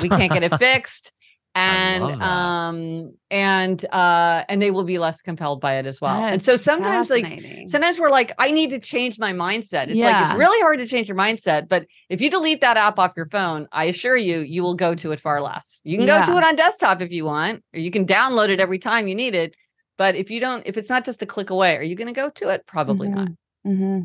we 0.00 0.08
can't 0.08 0.32
get 0.32 0.42
it 0.42 0.56
fixed. 0.58 1.12
And 1.54 2.02
um 2.02 3.12
and 3.30 3.84
uh 3.92 4.42
and 4.48 4.62
they 4.62 4.70
will 4.70 4.84
be 4.84 4.98
less 4.98 5.20
compelled 5.20 5.60
by 5.60 5.74
it 5.74 5.84
as 5.84 6.00
well. 6.00 6.24
And 6.24 6.42
so 6.42 6.56
sometimes 6.56 7.10
like 7.10 7.26
sometimes 7.66 7.98
we're 7.98 8.10
like 8.10 8.32
i 8.38 8.50
need 8.50 8.70
to 8.70 8.78
change 8.78 9.18
my 9.18 9.34
mindset. 9.34 9.88
It's 9.88 10.00
like 10.00 10.30
it's 10.30 10.38
really 10.38 10.58
hard 10.62 10.78
to 10.78 10.86
change 10.86 11.08
your 11.08 11.16
mindset 11.18 11.68
but 11.68 11.84
if 12.08 12.22
you 12.22 12.30
delete 12.30 12.62
that 12.62 12.78
app 12.78 12.98
off 12.98 13.12
your 13.18 13.26
phone 13.26 13.68
i 13.70 13.84
assure 13.84 14.16
you 14.16 14.38
you 14.38 14.62
will 14.62 14.74
go 14.74 14.94
to 14.94 15.12
it 15.12 15.20
far 15.20 15.42
less. 15.42 15.82
You 15.84 15.98
can 15.98 16.06
go 16.06 16.24
to 16.24 16.38
it 16.38 16.42
on 16.42 16.56
desktop 16.56 17.02
if 17.02 17.12
you 17.12 17.26
want 17.26 17.62
or 17.74 17.80
you 17.80 17.90
can 17.90 18.06
download 18.06 18.48
it 18.48 18.58
every 18.58 18.78
time 18.78 19.06
you 19.06 19.14
need 19.14 19.34
it 19.34 19.54
but 19.98 20.14
if 20.14 20.30
you 20.30 20.40
don't 20.40 20.66
if 20.66 20.76
it's 20.76 20.88
not 20.88 21.04
just 21.04 21.22
a 21.22 21.26
click 21.26 21.50
away 21.50 21.76
are 21.76 21.82
you 21.82 21.94
going 21.94 22.12
to 22.12 22.20
go 22.20 22.28
to 22.30 22.48
it 22.48 22.66
probably 22.66 23.08
not 23.08 23.28
Mm-hmm. 23.66 24.00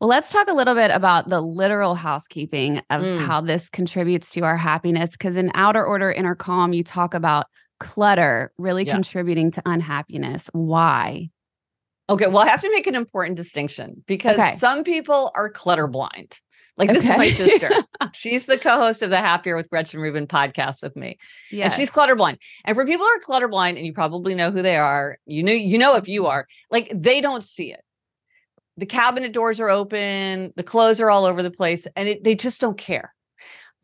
Well, 0.00 0.08
let's 0.10 0.30
talk 0.32 0.48
a 0.48 0.52
little 0.52 0.74
bit 0.74 0.90
about 0.90 1.30
the 1.30 1.40
literal 1.40 1.94
housekeeping 1.94 2.78
of 2.90 3.00
Mm. 3.00 3.20
how 3.20 3.40
this 3.40 3.70
contributes 3.70 4.32
to 4.32 4.40
our 4.42 4.56
happiness. 4.58 5.12
Because 5.12 5.36
in 5.36 5.50
Outer 5.54 5.82
Order 5.82 6.12
Inner 6.12 6.34
Calm, 6.34 6.74
you 6.74 6.84
talk 6.84 7.14
about 7.14 7.46
clutter 7.80 8.52
really 8.58 8.84
Yeah. 8.84 8.92
contributing 8.94 9.50
to 9.52 9.62
unhappiness. 9.64 10.50
Why? 10.52 11.30
Okay, 12.10 12.26
well, 12.26 12.42
I 12.42 12.48
have 12.48 12.60
to 12.60 12.70
make 12.70 12.86
an 12.86 12.96
important 12.96 13.36
distinction 13.36 14.02
because 14.06 14.38
Okay. 14.38 14.56
some 14.56 14.84
people 14.84 15.30
are 15.34 15.48
clutter 15.48 15.86
blind. 15.86 16.38
Like 16.76 16.90
this 16.90 17.04
is 17.04 17.16
my 17.16 17.30
sister. 17.30 17.70
she's 18.14 18.46
the 18.46 18.56
co-host 18.56 19.02
of 19.02 19.10
the 19.10 19.18
Happier 19.18 19.56
with 19.56 19.68
Gretchen 19.68 20.00
Rubin 20.00 20.26
podcast 20.26 20.82
with 20.82 20.96
me. 20.96 21.18
Yeah. 21.50 21.66
And 21.66 21.74
she's 21.74 21.90
clutterblind. 21.90 22.38
And 22.64 22.74
for 22.74 22.86
people 22.86 23.06
who 23.06 23.12
are 23.12 23.20
clutterblind, 23.20 23.76
and 23.76 23.86
you 23.86 23.92
probably 23.92 24.34
know 24.34 24.50
who 24.50 24.62
they 24.62 24.76
are, 24.76 25.18
you 25.26 25.42
know, 25.42 25.52
you 25.52 25.76
know 25.76 25.96
if 25.96 26.08
you 26.08 26.22
mm-hmm. 26.22 26.30
are, 26.30 26.46
like 26.70 26.90
they 26.94 27.20
don't 27.20 27.44
see 27.44 27.72
it. 27.72 27.82
The 28.78 28.86
cabinet 28.86 29.32
doors 29.32 29.60
are 29.60 29.68
open, 29.68 30.52
the 30.56 30.62
clothes 30.62 31.00
are 31.00 31.10
all 31.10 31.26
over 31.26 31.42
the 31.42 31.50
place, 31.50 31.86
and 31.94 32.08
it, 32.08 32.24
they 32.24 32.34
just 32.34 32.60
don't 32.60 32.78
care. 32.78 33.14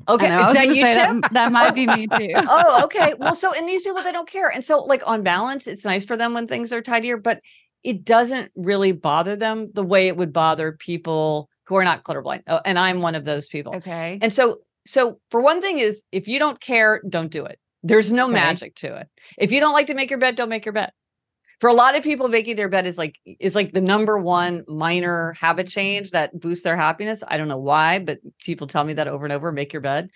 Okay, 0.08 0.28
know, 0.28 0.48
is 0.48 0.54
that 0.54 0.68
you, 0.68 0.84
that- 0.84 1.22
Chip? 1.22 1.32
that 1.32 1.52
might 1.52 1.74
be 1.74 1.86
me 1.86 2.06
too. 2.18 2.32
oh, 2.36 2.84
okay. 2.84 3.14
Well, 3.18 3.34
so 3.34 3.52
in 3.52 3.66
these 3.66 3.82
people 3.82 4.02
they 4.02 4.12
don't 4.12 4.28
care, 4.28 4.48
and 4.48 4.64
so 4.64 4.82
like 4.84 5.02
on 5.06 5.22
balance, 5.22 5.66
it's 5.66 5.84
nice 5.84 6.04
for 6.04 6.16
them 6.16 6.32
when 6.32 6.46
things 6.46 6.72
are 6.72 6.80
tidier, 6.80 7.18
but 7.18 7.40
it 7.84 8.04
doesn't 8.04 8.50
really 8.56 8.92
bother 8.92 9.36
them 9.36 9.70
the 9.74 9.82
way 9.82 10.08
it 10.08 10.16
would 10.16 10.32
bother 10.32 10.72
people 10.72 11.48
who 11.68 11.76
are 11.76 11.84
not 11.84 12.02
clutterblind. 12.02 12.42
Oh, 12.46 12.60
and 12.64 12.78
I'm 12.78 13.00
one 13.02 13.14
of 13.14 13.24
those 13.24 13.46
people. 13.46 13.76
Okay. 13.76 14.18
And 14.22 14.32
so, 14.32 14.58
so 14.86 15.20
for 15.30 15.40
one 15.42 15.60
thing 15.60 15.78
is 15.78 16.02
if 16.12 16.26
you 16.26 16.38
don't 16.38 16.58
care, 16.60 17.02
don't 17.08 17.30
do 17.30 17.44
it. 17.44 17.58
There's 17.82 18.10
no 18.10 18.24
Okay. 18.24 18.32
magic 18.34 18.74
to 18.76 18.96
it. 18.96 19.08
If 19.36 19.52
you 19.52 19.60
don't 19.60 19.74
like 19.74 19.86
to 19.88 19.94
make 19.94 20.10
your 20.10 20.18
bed, 20.18 20.34
don't 20.34 20.48
make 20.48 20.64
your 20.64 20.72
bed. 20.72 20.90
For 21.60 21.68
a 21.68 21.74
lot 21.74 21.96
of 21.96 22.02
people, 22.04 22.28
making 22.28 22.56
their 22.56 22.68
bed 22.68 22.86
is 22.86 22.96
like 22.96 23.16
is 23.40 23.54
like 23.54 23.72
the 23.72 23.80
number 23.80 24.16
one 24.16 24.64
minor 24.66 25.34
habit 25.38 25.68
change 25.68 26.12
that 26.12 26.38
boosts 26.38 26.64
their 26.64 26.76
happiness. 26.76 27.22
I 27.26 27.36
don't 27.36 27.48
know 27.48 27.58
why, 27.58 27.98
but 27.98 28.18
people 28.42 28.66
tell 28.66 28.84
me 28.84 28.94
that 28.94 29.08
over 29.08 29.26
and 29.26 29.32
over. 29.32 29.52
Make 29.52 29.72
your 29.72 29.82
bed. 29.82 30.08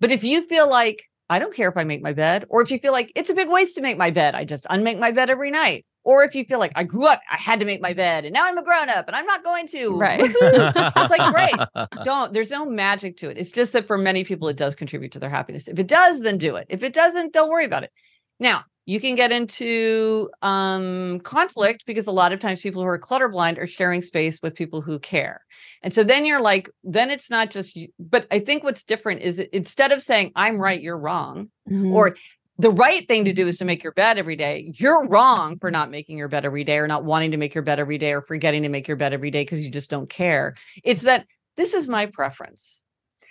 But 0.00 0.10
if 0.12 0.22
you 0.22 0.46
feel 0.46 0.68
like 0.68 1.02
I 1.28 1.38
don't 1.38 1.54
care 1.54 1.70
if 1.70 1.76
I 1.76 1.84
make 1.84 2.02
my 2.02 2.12
bed, 2.12 2.44
or 2.50 2.60
if 2.62 2.70
you 2.70 2.78
feel 2.78 2.92
like 2.92 3.10
it's 3.16 3.30
a 3.30 3.34
big 3.34 3.48
waste 3.48 3.76
to 3.76 3.80
make 3.80 3.96
my 3.96 4.10
bed, 4.10 4.34
I 4.34 4.44
just 4.44 4.66
unmake 4.68 4.98
my 4.98 5.10
bed 5.10 5.30
every 5.30 5.50
night. 5.50 5.86
Or 6.04 6.22
if 6.22 6.34
you 6.34 6.44
feel 6.44 6.58
like 6.58 6.72
I 6.76 6.84
grew 6.84 7.06
up, 7.06 7.20
I 7.30 7.36
had 7.38 7.60
to 7.60 7.66
make 7.66 7.80
my 7.80 7.94
bed, 7.94 8.24
and 8.24 8.34
now 8.34 8.44
I'm 8.44 8.58
a 8.58 8.62
grown 8.62 8.90
up 8.90 9.06
and 9.08 9.16
I'm 9.16 9.26
not 9.26 9.42
going 9.42 9.66
to. 9.68 9.98
Right. 9.98 10.20
It's 10.22 11.10
like 11.10 11.32
great. 11.32 11.88
Don't. 12.04 12.32
There's 12.32 12.50
no 12.50 12.66
magic 12.66 13.16
to 13.18 13.30
it. 13.30 13.38
It's 13.38 13.50
just 13.50 13.72
that 13.72 13.86
for 13.86 13.96
many 13.98 14.22
people, 14.24 14.48
it 14.48 14.56
does 14.56 14.74
contribute 14.74 15.12
to 15.12 15.18
their 15.18 15.30
happiness. 15.30 15.66
If 15.66 15.78
it 15.78 15.86
does, 15.88 16.20
then 16.20 16.38
do 16.38 16.56
it. 16.56 16.66
If 16.68 16.82
it 16.82 16.92
doesn't, 16.92 17.32
don't 17.32 17.48
worry 17.48 17.64
about 17.64 17.84
it. 17.84 17.90
Now 18.38 18.64
you 18.86 19.00
can 19.00 19.14
get 19.14 19.32
into 19.32 20.28
um, 20.42 21.18
conflict 21.20 21.84
because 21.86 22.06
a 22.06 22.12
lot 22.12 22.32
of 22.34 22.38
times 22.40 22.60
people 22.60 22.82
who 22.82 22.88
are 22.88 22.98
clutterblind 22.98 23.56
are 23.58 23.66
sharing 23.66 24.02
space 24.02 24.40
with 24.42 24.54
people 24.54 24.82
who 24.82 24.98
care. 24.98 25.40
And 25.82 25.94
so 25.94 26.04
then 26.04 26.26
you're 26.26 26.42
like, 26.42 26.68
then 26.82 27.10
it's 27.10 27.30
not 27.30 27.50
just 27.50 27.74
you. 27.76 27.88
But 27.98 28.26
I 28.30 28.40
think 28.40 28.62
what's 28.62 28.84
different 28.84 29.22
is 29.22 29.38
instead 29.38 29.90
of 29.92 30.02
saying, 30.02 30.32
I'm 30.36 30.58
right, 30.60 30.82
you're 30.82 30.98
wrong, 30.98 31.48
Mhm. 31.70 31.94
or 31.94 32.14
the 32.58 32.70
right 32.70 33.06
thing 33.08 33.24
to 33.24 33.32
do 33.32 33.48
is 33.48 33.58
to 33.58 33.64
make 33.64 33.82
your 33.82 33.92
bed 33.92 34.18
every 34.18 34.36
day. 34.36 34.72
You're 34.76 35.06
wrong 35.06 35.58
for 35.58 35.70
not 35.70 35.90
making 35.90 36.18
your 36.18 36.28
bed 36.28 36.44
every 36.44 36.64
day 36.64 36.78
or 36.78 36.86
not 36.86 37.04
wanting 37.04 37.32
to 37.32 37.36
make 37.36 37.54
your 37.54 37.64
bed 37.64 37.80
every 37.80 37.98
day 37.98 38.12
or 38.12 38.22
forgetting 38.22 38.62
to 38.62 38.68
make 38.68 38.86
your 38.86 38.96
bed 38.96 39.12
every 39.12 39.30
day 39.30 39.42
because 39.42 39.60
you 39.60 39.70
just 39.70 39.90
don't 39.90 40.08
care. 40.08 40.54
It's 40.84 41.02
that 41.02 41.26
this 41.56 41.74
is 41.74 41.88
my 41.88 42.06
preference 42.06 42.84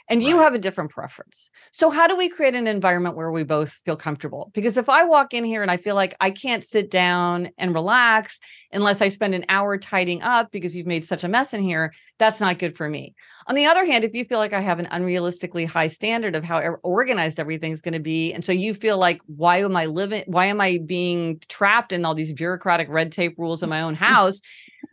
and 0.09 0.21
you 0.21 0.39
have 0.39 0.53
a 0.53 0.59
different 0.59 0.91
preference. 0.91 1.49
So, 1.71 1.89
how 1.89 2.07
do 2.07 2.17
we 2.17 2.29
create 2.29 2.55
an 2.55 2.67
environment 2.67 3.15
where 3.15 3.31
we 3.31 3.43
both 3.43 3.81
feel 3.85 3.95
comfortable? 3.95 4.51
Because 4.53 4.77
if 4.77 4.89
I 4.89 5.05
walk 5.05 5.33
in 5.33 5.45
here 5.45 5.61
and 5.61 5.71
I 5.71 5.77
feel 5.77 5.95
like 5.95 6.15
I 6.19 6.29
can't 6.29 6.65
sit 6.65 6.91
down 6.91 7.49
and 7.57 7.73
relax 7.73 8.39
unless 8.73 9.01
I 9.01 9.07
spend 9.07 9.35
an 9.35 9.45
hour 9.49 9.77
tidying 9.77 10.21
up 10.21 10.51
because 10.51 10.75
you've 10.75 10.87
made 10.87 11.05
such 11.05 11.23
a 11.23 11.27
mess 11.27 11.53
in 11.53 11.61
here, 11.61 11.93
that's 12.19 12.39
not 12.39 12.59
good 12.59 12.75
for 12.75 12.89
me. 12.89 13.15
On 13.47 13.55
the 13.55 13.65
other 13.65 13.85
hand, 13.85 14.03
if 14.03 14.13
you 14.13 14.25
feel 14.25 14.39
like 14.39 14.53
I 14.53 14.61
have 14.61 14.79
an 14.79 14.87
unrealistically 14.91 15.67
high 15.67 15.87
standard 15.87 16.35
of 16.35 16.43
how 16.43 16.59
organized 16.83 17.39
everything's 17.39 17.81
going 17.81 17.93
to 17.93 17.99
be, 17.99 18.33
and 18.33 18.43
so 18.43 18.51
you 18.51 18.73
feel 18.73 18.97
like, 18.97 19.21
why 19.27 19.57
am 19.61 19.75
I 19.75 19.85
living? 19.85 20.23
Why 20.27 20.45
am 20.45 20.59
I 20.61 20.79
being 20.85 21.39
trapped 21.49 21.91
in 21.91 22.05
all 22.05 22.15
these 22.15 22.33
bureaucratic 22.33 22.87
red 22.89 23.11
tape 23.11 23.35
rules 23.37 23.63
in 23.63 23.69
my 23.69 23.81
own 23.81 23.95
house? 24.09 24.41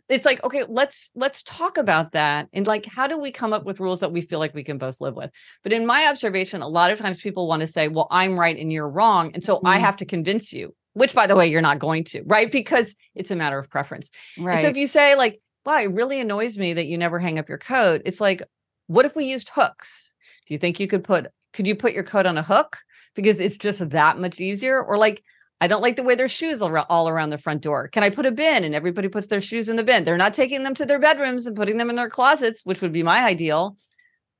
It's 0.09 0.25
like, 0.25 0.43
okay, 0.43 0.65
let's 0.67 1.09
let's 1.15 1.41
talk 1.43 1.77
about 1.77 2.11
that 2.11 2.49
and 2.51 2.67
like, 2.67 2.85
how 2.85 3.07
do 3.07 3.17
we 3.17 3.31
come 3.31 3.53
up 3.53 3.63
with 3.63 3.79
rules 3.79 4.01
that 4.01 4.11
we 4.11 4.21
feel 4.21 4.39
like 4.39 4.53
we 4.53 4.63
can 4.63 4.77
both 4.77 4.99
live 4.99 5.15
with? 5.15 5.31
But 5.63 5.71
in 5.71 5.85
my 5.85 6.07
observation, 6.09 6.61
a 6.61 6.67
lot 6.67 6.91
of 6.91 6.99
times 6.99 7.21
people 7.21 7.47
want 7.47 7.61
to 7.61 7.67
say, 7.67 7.87
well, 7.87 8.07
I'm 8.11 8.37
right 8.37 8.57
and 8.57 8.71
you're 8.73 8.89
wrong, 8.89 9.31
and 9.33 9.43
so 9.43 9.61
I 9.63 9.77
Mhm. 9.77 9.81
have 9.81 9.97
to 9.97 10.05
convince 10.05 10.51
you. 10.51 10.75
Which, 10.93 11.13
by 11.13 11.27
the 11.27 11.35
way, 11.35 11.47
you're 11.47 11.61
not 11.61 11.79
going 11.79 12.03
to, 12.05 12.21
right? 12.25 12.51
Because 12.51 12.95
it's 13.15 13.31
a 13.31 13.35
matter 13.35 13.57
of 13.57 13.69
preference. 13.69 14.11
And 14.53 14.61
so 14.61 14.67
if 14.67 14.77
you 14.77 14.87
say 14.87 15.15
like, 15.15 15.39
wow, 15.65 15.79
it 15.79 15.91
really 15.91 16.19
annoys 16.19 16.57
me 16.57 16.73
that 16.73 16.87
you 16.87 16.97
never 16.97 17.19
hang 17.19 17.39
up 17.39 17.47
your 17.47 17.57
coat, 17.57 18.01
it's 18.05 18.19
like, 18.19 18.41
what 18.87 19.05
if 19.05 19.15
we 19.15 19.25
used 19.25 19.49
hooks? 19.53 20.13
Do 20.47 20.53
you 20.53 20.57
think 20.57 20.79
you 20.79 20.87
could 20.87 21.03
put 21.03 21.27
could 21.53 21.67
you 21.67 21.75
put 21.75 21.93
your 21.93 22.03
coat 22.03 22.25
on 22.25 22.37
a 22.37 22.43
hook? 22.43 22.77
Because 23.15 23.39
it's 23.39 23.57
just 23.57 23.89
that 23.89 24.17
much 24.17 24.39
easier. 24.39 24.81
Or 24.81 24.97
like, 24.97 25.23
I 25.59 25.67
don't 25.67 25.81
like 25.81 25.95
the 25.95 26.03
way 26.03 26.15
their 26.15 26.29
shoes 26.29 26.61
are 26.61 26.85
all 26.89 27.07
around 27.07 27.29
the 27.29 27.37
front 27.37 27.61
door. 27.61 27.87
Can 27.87 28.03
I 28.03 28.09
put 28.09 28.25
a 28.25 28.31
bin 28.31 28.63
and 28.63 28.73
everybody 28.73 29.09
puts 29.09 29.27
their 29.27 29.41
shoes 29.41 29.69
in 29.69 29.75
the 29.75 29.83
bin? 29.83 30.03
They're 30.03 30.17
not 30.17 30.33
taking 30.33 30.63
them 30.63 30.73
to 30.75 30.85
their 30.85 30.99
bedrooms 30.99 31.45
and 31.45 31.55
putting 31.55 31.77
them 31.77 31.89
in 31.89 31.95
their 31.95 32.09
closets, 32.09 32.65
which 32.65 32.81
would 32.81 32.93
be 32.93 33.03
my 33.03 33.23
ideal. 33.23 33.77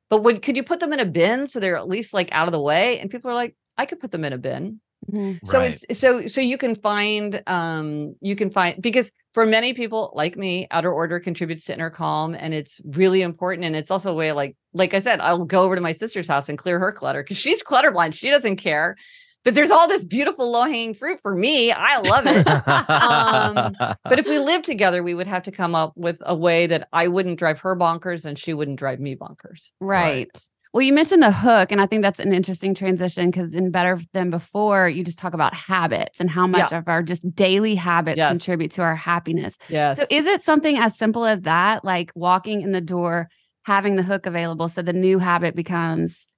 But 0.10 0.24
would 0.24 0.42
could 0.42 0.58
you 0.58 0.64
put 0.64 0.80
them 0.80 0.94
in 0.94 1.00
a 1.00 1.06
bin 1.06 1.48
so 1.48 1.60
they're 1.60 1.78
at 1.78 1.88
least 1.88 2.14
like 2.14 2.34
out 2.34 2.48
of 2.48 2.52
the 2.52 2.62
way? 2.62 3.00
And 3.00 3.10
people 3.10 3.30
are 3.30 3.36
like, 3.36 3.56
I 3.78 3.86
could 3.86 4.00
put 4.00 4.12
them 4.12 4.26
in 4.26 4.34
a 4.34 4.38
bin. 4.38 4.82
Mhm. 5.10 5.40
So 5.46 5.60
Right. 5.60 5.78
it's 5.90 6.00
so 6.00 6.28
so 6.28 6.42
you 6.42 6.58
can 6.58 6.76
find 6.76 7.42
um 7.48 8.16
you 8.22 8.36
can 8.36 8.50
find 8.52 8.82
because 8.82 9.12
for 9.34 9.46
many 9.46 9.74
people 9.74 10.12
like 10.16 10.36
me, 10.38 10.68
outer 10.72 10.92
order 10.92 11.20
contributes 11.20 11.66
to 11.66 11.74
inner 11.74 11.90
calm 11.90 12.36
and 12.36 12.54
it's 12.54 12.82
really 12.86 13.22
important. 13.22 13.66
And 13.66 13.76
it's 13.76 13.90
also 13.92 14.12
a 14.12 14.16
way 14.16 14.32
like 14.32 14.56
like 14.74 14.94
I 14.94 15.00
said, 15.00 15.20
I'll 15.22 15.46
go 15.46 15.64
over 15.64 15.76
to 15.76 15.82
my 15.82 15.92
sister's 15.94 16.28
house 16.28 16.50
and 16.50 16.58
clear 16.58 16.80
her 16.80 16.92
clutter 16.92 17.24
because 17.24 17.38
she's 17.38 17.64
clutterblind. 17.64 18.14
She 18.14 18.30
doesn't 18.30 18.58
care. 18.58 18.96
But 19.44 19.56
there's 19.56 19.72
all 19.72 19.88
this 19.88 20.06
beautiful 20.06 20.52
low-hanging 20.52 20.94
fruit 20.94 21.20
for 21.20 21.34
me. 21.34 21.72
I 21.72 21.98
love 21.98 22.26
it. 22.28 22.46
um, 22.48 23.74
but 24.08 24.20
if 24.20 24.28
we 24.28 24.38
lived 24.52 24.66
together, 24.66 25.02
we 25.02 25.16
would 25.16 25.26
have 25.26 25.42
to 25.44 25.52
come 25.52 25.74
up 25.74 25.94
with 25.96 26.18
a 26.24 26.36
way 26.36 26.68
that 26.68 26.88
I 26.94 27.08
wouldn't 27.08 27.40
drive 27.40 27.60
her 27.62 27.76
bonkers 27.76 28.24
and 28.26 28.38
she 28.38 28.54
wouldn't 28.54 28.78
drive 28.78 29.00
me 29.00 29.16
bonkers. 29.16 29.72
Right. 29.80 30.30
Well, 30.74 30.82
you 30.84 30.94
mentioned 30.94 31.22
the 31.22 31.32
hook, 31.32 31.70
and 31.74 31.82
I 31.82 31.86
think 31.86 32.02
that's 32.02 32.20
an 32.20 32.32
interesting 32.32 32.74
transition 32.74 33.30
because 33.30 33.54
in 33.54 33.72
Better 33.72 34.00
Than 34.14 34.30
Before, 34.30 34.88
you 34.88 35.04
just 35.04 35.18
talk 35.18 35.34
about 35.34 35.54
habits 35.54 36.22
and 36.22 36.30
how 36.30 36.48
much 36.48 36.72
Yeah. 36.72 36.78
of 36.78 36.88
our 36.88 37.04
just 37.04 37.30
daily 37.36 37.76
habits 37.76 38.20
Yes. 38.20 38.30
contribute 38.30 38.72
to 38.72 38.82
our 38.82 38.96
happiness. 38.96 39.58
Yes. 39.68 39.98
So, 40.00 40.06
is 40.10 40.26
it 40.26 40.44
something 40.44 40.78
as 40.78 40.98
simple 40.98 41.26
as 41.26 41.42
that, 41.42 41.84
like 41.84 42.12
walking 42.16 42.62
in 42.62 42.72
the 42.72 42.80
door, 42.80 43.28
having 43.64 43.98
the 43.98 44.04
hook 44.04 44.26
available, 44.26 44.70
so 44.70 44.82
the 44.82 44.94
new 44.94 45.20
habit 45.20 45.56
becomes 45.58 46.30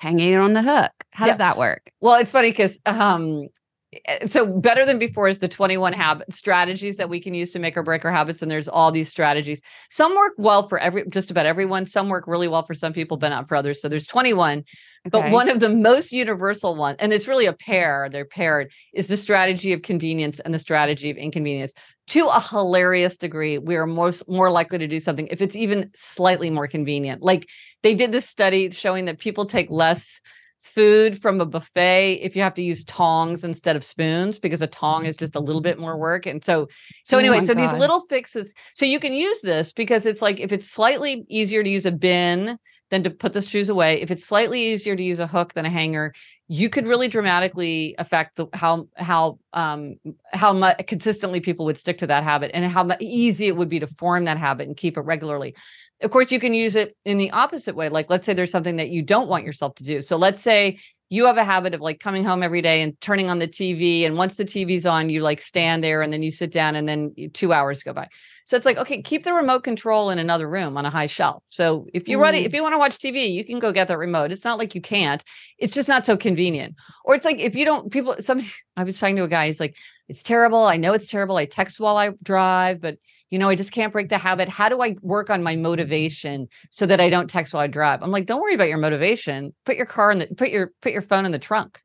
hanging 0.00 0.32
it 0.32 0.36
on 0.36 0.54
the 0.54 0.62
hook? 0.62 0.92
How 1.10 1.26
Yeah. 1.26 1.32
does 1.32 1.38
that 1.38 1.58
work? 1.58 1.90
Well, 2.00 2.18
it's 2.18 2.30
funny 2.30 2.50
because 2.50 2.78
um 2.86 3.46
Eh, 3.92 4.26
so 4.26 4.46
better 4.46 4.86
than 4.86 4.98
before 4.98 5.28
is 5.28 5.38
the 5.38 5.48
21 5.48 5.92
habit 5.92 6.32
strategies 6.32 6.96
that 6.96 7.08
we 7.08 7.20
can 7.20 7.34
use 7.34 7.50
to 7.52 7.58
make 7.58 7.76
or 7.76 7.82
break 7.82 8.04
our 8.04 8.12
habits 8.12 8.42
and 8.42 8.50
there's 8.50 8.68
all 8.68 8.90
these 8.90 9.08
strategies. 9.08 9.60
Some 9.90 10.14
work 10.14 10.32
well 10.38 10.62
for 10.62 10.78
every 10.78 11.04
just 11.08 11.30
about 11.30 11.46
everyone. 11.46 11.86
Some 11.86 12.08
work 12.08 12.26
really 12.26 12.48
well 12.48 12.64
for 12.64 12.74
some 12.74 12.92
people 12.92 13.16
but 13.16 13.28
not 13.28 13.48
for 13.48 13.56
others. 13.56 13.80
So 13.80 13.88
there's 13.88 14.06
21 14.06 14.64
but 15.10 15.32
one 15.32 15.48
of 15.48 15.58
the 15.58 15.68
most 15.68 16.12
universal 16.12 16.76
one 16.76 16.94
and 17.00 17.12
it's 17.12 17.26
really 17.26 17.46
a 17.46 17.52
pair 17.52 18.08
they're 18.08 18.24
paired 18.24 18.70
is 18.94 19.08
the 19.08 19.16
strategy 19.16 19.72
of 19.72 19.82
convenience 19.82 20.38
and 20.38 20.54
the 20.54 20.58
strategy 20.60 21.10
of 21.10 21.16
inconvenience. 21.16 21.72
To 22.08 22.28
a 22.28 22.40
hilarious 22.40 23.16
degree 23.16 23.58
we 23.58 23.76
are 23.76 23.86
most 23.86 24.28
more 24.28 24.50
likely 24.50 24.78
to 24.78 24.86
do 24.86 25.00
something 25.00 25.26
if 25.26 25.42
it's 25.42 25.56
even 25.56 25.90
slightly 25.94 26.50
more 26.50 26.68
convenient. 26.68 27.20
Like 27.20 27.46
they 27.82 27.94
did 27.94 28.12
this 28.12 28.28
study 28.28 28.70
showing 28.70 29.04
that 29.06 29.18
people 29.18 29.44
take 29.44 29.70
less 29.70 30.20
food 30.62 31.20
from 31.20 31.40
a 31.40 31.46
buffet 31.46 32.20
if 32.22 32.36
you 32.36 32.42
have 32.42 32.54
to 32.54 32.62
use 32.62 32.84
tongs 32.84 33.44
instead 33.44 33.76
of 33.76 33.82
spoons 33.82 34.38
because 34.38 34.62
a 34.62 34.66
tong 34.66 35.06
is 35.06 35.16
just 35.16 35.34
a 35.36 35.40
little 35.40 35.60
bit 35.60 35.78
more 35.78 35.96
work. 35.96 36.24
And 36.24 36.42
so 36.44 36.68
so 37.04 37.16
Oh 37.16 37.20
anyway 37.20 37.40
my 37.40 37.44
so 37.44 37.54
these 37.54 37.72
little 37.72 38.00
fixes 38.00 38.54
so 38.74 38.86
you 38.86 39.00
can 39.00 39.12
use 39.12 39.40
this 39.40 39.72
because 39.72 40.06
it's 40.06 40.22
like 40.22 40.40
if 40.40 40.52
it's 40.52 40.70
slightly 40.70 41.24
easier 41.28 41.62
to 41.62 41.70
use 41.70 41.86
a 41.86 41.92
bin 41.92 42.58
than 42.90 43.02
to 43.02 43.10
put 43.10 43.32
the 43.32 43.40
shoes 43.40 43.68
away 43.68 44.00
if 44.00 44.10
it's 44.10 44.24
slightly 44.24 44.72
easier 44.72 44.94
to 44.94 45.02
use 45.02 45.18
a 45.18 45.26
hook 45.26 45.54
than 45.54 45.64
a 45.64 45.70
hanger 45.70 46.12
you 46.48 46.68
could 46.68 46.86
really 46.86 47.08
dramatically 47.08 47.94
affect 47.98 48.36
the 48.36 48.46
how 48.52 48.86
how 48.96 49.38
um 49.54 49.94
how 50.32 50.52
much 50.52 50.86
consistently 50.86 51.40
people 51.40 51.64
would 51.64 51.78
stick 51.78 51.98
to 51.98 52.06
that 52.06 52.22
habit 52.22 52.50
and 52.52 52.66
how 52.66 52.86
easy 53.00 53.46
it 53.46 53.56
would 53.56 53.70
be 53.70 53.80
to 53.80 53.86
form 53.86 54.26
that 54.26 54.36
habit 54.36 54.68
and 54.68 54.76
keep 54.76 54.98
it 54.98 55.00
regularly 55.00 55.54
of 56.02 56.10
course 56.10 56.32
you 56.32 56.40
can 56.40 56.54
use 56.54 56.76
it 56.76 56.96
in 57.04 57.18
the 57.18 57.30
opposite 57.30 57.74
way 57.74 57.88
like 57.88 58.10
let's 58.10 58.26
say 58.26 58.32
there's 58.32 58.50
something 58.50 58.76
that 58.76 58.90
you 58.90 59.02
don't 59.02 59.28
want 59.28 59.44
yourself 59.44 59.74
to 59.74 59.84
do 59.84 60.02
so 60.02 60.16
let's 60.16 60.42
say 60.42 60.78
you 61.12 61.26
have 61.26 61.36
a 61.36 61.44
habit 61.44 61.74
of 61.74 61.82
like 61.82 62.00
coming 62.00 62.24
home 62.24 62.42
every 62.42 62.62
day 62.62 62.80
and 62.80 62.98
turning 63.02 63.28
on 63.28 63.38
the 63.38 63.46
TV 63.46 64.06
and 64.06 64.16
once 64.16 64.36
the 64.36 64.46
TV's 64.46 64.86
on 64.86 65.10
you 65.10 65.20
like 65.20 65.42
stand 65.42 65.84
there 65.84 66.00
and 66.00 66.10
then 66.10 66.22
you 66.22 66.30
sit 66.30 66.50
down 66.50 66.74
and 66.74 66.88
then 66.88 67.14
2 67.34 67.52
hours 67.52 67.82
go 67.82 67.92
by. 67.92 68.08
So 68.44 68.56
it's 68.56 68.66
like 68.66 68.76
okay, 68.78 69.02
keep 69.02 69.24
the 69.24 69.32
remote 69.32 69.64
control 69.64 70.10
in 70.10 70.18
another 70.18 70.48
room 70.48 70.76
on 70.76 70.86
a 70.86 70.90
high 70.90 71.06
shelf. 71.06 71.42
So 71.50 71.86
if 71.94 72.08
you're 72.08 72.20
ready 72.20 72.42
Mm. 72.42 72.46
if 72.46 72.54
you 72.54 72.62
want 72.62 72.74
to 72.74 72.78
watch 72.78 72.98
TV, 72.98 73.26
you 73.32 73.44
can 73.44 73.58
go 73.58 73.72
get 73.72 73.88
that 73.88 73.98
remote. 73.98 74.32
It's 74.32 74.44
not 74.44 74.58
like 74.58 74.74
you 74.74 74.80
can't. 74.80 75.22
It's 75.58 75.72
just 75.72 75.88
not 75.88 76.04
so 76.06 76.16
convenient. 76.16 76.74
Or 77.04 77.14
it's 77.14 77.24
like 77.24 77.38
if 77.38 77.54
you 77.56 77.64
don't 77.64 77.90
people 77.90 78.16
somebody 78.20 78.48
I 78.76 78.84
was 78.84 78.98
talking 78.98 79.16
to 79.16 79.24
a 79.24 79.28
guy 79.28 79.46
he's 79.46 79.60
like 79.60 79.76
it's 80.08 80.22
terrible. 80.22 80.64
I 80.64 80.76
know 80.76 80.92
it's 80.92 81.08
terrible. 81.10 81.36
I 81.36 81.46
text 81.46 81.80
while 81.80 81.96
I 81.96 82.10
drive, 82.22 82.80
but 82.82 82.98
you 83.30 83.38
know, 83.38 83.48
I 83.48 83.54
just 83.54 83.72
can't 83.72 83.92
break 83.92 84.10
the 84.10 84.18
habit. 84.18 84.48
How 84.48 84.68
do 84.68 84.82
I 84.82 84.96
work 85.00 85.30
on 85.30 85.42
my 85.42 85.56
motivation 85.56 86.48
so 86.70 86.84
that 86.86 87.00
I 87.00 87.08
don't 87.08 87.30
text 87.30 87.54
while 87.54 87.62
I 87.62 87.66
drive? 87.66 88.02
I'm 88.02 88.10
like, 88.10 88.26
don't 88.26 88.42
worry 88.42 88.54
about 88.54 88.68
your 88.68 88.76
motivation. 88.78 89.54
Put 89.64 89.76
your 89.76 89.86
car 89.86 90.10
in 90.10 90.18
the 90.18 90.26
put 90.26 90.50
your 90.50 90.72
put 90.82 90.92
your 90.92 91.02
phone 91.02 91.24
in 91.24 91.32
the 91.32 91.38
trunk. 91.38 91.80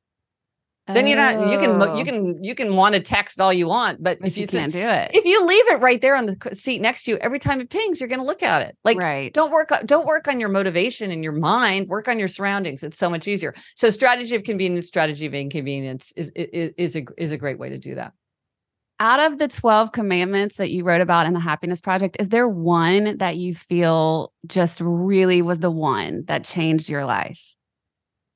Then 0.88 1.06
you're 1.08 1.18
not 1.18 1.52
you 1.52 1.58
can 1.58 1.82
Oh. 1.82 1.98
you 1.98 2.06
can 2.06 2.44
you 2.44 2.56
can 2.56 2.76
want 2.76 2.96
to 2.96 3.02
text 3.02 3.40
all 3.42 3.52
you 3.54 3.68
want 3.68 4.02
but, 4.02 4.20
But 4.20 4.28
if 4.28 4.38
you 4.38 4.42
you, 4.42 4.48
can't 4.48 4.72
do 4.74 4.80
it. 4.80 5.12
if 5.14 5.26
you 5.26 5.46
leave 5.46 5.68
it 5.68 5.82
right 5.82 6.00
there 6.02 6.16
on 6.16 6.26
the 6.26 6.56
seat 6.56 6.82
next 6.82 7.04
to 7.04 7.12
you 7.12 7.18
every 7.18 7.40
time 7.40 7.60
it 7.62 7.70
pings 7.70 8.00
you're 8.00 8.10
going 8.10 8.20
to 8.22 8.26
look 8.26 8.42
at 8.44 8.62
it 8.62 8.78
like 8.84 8.98
Right. 8.98 9.34
don't 9.34 9.52
work 9.52 9.72
on, 9.72 9.86
don't 9.86 10.06
work 10.08 10.28
on 10.28 10.40
your 10.40 10.50
motivation 10.50 11.12
and 11.12 11.24
your 11.24 11.34
mind 11.34 11.88
work 11.88 12.08
on 12.08 12.20
your 12.20 12.28
surroundings 12.30 12.84
it's 12.84 12.98
so 12.98 13.10
much 13.10 13.28
easier 13.28 13.54
so 13.76 13.90
strategy 13.90 14.36
of 14.36 14.44
convenience 14.44 14.88
strategy 14.88 15.26
of 15.26 15.34
inconvenience 15.34 16.14
is 16.16 16.32
is, 16.36 16.72
is 16.78 16.96
a 16.96 17.04
is 17.18 17.32
a 17.32 17.38
great 17.38 17.60
way 17.60 17.70
to 17.70 17.78
do 17.78 17.96
that 17.96 18.14
Out 19.00 19.20
of 19.20 19.38
the 19.38 19.48
12 19.48 19.92
commandments 19.92 20.56
that 20.58 20.72
you 20.72 20.84
wrote 20.84 21.02
about 21.02 21.28
in 21.28 21.34
the 21.34 21.40
Happiness 21.40 21.82
Project, 21.82 22.18
is 22.20 22.30
there 22.30 22.48
one 22.48 23.18
that 23.18 23.38
you 23.38 23.54
feel 23.54 24.34
just 24.48 24.82
really 24.82 25.44
was 25.44 25.60
the 25.60 25.70
one 25.70 26.24
that 26.26 26.44
changed 26.46 26.90
your 26.90 27.06
life? 27.06 27.40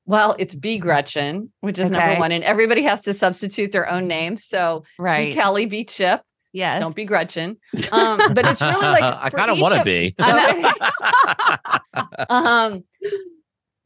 Well 0.06 0.34
it's 0.38 0.54
be 0.54 0.78
gretchen 0.78 1.52
which 1.60 1.78
is 1.78 1.90
number 1.90 2.18
one 2.18 2.32
and 2.32 2.42
everybody 2.44 2.82
has 2.82 3.02
to 3.02 3.14
substitute 3.14 3.72
their 3.72 3.88
own 3.88 4.08
name. 4.08 4.36
So 4.36 4.84
Right. 4.98 5.28
be 5.28 5.34
kelly 5.34 5.66
be 5.66 5.84
chip. 5.84 6.22
Yes. 6.52 6.80
don't 6.82 6.96
be 6.96 7.04
gretchen. 7.04 7.56
Um 7.92 8.18
but 8.34 8.46
it's 8.46 8.60
really 8.60 8.86
like 8.86 9.02
I 9.24 9.30
kinda 9.30 9.54
wanna 9.60 9.84
be. 9.84 10.14
Um 12.28 12.84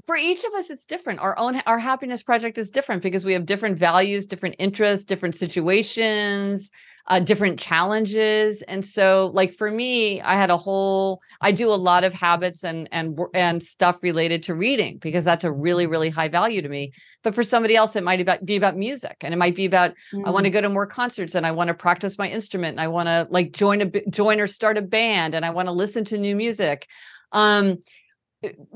for 0.07 0.17
each 0.17 0.45
of 0.45 0.53
us 0.55 0.71
it's 0.71 0.85
different. 0.85 1.21
Our 1.21 1.37
own 1.39 1.61
our 1.67 1.79
happiness 1.79 2.23
project 2.23 2.59
is 2.59 2.71
different 2.71 3.03
because 3.03 3.25
we 3.25 3.33
have 3.33 3.45
different 3.45 3.79
values 3.79 4.27
different 4.27 4.57
interests 4.59 5.05
different 5.05 5.35
situations 5.35 6.71
uh, 7.09 7.21
different 7.21 7.59
challenges. 7.59 8.63
And 8.63 8.85
so 8.85 9.31
like 9.33 9.53
for 9.53 9.71
me 9.71 10.21
i 10.21 10.35
had 10.35 10.51
a 10.51 10.57
whole 10.57 11.21
i 11.41 11.53
do 11.53 11.73
a 11.73 11.75
lot 11.75 12.05
of 12.05 12.13
habits 12.13 12.65
and 12.65 12.89
and 12.93 13.19
and 13.35 13.63
stuff 13.63 14.03
related 14.03 14.43
to 14.45 14.55
reading 14.55 14.99
because 14.99 15.25
that's 15.25 15.45
a 15.45 15.53
really 15.53 15.87
really 15.87 16.11
high 16.11 16.29
value 16.29 16.63
to 16.63 16.69
me. 16.69 16.93
But 17.23 17.35
for 17.35 17.45
somebody 17.45 17.77
else 17.77 17.97
it 17.97 18.05
might 18.05 18.21
about, 18.21 18.45
be 18.45 18.57
about 18.57 18.77
music 18.77 19.17
and 19.21 19.33
it 19.33 19.37
might 19.37 19.55
be 19.55 19.65
about 19.65 19.95
i 20.25 20.31
want 20.31 20.45
to 20.45 20.51
go 20.51 20.61
to 20.61 20.69
more 20.69 20.87
concerts 20.87 21.35
and 21.35 21.47
i 21.47 21.53
want 21.53 21.69
to 21.69 21.75
practice 21.75 22.19
my 22.19 22.29
instrument 22.29 22.73
and 22.73 22.81
i 22.81 22.89
want 22.89 23.09
to 23.09 23.27
like 23.31 23.53
join 23.53 23.83
a 23.83 23.87
join 24.11 24.41
or 24.41 24.47
start 24.47 24.77
a 24.79 24.83
band 24.83 25.35
and 25.35 25.45
i 25.45 25.51
want 25.51 25.67
to 25.67 25.73
listen 25.73 26.05
to 26.05 26.19
new 26.19 26.35
music. 26.35 26.89
Um 27.33 27.79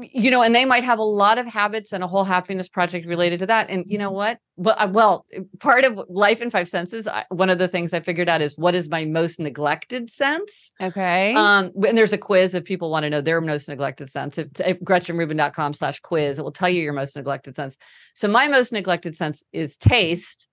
you 0.00 0.30
know 0.30 0.42
and 0.42 0.54
they 0.54 0.64
might 0.64 0.84
have 0.84 0.98
a 0.98 1.02
lot 1.02 1.38
of 1.38 1.46
habits 1.46 1.92
and 1.92 2.04
a 2.04 2.06
whole 2.06 2.24
happiness 2.24 2.68
project 2.68 3.06
related 3.06 3.38
to 3.40 3.46
that. 3.46 3.70
And 3.70 3.84
you 3.86 3.98
know 3.98 4.10
what? 4.10 4.38
But 4.56 4.80
uh, 4.80 4.88
well 4.90 5.26
part 5.58 5.84
of 5.84 5.98
life 6.08 6.40
in 6.40 6.50
five 6.50 6.68
senses 6.68 7.08
I, 7.08 7.24
one 7.30 7.50
of 7.50 7.58
the 7.58 7.68
things 7.68 7.94
i 7.94 8.00
figured 8.00 8.28
out 8.28 8.42
is 8.42 8.58
what 8.58 8.74
is 8.74 8.88
my 8.88 9.04
most 9.04 9.40
neglected 9.40 10.10
sense? 10.10 10.72
Okay. 10.80 11.34
um 11.34 11.70
and 11.86 11.96
there's 11.96 12.12
a 12.12 12.18
quiz 12.18 12.54
if 12.54 12.64
people 12.64 12.90
want 12.90 13.04
to 13.04 13.10
know 13.10 13.20
their 13.20 13.40
most 13.40 13.68
neglected 13.68 14.10
sense. 14.10 14.38
If, 14.38 14.48
if 14.60 14.80
gretchenrubin.com 14.80 15.72
slash 15.74 16.00
quiz. 16.00 16.38
It 16.38 16.42
will 16.42 16.52
tell 16.52 16.68
you 16.68 16.82
your 16.82 16.92
most 16.92 17.16
neglected 17.16 17.56
sense. 17.56 17.76
So 18.14 18.28
my 18.28 18.48
most 18.48 18.72
neglected 18.72 19.16
sense 19.16 19.42
is 19.52 19.76
taste 19.78 20.48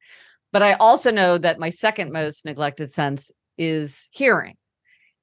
but 0.51 0.61
i 0.61 0.73
also 0.73 1.11
know 1.11 1.37
that 1.37 1.59
my 1.59 1.69
second 1.69 2.11
most 2.11 2.45
neglected 2.45 2.93
sense 2.93 3.31
is 3.57 4.09
hearing. 4.11 4.55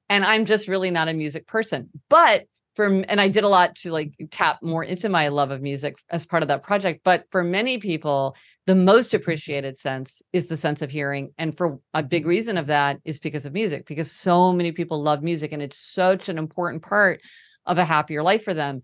And 0.09 0.24
i'm 0.24 0.45
just 0.45 0.68
really 0.68 0.90
not 0.90 1.09
a 1.09 1.14
music 1.14 1.47
person 1.47 1.90
but 2.09 2.45
for 2.75 2.87
and 2.87 3.20
i 3.20 3.29
did 3.29 3.45
a 3.45 3.49
lot 3.49 3.75
to 3.75 3.91
like 3.91 4.12
tap 4.31 4.62
more 4.62 4.85
into 4.85 5.09
my 5.09 5.29
love 5.29 5.51
of 5.51 5.62
music 5.62 5.97
as 6.11 6.25
part 6.27 6.43
of 6.43 6.49
that 6.49 6.62
project 6.62 7.01
but 7.05 7.25
for 7.31 7.43
many 7.43 7.79
people 7.79 8.37
the 8.66 8.75
most 8.75 9.12
appreciated 9.12 9.77
sense 9.77 10.22
is 10.33 10.47
the 10.47 10.57
sense 10.57 10.83
of 10.83 10.91
hearing 10.91 11.33
and 11.39 11.57
for 11.57 11.79
a 11.93 12.03
big 12.03 12.22
mm-hmm. 12.22 12.31
reason 12.31 12.57
of 12.57 12.66
that 12.66 12.99
is 13.05 13.18
because 13.18 13.47
of 13.47 13.53
music 13.53 13.87
because 13.87 14.11
so 14.11 14.53
many 14.53 14.72
people 14.72 15.03
love 15.03 15.22
music 15.22 15.53
and 15.53 15.62
it's 15.62 15.79
such 15.79 16.29
an 16.29 16.39
important 16.39 16.83
part 16.83 17.20
of 17.66 17.79
a 17.79 17.85
happier 17.85 18.22
life 18.22 18.45
for 18.45 18.53
them. 18.53 18.83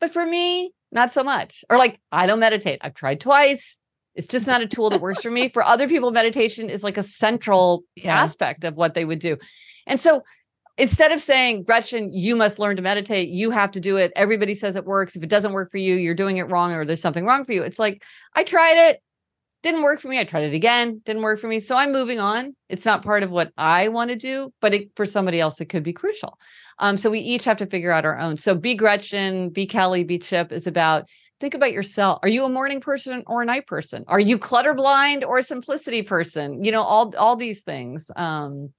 But 0.00 0.10
for 0.10 0.24
me 0.24 0.72
not 0.92 1.10
so 1.10 1.24
much 1.24 1.64
or 1.68 1.78
like 1.78 1.98
i 2.12 2.26
don't 2.26 2.38
meditate 2.38 2.78
i've 2.80 2.94
tried 2.94 3.20
twice 3.20 3.80
it's 4.16 4.28
just 4.28 4.46
not 4.46 4.62
a 4.62 4.66
tool 4.66 4.90
that 4.90 5.00
works 5.00 5.20
for 5.20 5.30
me. 5.30 5.48
For 5.48 5.62
other 5.62 5.86
people 5.86 6.10
meditation 6.10 6.70
is 6.70 6.82
like 6.82 6.96
a 6.96 7.02
central 7.02 7.84
Yeah. 7.94 8.18
aspect 8.18 8.64
of 8.64 8.74
what 8.74 8.94
they 8.94 9.04
would 9.04 9.18
do. 9.18 9.36
And 9.86 10.00
so 10.00 10.22
instead 10.78 11.12
of 11.12 11.20
saying 11.20 11.62
gretchen 11.62 12.12
you 12.12 12.36
must 12.36 12.58
learn 12.58 12.76
to 12.76 12.82
meditate. 12.82 13.28
You 13.28 13.50
have 13.50 13.70
to 13.72 13.80
do 13.80 13.96
it. 13.96 14.12
Everybody 14.16 14.54
says 14.54 14.76
it 14.76 14.84
works. 14.84 15.16
If 15.16 15.22
it 15.22 15.28
doesn't 15.28 15.52
work 15.52 15.70
for 15.70 15.78
you 15.78 15.94
you're 15.94 16.14
doing 16.14 16.36
it 16.36 16.50
wrong 16.50 16.72
or 16.72 16.84
there's 16.84 17.00
something 17.00 17.26
wrong 17.26 17.44
for 17.44 17.52
you. 17.52 17.62
It's 17.62 17.78
like 17.78 18.04
i 18.34 18.44
tried 18.44 18.90
it. 18.90 19.00
Didn't 19.62 19.82
work 19.82 20.00
for 20.00 20.08
me. 20.08 20.20
I 20.20 20.24
tried 20.24 20.44
it 20.44 20.54
again. 20.54 21.00
Didn't 21.04 21.22
work 21.22 21.40
for 21.40 21.48
me. 21.48 21.60
So 21.60 21.76
i'm 21.76 21.92
moving 21.92 22.20
on. 22.20 22.54
It's 22.68 22.84
not 22.84 23.04
part 23.04 23.22
of 23.22 23.30
what 23.30 23.52
i 23.56 23.88
want 23.88 24.10
to 24.10 24.16
do 24.16 24.52
but 24.60 24.74
it, 24.74 24.90
for 24.96 25.06
somebody 25.06 25.40
else 25.40 25.60
it 25.60 25.66
could 25.66 25.82
be 25.82 25.92
crucial. 25.92 26.38
Um, 26.78 26.96
so 26.96 27.10
we 27.10 27.20
each 27.20 27.44
have 27.44 27.56
to 27.58 27.66
figure 27.66 27.92
out 27.92 28.04
our 28.04 28.18
own. 28.18 28.36
So 28.36 28.54
be 28.54 28.74
gretchen 28.74 29.50
be 29.50 29.66
kelly 29.66 30.04
be 30.04 30.18
chip 30.18 30.52
is 30.52 30.66
about 30.66 31.08
think 31.38 31.54
about 31.54 31.72
yourself. 31.72 32.18
Are 32.22 32.28
you 32.30 32.44
a 32.44 32.48
morning 32.48 32.80
person 32.80 33.22
or 33.26 33.42
a 33.42 33.44
night 33.44 33.66
person? 33.66 34.04
Are 34.08 34.20
you 34.20 34.38
clutter 34.38 34.72
blind 34.72 35.22
or 35.22 35.38
a 35.38 35.42
simplicity 35.42 36.02
person? 36.02 36.64
You 36.64 36.72
know 36.72 36.82
all 36.82 37.14
all 37.16 37.36
these 37.36 37.62
things. 37.62 38.10
Um 38.16 38.72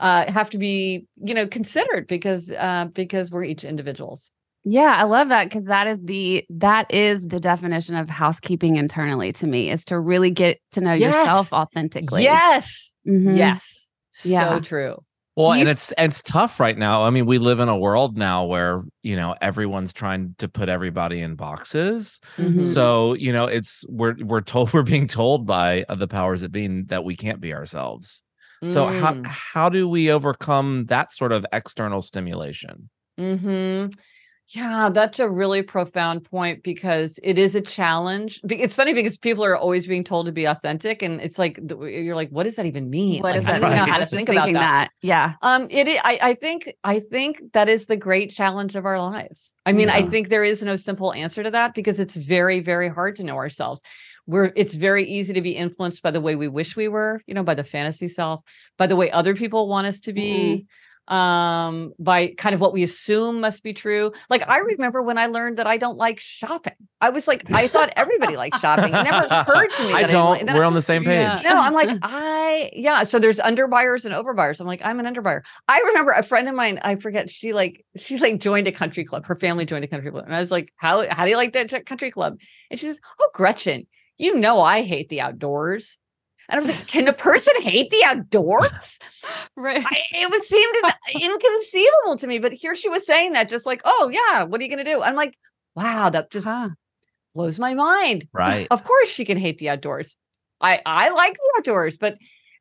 uh 0.00 0.30
have 0.30 0.50
to 0.50 0.58
be 0.58 1.06
you 1.16 1.34
know 1.34 1.46
considered 1.46 2.06
because 2.08 2.50
uh 2.52 2.86
because 2.92 3.30
we're 3.30 3.44
each 3.44 3.64
individuals 3.64 4.30
Yeah, 4.64 4.94
I 4.96 5.04
love 5.04 5.28
that 5.30 5.44
because 5.44 5.64
that 5.64 5.86
is 5.86 6.00
the 6.02 6.44
that 6.50 6.92
is 6.92 7.26
the 7.26 7.40
definition 7.40 7.94
of 7.96 8.10
housekeeping 8.10 8.76
internally 8.76 9.32
to 9.34 9.46
me 9.46 9.70
is 9.70 9.84
to 9.86 9.98
really 9.98 10.30
get 10.30 10.58
to 10.72 10.80
know 10.80 10.92
Yes. 10.92 11.14
yourself 11.14 11.52
authentically. 11.52 12.24
yes 12.24 12.94
Mhm. 13.06 13.36
yes 13.36 13.88
Yeah. 14.24 14.48
so 14.56 14.60
true 14.60 14.96
Well, 15.36 15.52
Do 15.52 15.60
and 15.60 15.62
you- 15.62 15.70
it's 15.70 15.92
it's 15.96 16.20
tough 16.22 16.58
right 16.60 16.76
now. 16.76 17.02
I 17.06 17.10
mean, 17.10 17.24
we 17.24 17.38
live 17.38 17.60
in 17.60 17.68
a 17.68 17.78
world 17.78 18.18
now 18.18 18.44
where 18.44 18.82
you 19.02 19.16
know 19.16 19.34
everyone's 19.40 19.92
trying 19.92 20.34
to 20.38 20.48
put 20.48 20.68
everybody 20.68 21.20
in 21.20 21.36
boxes. 21.36 22.20
Mhm. 22.36 22.64
So 22.64 23.14
you 23.14 23.32
know, 23.32 23.46
it's 23.46 23.84
we're 23.88 24.16
we're 24.30 24.42
told 24.42 24.72
we're 24.74 24.82
being 24.82 25.06
told 25.06 25.46
by 25.46 25.84
uh, 25.88 25.94
the 25.94 26.08
powers 26.08 26.40
that 26.42 26.52
be 26.52 26.66
that 26.88 27.04
we 27.04 27.14
can't 27.16 27.40
be 27.40 27.54
ourselves. 27.54 28.22
So 28.66 28.86
how 28.86 29.14
Mm. 29.14 29.26
how 29.26 29.68
do 29.70 29.88
we 29.88 30.10
overcome 30.10 30.84
that 30.86 31.12
sort 31.12 31.32
of 31.32 31.46
external 31.52 32.02
stimulation? 32.02 32.90
Hmm. 33.16 33.86
Yeah, 34.52 34.90
that's 34.92 35.20
a 35.20 35.30
really 35.30 35.62
profound 35.62 36.24
point 36.24 36.64
because 36.64 37.20
it 37.22 37.38
is 37.38 37.54
a 37.54 37.60
challenge. 37.60 38.40
It's 38.50 38.74
funny 38.74 38.92
because 38.92 39.16
people 39.16 39.44
are 39.44 39.56
always 39.56 39.86
being 39.86 40.02
told 40.02 40.26
to 40.26 40.32
be 40.32 40.44
authentic, 40.44 41.02
and 41.02 41.20
it's 41.20 41.38
like 41.38 41.60
you're 41.68 42.16
like, 42.16 42.30
what 42.30 42.42
does 42.42 42.56
that 42.56 42.66
even 42.66 42.90
mean? 42.90 43.22
What 43.22 43.36
Like, 43.36 43.42
does 43.42 43.46
I 43.46 43.52
that 43.52 43.60
don't 43.60 43.70
mean? 43.70 43.78
know 43.78 43.86
how 43.86 43.94
to 43.98 44.00
just 44.02 44.12
think 44.12 44.28
about 44.28 44.46
that. 44.46 44.52
that. 44.54 44.90
Yeah. 45.02 45.34
Um, 45.42 45.68
it. 45.70 45.86
i- 45.86 46.00
I, 46.14 46.30
I 46.30 46.34
think. 46.34 46.74
I 46.82 46.98
think 46.98 47.52
that 47.52 47.68
is 47.68 47.86
the 47.86 47.96
great 47.96 48.30
challenge 48.32 48.74
of 48.74 48.84
our 48.86 48.98
lives. 48.98 49.50
I 49.64 49.72
mean, 49.72 49.88
I 49.88 50.02
think 50.02 50.30
there 50.30 50.42
is 50.42 50.62
no 50.64 50.74
simple 50.74 51.12
answer 51.12 51.44
to 51.44 51.50
that 51.52 51.74
because 51.74 52.00
it's 52.00 52.16
very, 52.16 52.58
very 52.58 52.88
hard 52.88 53.14
to 53.16 53.22
know 53.22 53.36
ourselves. 53.36 53.82
We're. 54.26 54.52
It's 54.56 54.74
very 54.74 55.04
easy 55.04 55.32
to 55.34 55.40
be 55.40 55.52
influenced 55.56 56.02
by 56.02 56.10
the 56.10 56.20
way 56.20 56.36
we 56.36 56.48
wish 56.48 56.76
we 56.76 56.88
were. 56.88 57.20
You 57.26 57.34
know, 57.34 57.42
by 57.42 57.54
the 57.54 57.64
fantasy 57.64 58.08
self, 58.08 58.42
by 58.78 58.86
the 58.86 58.96
way 58.96 59.10
other 59.10 59.34
people 59.34 59.68
want 59.68 59.86
us 59.86 60.00
to 60.02 60.12
be. 60.12 60.66
um 61.08 61.92
by 61.98 62.28
kind 62.38 62.54
of 62.54 62.60
what 62.60 62.72
we 62.72 62.84
assume 62.84 63.40
must 63.40 63.64
be 63.64 63.72
true 63.72 64.12
like 64.28 64.48
i 64.48 64.58
remember 64.58 65.02
when 65.02 65.18
i 65.18 65.26
learned 65.26 65.58
that 65.58 65.66
i 65.66 65.76
don't 65.76 65.96
like 65.96 66.20
shopping 66.20 66.74
i 67.00 67.08
was 67.10 67.26
like 67.26 67.50
i 67.50 67.66
thought 67.66 67.90
everybody 67.96 68.36
liked 68.36 68.60
shopping 68.60 68.94
it 68.94 69.02
never 69.02 69.26
occurred 69.28 69.70
to 69.72 69.82
me 69.88 69.92
I 69.92 70.02
that 70.02 70.10
don't. 70.10 70.36
didn't 70.36 70.48
like- 70.50 70.56
we're 70.56 70.64
on 70.64 70.74
the 70.74 70.82
same 70.82 71.02
page. 71.02 71.42
no, 71.42 71.50
I'm 71.60 71.72
like, 71.74 71.90
I 72.02 72.70
yeah. 72.74 73.02
So 73.02 73.18
there's 73.18 73.38
underbuyers 73.40 74.04
and 74.04 74.14
overbuyers. 74.14 74.60
I'm 74.60 74.68
like, 74.68 74.82
I'm 74.84 75.00
an 75.00 75.06
underbuyer. 75.12 75.40
I 75.66 75.80
remember 75.80 76.12
a 76.12 76.22
friend 76.22 76.48
of 76.48 76.54
mine, 76.54 76.78
I 76.82 76.94
forget, 76.96 77.28
she 77.28 77.52
like 77.54 77.84
she 77.96 78.18
like 78.18 78.38
joined 78.38 78.68
a 78.68 78.72
country 78.72 79.02
club. 79.04 79.26
Her 79.26 79.34
family 79.36 79.64
joined 79.64 79.84
a 79.84 79.88
country 79.88 80.12
club. 80.12 80.26
And 80.26 80.34
I 80.34 80.40
was 80.40 80.52
like, 80.52 80.72
How 80.76 81.08
how 81.10 81.24
do 81.24 81.30
you 81.30 81.36
like 81.36 81.54
that 81.54 81.86
country 81.86 82.10
club? 82.12 82.38
And 82.70 82.78
she 82.78 82.86
says, 82.86 83.00
Oh, 83.20 83.30
Gretchen, 83.34 83.86
you 84.20 84.36
know 84.36 84.60
I 84.60 84.82
hate 84.82 85.08
the 85.08 85.20
outdoors. 85.20 85.98
And 86.48 86.56
I 86.56 86.66
was 86.66 86.68
like, 86.68 86.86
Can 86.86 87.08
a 87.08 87.12
person 87.12 87.54
hate 87.62 87.90
the 87.90 88.04
outdoors? 88.04 88.98
Right. 89.56 89.84
I, 89.84 89.96
it 90.14 90.30
would 90.30 90.44
seem 90.44 90.68
inconceivable 91.14 92.16
to 92.16 92.26
me. 92.26 92.38
But 92.38 92.52
here 92.52 92.74
she 92.74 92.88
was 92.88 93.04
saying 93.04 93.32
that, 93.32 93.50
just 93.50 93.66
like, 93.66 93.82
oh 93.84 94.10
yeah, 94.10 94.44
what 94.44 94.60
are 94.60 94.64
you 94.64 94.70
gonna 94.70 94.84
do? 94.84 95.02
I'm 95.02 95.14
like, 95.14 95.36
wow, 95.76 96.08
that 96.08 96.30
just 96.30 96.46
blows 97.34 97.58
my 97.58 97.74
mind. 97.74 98.26
Right. 98.32 98.66
Of 98.70 98.84
course 98.84 99.08
she 99.08 99.24
can 99.24 99.36
hate 99.36 99.58
the 99.58 99.68
outdoors. 99.68 100.16
I 100.60 100.80
I 100.86 101.10
like 101.10 101.34
the 101.34 101.52
outdoors, 101.58 101.98
but 101.98 102.16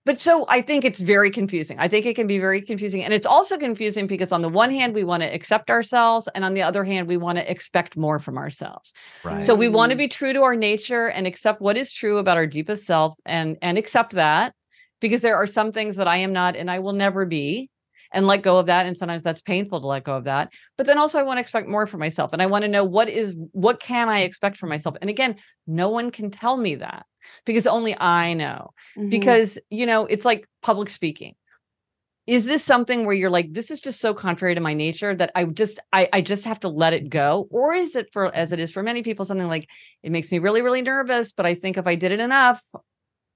but 0.06 0.22
so 0.22 0.46
I 0.48 0.62
think 0.62 0.86
it's 0.86 1.00
very 1.00 1.30
confusing. 1.30 1.78
I 1.80 1.88
think 1.88 2.06
it 2.06 2.16
can 2.16 2.26
be 2.26 2.40
very 2.40 2.62
confusing. 2.62 3.04
And 3.04 3.14
it's 3.14 3.28
also 3.28 3.58
confusing 3.58 4.08
because 4.08 4.32
on 4.32 4.42
the 4.42 4.50
one 4.50 4.72
hand, 4.72 4.94
we 4.94 5.04
want 5.04 5.24
to 5.24 5.34
accept 5.34 5.70
ourselves, 5.70 6.28
and 6.34 6.46
on 6.46 6.54
the 6.54 6.64
other 6.64 6.84
hand, 6.84 7.08
we 7.08 7.18
want 7.18 7.38
to 7.38 7.52
expect 7.52 7.98
more 7.98 8.20
from 8.20 8.38
ourselves. 8.38 8.94
Right. 9.24 9.44
So 9.44 9.54
we 9.56 9.68
want 9.68 9.92
to 9.92 9.98
be 9.98 10.08
true 10.08 10.34
to 10.34 10.42
our 10.42 10.56
nature 10.56 11.08
and 11.08 11.28
accept 11.28 11.62
what 11.62 11.78
is 11.78 11.92
true 11.92 12.18
about 12.18 12.38
our 12.38 12.48
deepest 12.48 12.84
self 12.84 13.16
and 13.26 13.58
and 13.62 13.78
accept 13.78 14.14
that 14.14 14.54
because 15.02 15.22
there 15.22 15.36
are 15.36 15.48
some 15.48 15.72
things 15.72 15.96
that 15.98 16.08
I 16.08 16.18
am 16.18 16.34
not 16.34 16.56
and 16.56 16.70
I 16.70 16.80
will 16.80 16.94
never 16.94 17.26
be 17.26 17.70
and 18.12 18.26
let 18.26 18.42
go 18.42 18.58
of 18.58 18.66
that 18.66 18.86
and 18.86 18.98
sometimes 18.98 19.24
that's 19.24 19.42
painful 19.42 19.82
to 19.82 19.88
let 19.88 20.04
go 20.04 20.16
of 20.16 20.24
that 20.24 20.52
but 20.78 20.88
then 20.88 20.98
also 20.98 21.20
I 21.20 21.24
want 21.24 21.38
to 21.38 21.42
expect 21.42 21.68
more 21.68 21.86
for 21.86 21.98
myself 21.98 22.34
and 22.34 22.42
I 22.42 22.48
want 22.48 22.64
to 22.64 22.68
know 22.68 22.84
what 22.84 23.08
is 23.10 23.36
what 23.52 23.80
can 23.80 24.10
I 24.10 24.22
expect 24.22 24.58
from 24.58 24.70
myself 24.70 24.96
and 25.02 25.10
again 25.10 25.36
no 25.68 25.90
one 25.90 26.12
can 26.12 26.32
tell 26.32 26.58
me 26.58 26.76
that 26.76 27.06
because 27.46 27.68
only 27.68 27.96
I 28.00 28.34
know 28.34 28.72
Mhm. 28.98 29.10
because 29.10 29.58
you 29.70 29.86
know 29.86 30.06
it's 30.06 30.26
like 30.26 30.48
public 30.62 30.90
speaking 30.90 31.36
is 32.28 32.46
this 32.46 32.64
something 32.64 33.06
where 33.06 33.16
you're 33.16 33.32
like 33.32 33.52
this 33.54 33.72
is 33.72 33.80
just 33.80 34.00
so 34.00 34.14
contrary 34.14 34.54
to 34.54 34.62
my 34.62 34.74
nature 34.74 35.16
that 35.16 35.32
i 35.34 35.46
just 35.46 35.80
I, 35.92 36.08
I 36.14 36.22
just 36.22 36.46
have 36.46 36.60
to 36.60 36.70
let 36.70 36.94
it 36.94 37.10
go 37.10 37.48
or 37.50 37.74
is 37.74 37.96
it 37.96 38.10
for 38.14 38.34
as 38.36 38.52
it 38.52 38.60
is 38.60 38.72
for 38.72 38.84
many 38.84 39.02
people 39.02 39.26
something 39.26 39.48
like 39.48 39.68
it 40.04 40.12
makes 40.12 40.32
me 40.32 40.38
really 40.38 40.62
really 40.62 40.84
nervous 40.84 41.32
but 41.32 41.48
i 41.48 41.56
think 41.56 41.78
if 41.78 41.88
i 41.88 41.96
did 41.96 42.12
it 42.12 42.20
enough 42.20 42.62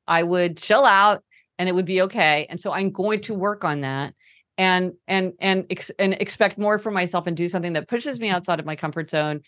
i 0.07 0.21
would 0.21 0.57
chill 0.57 0.85
out 0.85 1.23
and 1.57 1.67
it 1.67 1.73
would 1.73 1.85
be 1.85 2.03
okay 2.03 2.45
and 2.49 2.59
so 2.59 2.71
i'm 2.71 2.91
going 2.91 3.21
to 3.21 3.33
work 3.33 3.63
on 3.63 3.81
that 3.81 4.13
and 4.59 4.93
and 5.07 5.33
and 5.39 5.65
ex- 5.71 5.91
and 5.97 6.13
expect 6.13 6.59
more 6.59 6.77
from 6.77 6.93
myself 6.93 7.25
and 7.25 7.35
do 7.35 7.47
something 7.47 7.73
that 7.73 7.87
pushes 7.87 8.19
me 8.19 8.29
outside 8.29 8.59
of 8.59 8.65
my 8.65 8.75
comfort 8.75 9.09
zone 9.09 9.41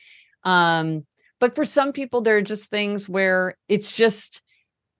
um 0.44 1.06
but 1.40 1.56
for 1.56 1.66
some 1.66 1.92
people 1.92 2.22
there 2.22 2.38
are 2.38 2.42
just 2.42 2.70
things 2.70 3.08
where 3.10 3.56
it's 3.70 3.96
just 3.96 4.42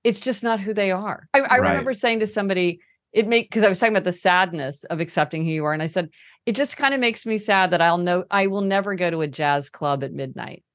it's 0.04 0.20
just 0.20 0.44
not 0.44 0.60
who 0.60 0.74
they 0.74 0.92
are 0.92 1.28
i, 1.34 1.40
I 1.40 1.60
Right. 1.60 1.70
remember 1.70 1.94
saying 1.94 2.20
to 2.20 2.28
somebody 2.28 2.80
it 3.14 3.28
make 3.30 3.50
because 3.50 3.64
I 3.64 3.70
was 3.70 3.80
talking 3.80 3.94
about 3.96 4.04
the 4.04 4.12
sadness 4.12 4.84
of 4.86 5.00
accepting 5.00 5.46
who 5.46 5.50
you 5.52 5.64
are. 5.64 5.72
And 5.72 5.82
I 5.82 5.88
said, 5.88 6.10
it 6.46 6.52
just 6.52 6.76
kind 6.76 6.94
of 6.94 7.00
makes 7.00 7.26
me 7.26 7.38
sad 7.38 7.72
that 7.72 7.82
I'll 7.82 7.98
know 7.98 8.26
I 8.30 8.48
will 8.48 8.60
never 8.60 8.94
go 8.94 9.10
to 9.10 9.22
a 9.22 9.28
jazz 9.28 9.70
club 9.70 10.04
at 10.04 10.12
midnight. 10.12 10.66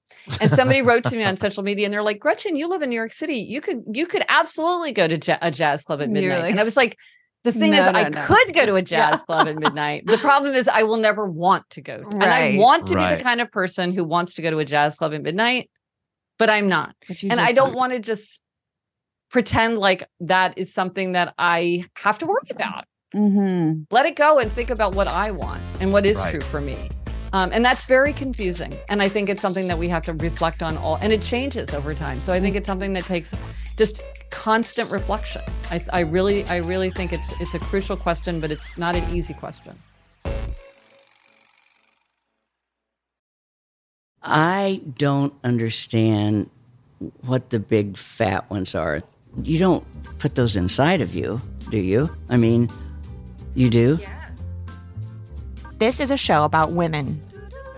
And 0.41 0.51
somebody 0.51 0.81
wrote 0.81 1.05
to 1.05 1.17
me 1.17 1.23
on 1.23 1.37
social 1.37 1.63
media 1.63 1.85
and 1.85 1.93
they're 1.93 2.03
like, 2.03 2.19
Gretchen, 2.19 2.57
you 2.57 2.67
live 2.67 2.81
in 2.81 2.89
New 2.89 2.97
York 2.97 3.13
City. 3.13 3.35
You 3.37 3.61
could 3.61 3.83
you 3.93 4.07
could 4.07 4.25
absolutely 4.31 4.93
go 4.93 5.07
to 5.07 5.19
ja- 5.19 5.37
a 5.43 5.51
jazz 5.51 5.83
club 5.83 6.01
at 6.01 6.09
midnight. 6.09 6.41
like, 6.41 6.51
and 6.53 6.61
I 6.61 6.65
was 6.65 6.79
like, 6.79 6.97
the 7.45 7.53
thing 7.53 7.73
is, 7.75 7.87
"No, 7.87 7.93
no, 7.93 7.99
I 7.99 8.09
no." 8.09 8.21
could 8.27 8.55
go 8.55 8.67
to 8.67 8.75
a 8.75 8.83
jazz 8.95 9.23
club 9.23 9.49
at 9.49 9.57
midnight. 9.57 10.07
The 10.07 10.19
problem 10.19 10.55
is 10.55 10.69
I 10.69 10.83
will 10.83 10.99
never 10.99 11.27
want 11.27 11.69
to 11.71 11.81
go. 11.81 12.05
And 12.11 12.25
I 12.25 12.57
want 12.57 12.87
to 12.89 12.97
be 12.97 13.07
the 13.07 13.23
kind 13.23 13.41
of 13.41 13.51
person 13.51 13.93
who 13.93 14.05
wants 14.05 14.35
to 14.35 14.43
go 14.43 14.51
to 14.51 14.59
a 14.59 14.65
jazz 14.65 14.97
club 14.97 15.15
at 15.15 15.23
midnight, 15.23 15.71
but 16.39 16.51
I'm 16.51 16.69
not. 16.69 16.95
But 17.09 17.17
And 17.23 17.41
I 17.41 17.53
don't 17.53 17.75
want 17.75 17.93
to 17.93 17.99
just 17.99 18.43
pretend 19.31 19.79
like 19.79 20.09
that 20.21 20.59
is 20.59 20.73
something 20.75 21.13
that 21.13 21.35
I 21.39 21.85
have 21.97 22.19
to 22.19 22.27
worry 22.27 22.41
about 22.51 22.85
Mm-hmm. 23.15 23.83
let 23.91 24.07
it 24.07 24.15
go 24.15 24.39
and 24.39 24.53
think 24.53 24.71
about 24.71 24.95
what 24.95 25.09
I 25.09 25.33
want 25.33 25.61
and 25.81 25.93
what 25.93 26.07
is 26.07 26.17
Right. 26.19 26.31
true 26.31 26.41
for 26.43 26.61
me. 26.61 26.91
Um, 27.33 27.51
and 27.53 27.65
that's 27.65 27.87
very 27.87 28.13
confusing. 28.13 28.73
And 28.89 29.03
I 29.03 29.09
think 29.09 29.29
it's 29.29 29.43
something 29.43 29.67
that 29.67 29.79
we 29.79 29.89
have 29.89 30.05
to 30.05 30.13
reflect 30.15 30.63
on 30.63 30.77
all, 30.77 30.97
and 31.01 31.13
it 31.13 31.23
changes 31.23 31.75
over 31.75 31.93
time. 31.93 32.21
So 32.23 32.33
I 32.33 32.39
think 32.39 32.55
it's 32.55 32.67
something 32.69 32.93
that 32.93 33.05
takes 33.05 33.35
just 33.77 34.03
constant 34.31 34.91
reflection. 34.91 35.43
I, 35.71 35.85
I 35.93 36.01
really, 36.01 36.45
I 36.45 36.57
really 36.57 36.91
think 36.91 37.13
it's 37.13 37.33
it's 37.41 37.55
a 37.55 37.59
crucial 37.59 37.97
question, 37.97 38.41
but 38.41 38.51
it's 38.51 38.79
not 38.79 38.97
an 38.97 39.05
easy 39.15 39.35
question. 39.35 39.79
I 44.23 44.83
don't 44.99 45.33
understand 45.43 46.51
what 47.23 47.51
the 47.51 47.59
big 47.59 47.97
fat 47.97 48.51
ones 48.51 48.75
are. 48.75 49.03
You 49.43 49.59
don't 49.59 49.85
put 50.19 50.35
those 50.35 50.57
inside 50.57 51.01
of 51.01 51.15
you, 51.15 51.41
do 51.71 51.79
you? 51.79 52.11
I 52.29 52.37
mean, 52.37 52.69
you 53.55 53.71
do? 53.71 53.99
Yes. 54.01 54.51
This 55.79 56.01
is 56.01 56.11
a 56.11 56.17
show 56.17 56.45
about 56.45 56.73
women. 56.73 57.23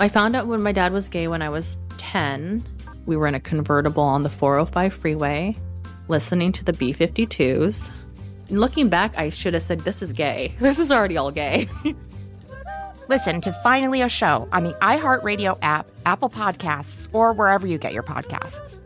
I 0.00 0.08
found 0.08 0.34
out 0.34 0.48
when 0.48 0.62
my 0.62 0.72
dad 0.72 0.92
was 0.92 1.08
gay 1.08 1.28
when 1.28 1.40
I 1.40 1.48
was 1.48 1.76
10. 1.98 2.64
We 3.06 3.16
were 3.16 3.28
in 3.28 3.34
a 3.34 3.40
convertible 3.40 4.02
on 4.02 4.22
the 4.22 4.30
405 4.30 4.92
freeway, 4.92 5.56
listening 6.08 6.50
to 6.52 6.64
the 6.64 6.72
B 6.72 6.92
52s. 6.92 7.92
And 8.48 8.60
looking 8.60 8.88
back, 8.88 9.16
I 9.16 9.30
should 9.30 9.54
have 9.54 9.62
said, 9.62 9.80
This 9.80 10.02
is 10.02 10.12
gay. 10.12 10.54
This 10.60 10.80
is 10.80 10.90
already 10.90 11.16
all 11.16 11.30
gay. 11.30 11.68
Listen 13.08 13.40
to 13.42 13.52
Finally 13.62 14.02
a 14.02 14.08
Show 14.08 14.48
on 14.50 14.64
the 14.64 14.72
iHeartRadio 14.74 15.58
app, 15.62 15.86
Apple 16.06 16.30
Podcasts, 16.30 17.06
or 17.12 17.32
wherever 17.32 17.66
you 17.66 17.78
get 17.78 17.92
your 17.92 18.02
podcasts. 18.02 18.80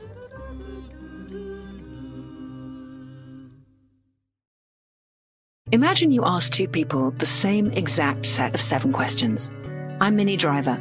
Imagine 5.70 6.10
you 6.10 6.24
ask 6.24 6.52
two 6.52 6.66
people 6.66 7.12
the 7.12 7.26
same 7.26 7.70
exact 7.72 8.26
set 8.26 8.54
of 8.54 8.60
seven 8.60 8.92
questions. 8.92 9.50
I'm 10.00 10.16
Minnie 10.16 10.36
Driver, 10.36 10.80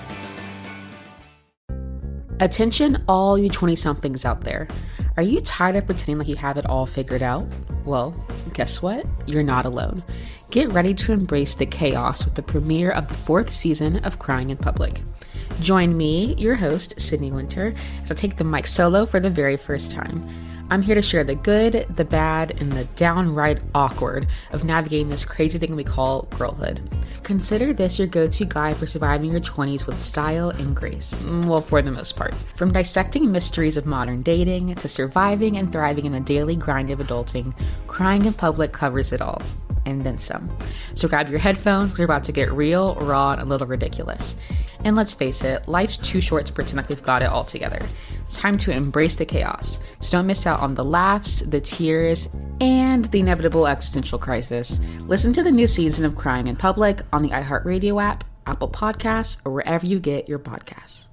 Attention, 2.41 3.03
all 3.07 3.37
you 3.37 3.51
20 3.51 3.75
somethings 3.75 4.25
out 4.25 4.41
there. 4.41 4.67
Are 5.15 5.21
you 5.21 5.41
tired 5.41 5.75
of 5.75 5.85
pretending 5.85 6.17
like 6.17 6.27
you 6.27 6.35
have 6.37 6.57
it 6.57 6.65
all 6.65 6.87
figured 6.87 7.21
out? 7.21 7.47
Well, 7.85 8.15
guess 8.55 8.81
what? 8.81 9.05
You're 9.27 9.43
not 9.43 9.65
alone. 9.65 10.03
Get 10.49 10.71
ready 10.71 10.95
to 10.95 11.11
embrace 11.11 11.53
the 11.53 11.67
chaos 11.67 12.25
with 12.25 12.33
the 12.33 12.41
premiere 12.41 12.89
of 12.93 13.07
the 13.09 13.13
fourth 13.13 13.51
season 13.51 13.97
of 13.97 14.17
Crying 14.17 14.49
in 14.49 14.57
Public. 14.57 15.03
Join 15.59 15.95
me, 15.95 16.33
your 16.39 16.55
host, 16.55 16.99
Sydney 16.99 17.31
Winter, 17.31 17.75
as 18.01 18.09
I 18.09 18.15
take 18.15 18.37
the 18.37 18.43
mic 18.43 18.65
solo 18.65 19.05
for 19.05 19.19
the 19.19 19.29
very 19.29 19.55
first 19.55 19.91
time. 19.91 20.27
I'm 20.71 20.81
here 20.81 20.95
to 20.95 21.01
share 21.01 21.25
the 21.25 21.35
good, 21.35 21.85
the 21.97 22.05
bad, 22.05 22.61
and 22.61 22.71
the 22.71 22.85
downright 22.95 23.59
awkward 23.75 24.25
of 24.53 24.63
navigating 24.63 25.09
this 25.09 25.25
crazy 25.25 25.59
thing 25.59 25.75
we 25.75 25.83
call 25.83 26.29
girlhood. 26.37 26.79
Consider 27.23 27.73
this 27.73 27.99
your 27.99 28.07
go 28.07 28.25
to 28.25 28.45
guide 28.45 28.77
for 28.77 28.85
surviving 28.85 29.31
your 29.31 29.41
20s 29.41 29.85
with 29.85 29.97
style 29.97 30.49
and 30.49 30.73
grace. 30.73 31.21
Mm, 31.23 31.43
Well, 31.43 31.59
for 31.59 31.81
the 31.81 31.91
most 31.91 32.15
part. 32.15 32.33
From 32.55 32.71
dissecting 32.71 33.29
mysteries 33.29 33.75
of 33.75 33.85
modern 33.85 34.21
dating 34.21 34.75
to 34.75 34.87
surviving 34.87 35.57
and 35.57 35.69
thriving 35.69 36.05
in 36.05 36.13
the 36.13 36.21
daily 36.21 36.55
grind 36.55 36.89
of 36.89 36.99
adulting, 36.99 37.53
Crying 37.87 38.23
in 38.23 38.33
Public 38.33 38.71
covers 38.71 39.11
it 39.11 39.21
all. 39.21 39.41
And 39.85 40.03
then 40.03 40.17
some. 40.17 40.55
So 40.95 41.07
grab 41.07 41.29
your 41.29 41.39
headphones, 41.39 41.97
we're 41.97 42.05
about 42.05 42.23
to 42.25 42.31
get 42.31 42.51
real, 42.51 42.95
raw, 42.95 43.31
and 43.31 43.41
a 43.41 43.45
little 43.45 43.67
ridiculous. 43.67 44.35
And 44.83 44.95
let's 44.95 45.13
face 45.13 45.43
it, 45.43 45.67
life's 45.67 45.97
too 45.97 46.21
short 46.21 46.45
to 46.47 46.53
pretend 46.53 46.77
like 46.77 46.89
we've 46.89 47.01
got 47.01 47.21
it 47.21 47.29
all 47.29 47.43
together. 47.43 47.79
It's 48.21 48.37
time 48.37 48.57
to 48.59 48.71
embrace 48.71 49.15
the 49.15 49.25
chaos. 49.25 49.79
So 49.99 50.17
don't 50.17 50.27
miss 50.27 50.47
out 50.47 50.59
on 50.59 50.75
the 50.75 50.85
laughs, 50.85 51.41
the 51.41 51.61
tears, 51.61 52.29
and 52.59 53.05
the 53.05 53.19
inevitable 53.19 53.67
existential 53.67 54.19
crisis. 54.19 54.79
Listen 55.01 55.33
to 55.33 55.43
the 55.43 55.51
new 55.51 55.67
season 55.67 56.05
of 56.05 56.15
Crying 56.15 56.47
in 56.47 56.55
Public 56.55 57.01
on 57.11 57.21
the 57.21 57.29
iHeartRadio 57.29 58.01
app, 58.01 58.23
Apple 58.45 58.69
Podcasts, 58.69 59.37
or 59.45 59.51
wherever 59.51 59.85
you 59.85 59.99
get 59.99 60.27
your 60.29 60.39
podcasts. 60.39 61.10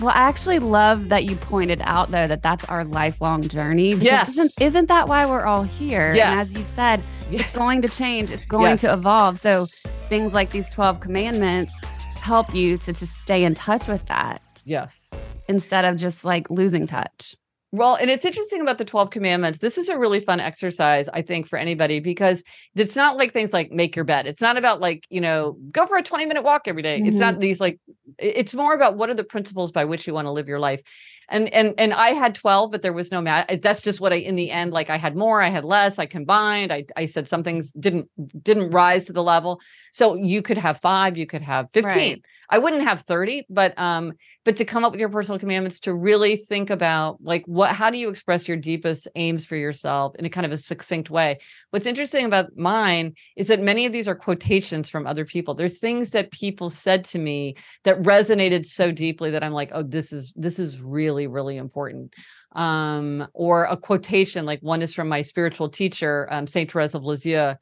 Well, 0.00 0.10
I 0.10 0.22
actually 0.22 0.58
love 0.58 1.10
that 1.10 1.24
you 1.24 1.36
pointed 1.36 1.80
out 1.84 2.10
though 2.10 2.26
that 2.26 2.42
that's 2.42 2.64
our 2.64 2.84
lifelong 2.84 3.46
journey. 3.48 3.94
Yes. 3.94 4.30
Isn't, 4.30 4.52
isn't 4.60 4.88
that 4.88 5.06
why 5.08 5.26
we're 5.26 5.44
all 5.44 5.62
here? 5.62 6.08
And 6.08 6.16
Yes. 6.16 6.40
as 6.48 6.58
you 6.58 6.64
said, 6.64 7.02
it's 7.30 7.50
going 7.52 7.82
to 7.82 7.88
change. 7.88 8.30
It's 8.30 8.44
going 8.46 8.76
to 8.78 8.92
evolve. 8.92 9.38
So 9.38 9.66
things 10.08 10.34
like 10.34 10.50
these 10.50 10.70
12 10.70 11.00
commandments 11.00 11.72
help 12.16 12.52
you 12.54 12.78
to 12.78 12.92
just 12.92 13.16
stay 13.22 13.44
in 13.44 13.54
touch 13.54 13.86
with 13.86 14.04
that 14.06 14.42
Yes. 14.64 15.08
instead 15.48 15.84
of 15.84 15.96
just 15.98 16.24
like 16.24 16.50
losing 16.50 16.86
touch. 16.86 17.36
Well, 17.74 17.94
and 17.94 18.10
it's 18.10 18.26
interesting 18.26 18.60
about 18.60 18.76
the 18.76 18.84
12 18.84 19.08
commandments. 19.08 19.60
This 19.60 19.78
is 19.78 19.88
a 19.88 19.98
really 19.98 20.20
fun 20.20 20.40
exercise, 20.40 21.08
I 21.14 21.22
think, 21.22 21.46
for 21.48 21.58
anybody 21.58 22.00
because 22.00 22.44
it's 22.76 22.94
not 22.94 23.16
like 23.16 23.32
things 23.32 23.54
like 23.54 23.72
make 23.72 23.96
your 23.96 24.04
bed. 24.04 24.26
It's 24.26 24.42
not 24.42 24.58
about 24.58 24.80
like, 24.82 25.06
you 25.08 25.22
know, 25.22 25.56
go 25.70 25.86
for 25.86 25.96
a 25.96 26.02
20 26.02 26.26
minute 26.26 26.42
walk 26.44 26.68
every 26.68 26.82
day. 26.82 27.00
It's 27.06 27.18
not 27.18 27.38
Mhm. 27.38 27.40
these 27.40 27.60
like, 27.60 27.80
it's 28.18 28.54
more 28.54 28.74
about 28.74 28.98
what 28.98 29.08
are 29.08 29.14
the 29.14 29.24
principles 29.24 29.72
by 29.72 29.86
which 29.86 30.06
you 30.06 30.12
want 30.12 30.26
to 30.26 30.30
live 30.32 30.48
your 30.48 30.58
life. 30.60 30.82
And 31.30 31.48
and 31.54 31.72
and 31.78 31.94
I 31.94 32.10
had 32.10 32.34
12, 32.34 32.70
but 32.70 32.82
there 32.82 32.92
was 32.92 33.10
no 33.10 33.22
math. 33.22 33.46
That's 33.62 33.80
just 33.80 34.00
what 34.02 34.12
I 34.12 34.16
in 34.16 34.36
the 34.36 34.50
end, 34.50 34.74
like 34.74 34.90
I 34.90 34.98
had 34.98 35.16
more, 35.16 35.40
I 35.40 35.48
had 35.48 35.64
less, 35.64 35.98
I 35.98 36.04
combined. 36.04 36.72
I 36.72 36.84
I 36.96 37.06
said 37.06 37.26
some 37.26 37.42
things 37.42 37.72
didn't 37.72 38.10
didn't 38.42 38.68
rise 38.70 39.04
to 39.06 39.14
the 39.14 39.22
level. 39.22 39.60
So 39.92 40.14
you 40.14 40.42
could 40.42 40.58
have 40.58 40.78
five, 40.78 41.16
you 41.16 41.26
could 41.26 41.42
have 41.42 41.70
15. 41.72 42.18
Right. 42.18 42.22
I 42.52 42.58
wouldn't 42.58 42.82
have 42.82 43.00
30, 43.00 43.46
but 43.48 43.72
um, 43.78 44.12
but 44.44 44.56
to 44.56 44.66
come 44.66 44.84
up 44.84 44.92
with 44.92 45.00
your 45.00 45.08
personal 45.08 45.38
commandments 45.38 45.80
to 45.80 45.94
really 45.94 46.36
think 46.36 46.68
about 46.68 47.16
like 47.22 47.46
what 47.46 47.70
how 47.74 47.88
do 47.88 47.96
you 47.96 48.10
express 48.10 48.46
your 48.46 48.58
deepest 48.58 49.08
aims 49.14 49.46
for 49.46 49.56
yourself 49.56 50.14
in 50.16 50.26
a 50.26 50.30
kind 50.30 50.44
of 50.44 50.52
a 50.52 50.58
succinct 50.58 51.08
way. 51.08 51.38
What's 51.70 51.86
interesting 51.86 52.26
about 52.26 52.54
mine 52.54 53.14
is 53.36 53.48
that 53.48 53.62
many 53.62 53.86
of 53.86 53.92
these 53.92 54.06
are 54.06 54.14
quotations 54.14 54.90
from 54.90 55.06
other 55.06 55.24
people. 55.24 55.54
They're 55.54 55.70
things 55.70 56.10
that 56.10 56.30
people 56.30 56.68
said 56.68 57.04
to 57.04 57.18
me 57.18 57.56
that 57.84 58.02
resonated 58.02 58.66
so 58.66 58.92
deeply 58.92 59.30
that 59.30 59.42
I'm 59.42 59.52
like, 59.52 59.70
oh, 59.72 59.82
this 59.82 60.12
is 60.12 60.34
this 60.36 60.58
is 60.58 60.78
really, 60.78 61.28
really 61.28 61.56
important. 61.56 62.12
Um, 62.54 63.26
or 63.32 63.64
a 63.64 63.78
quotation, 63.78 64.44
like 64.44 64.60
one 64.60 64.82
is 64.82 64.92
from 64.92 65.08
my 65.08 65.22
spiritual 65.22 65.70
teacher, 65.70 66.28
um, 66.30 66.46
Saint 66.46 66.70
Therese 66.70 66.94
of 66.94 67.02
Lisieux. 67.02 67.54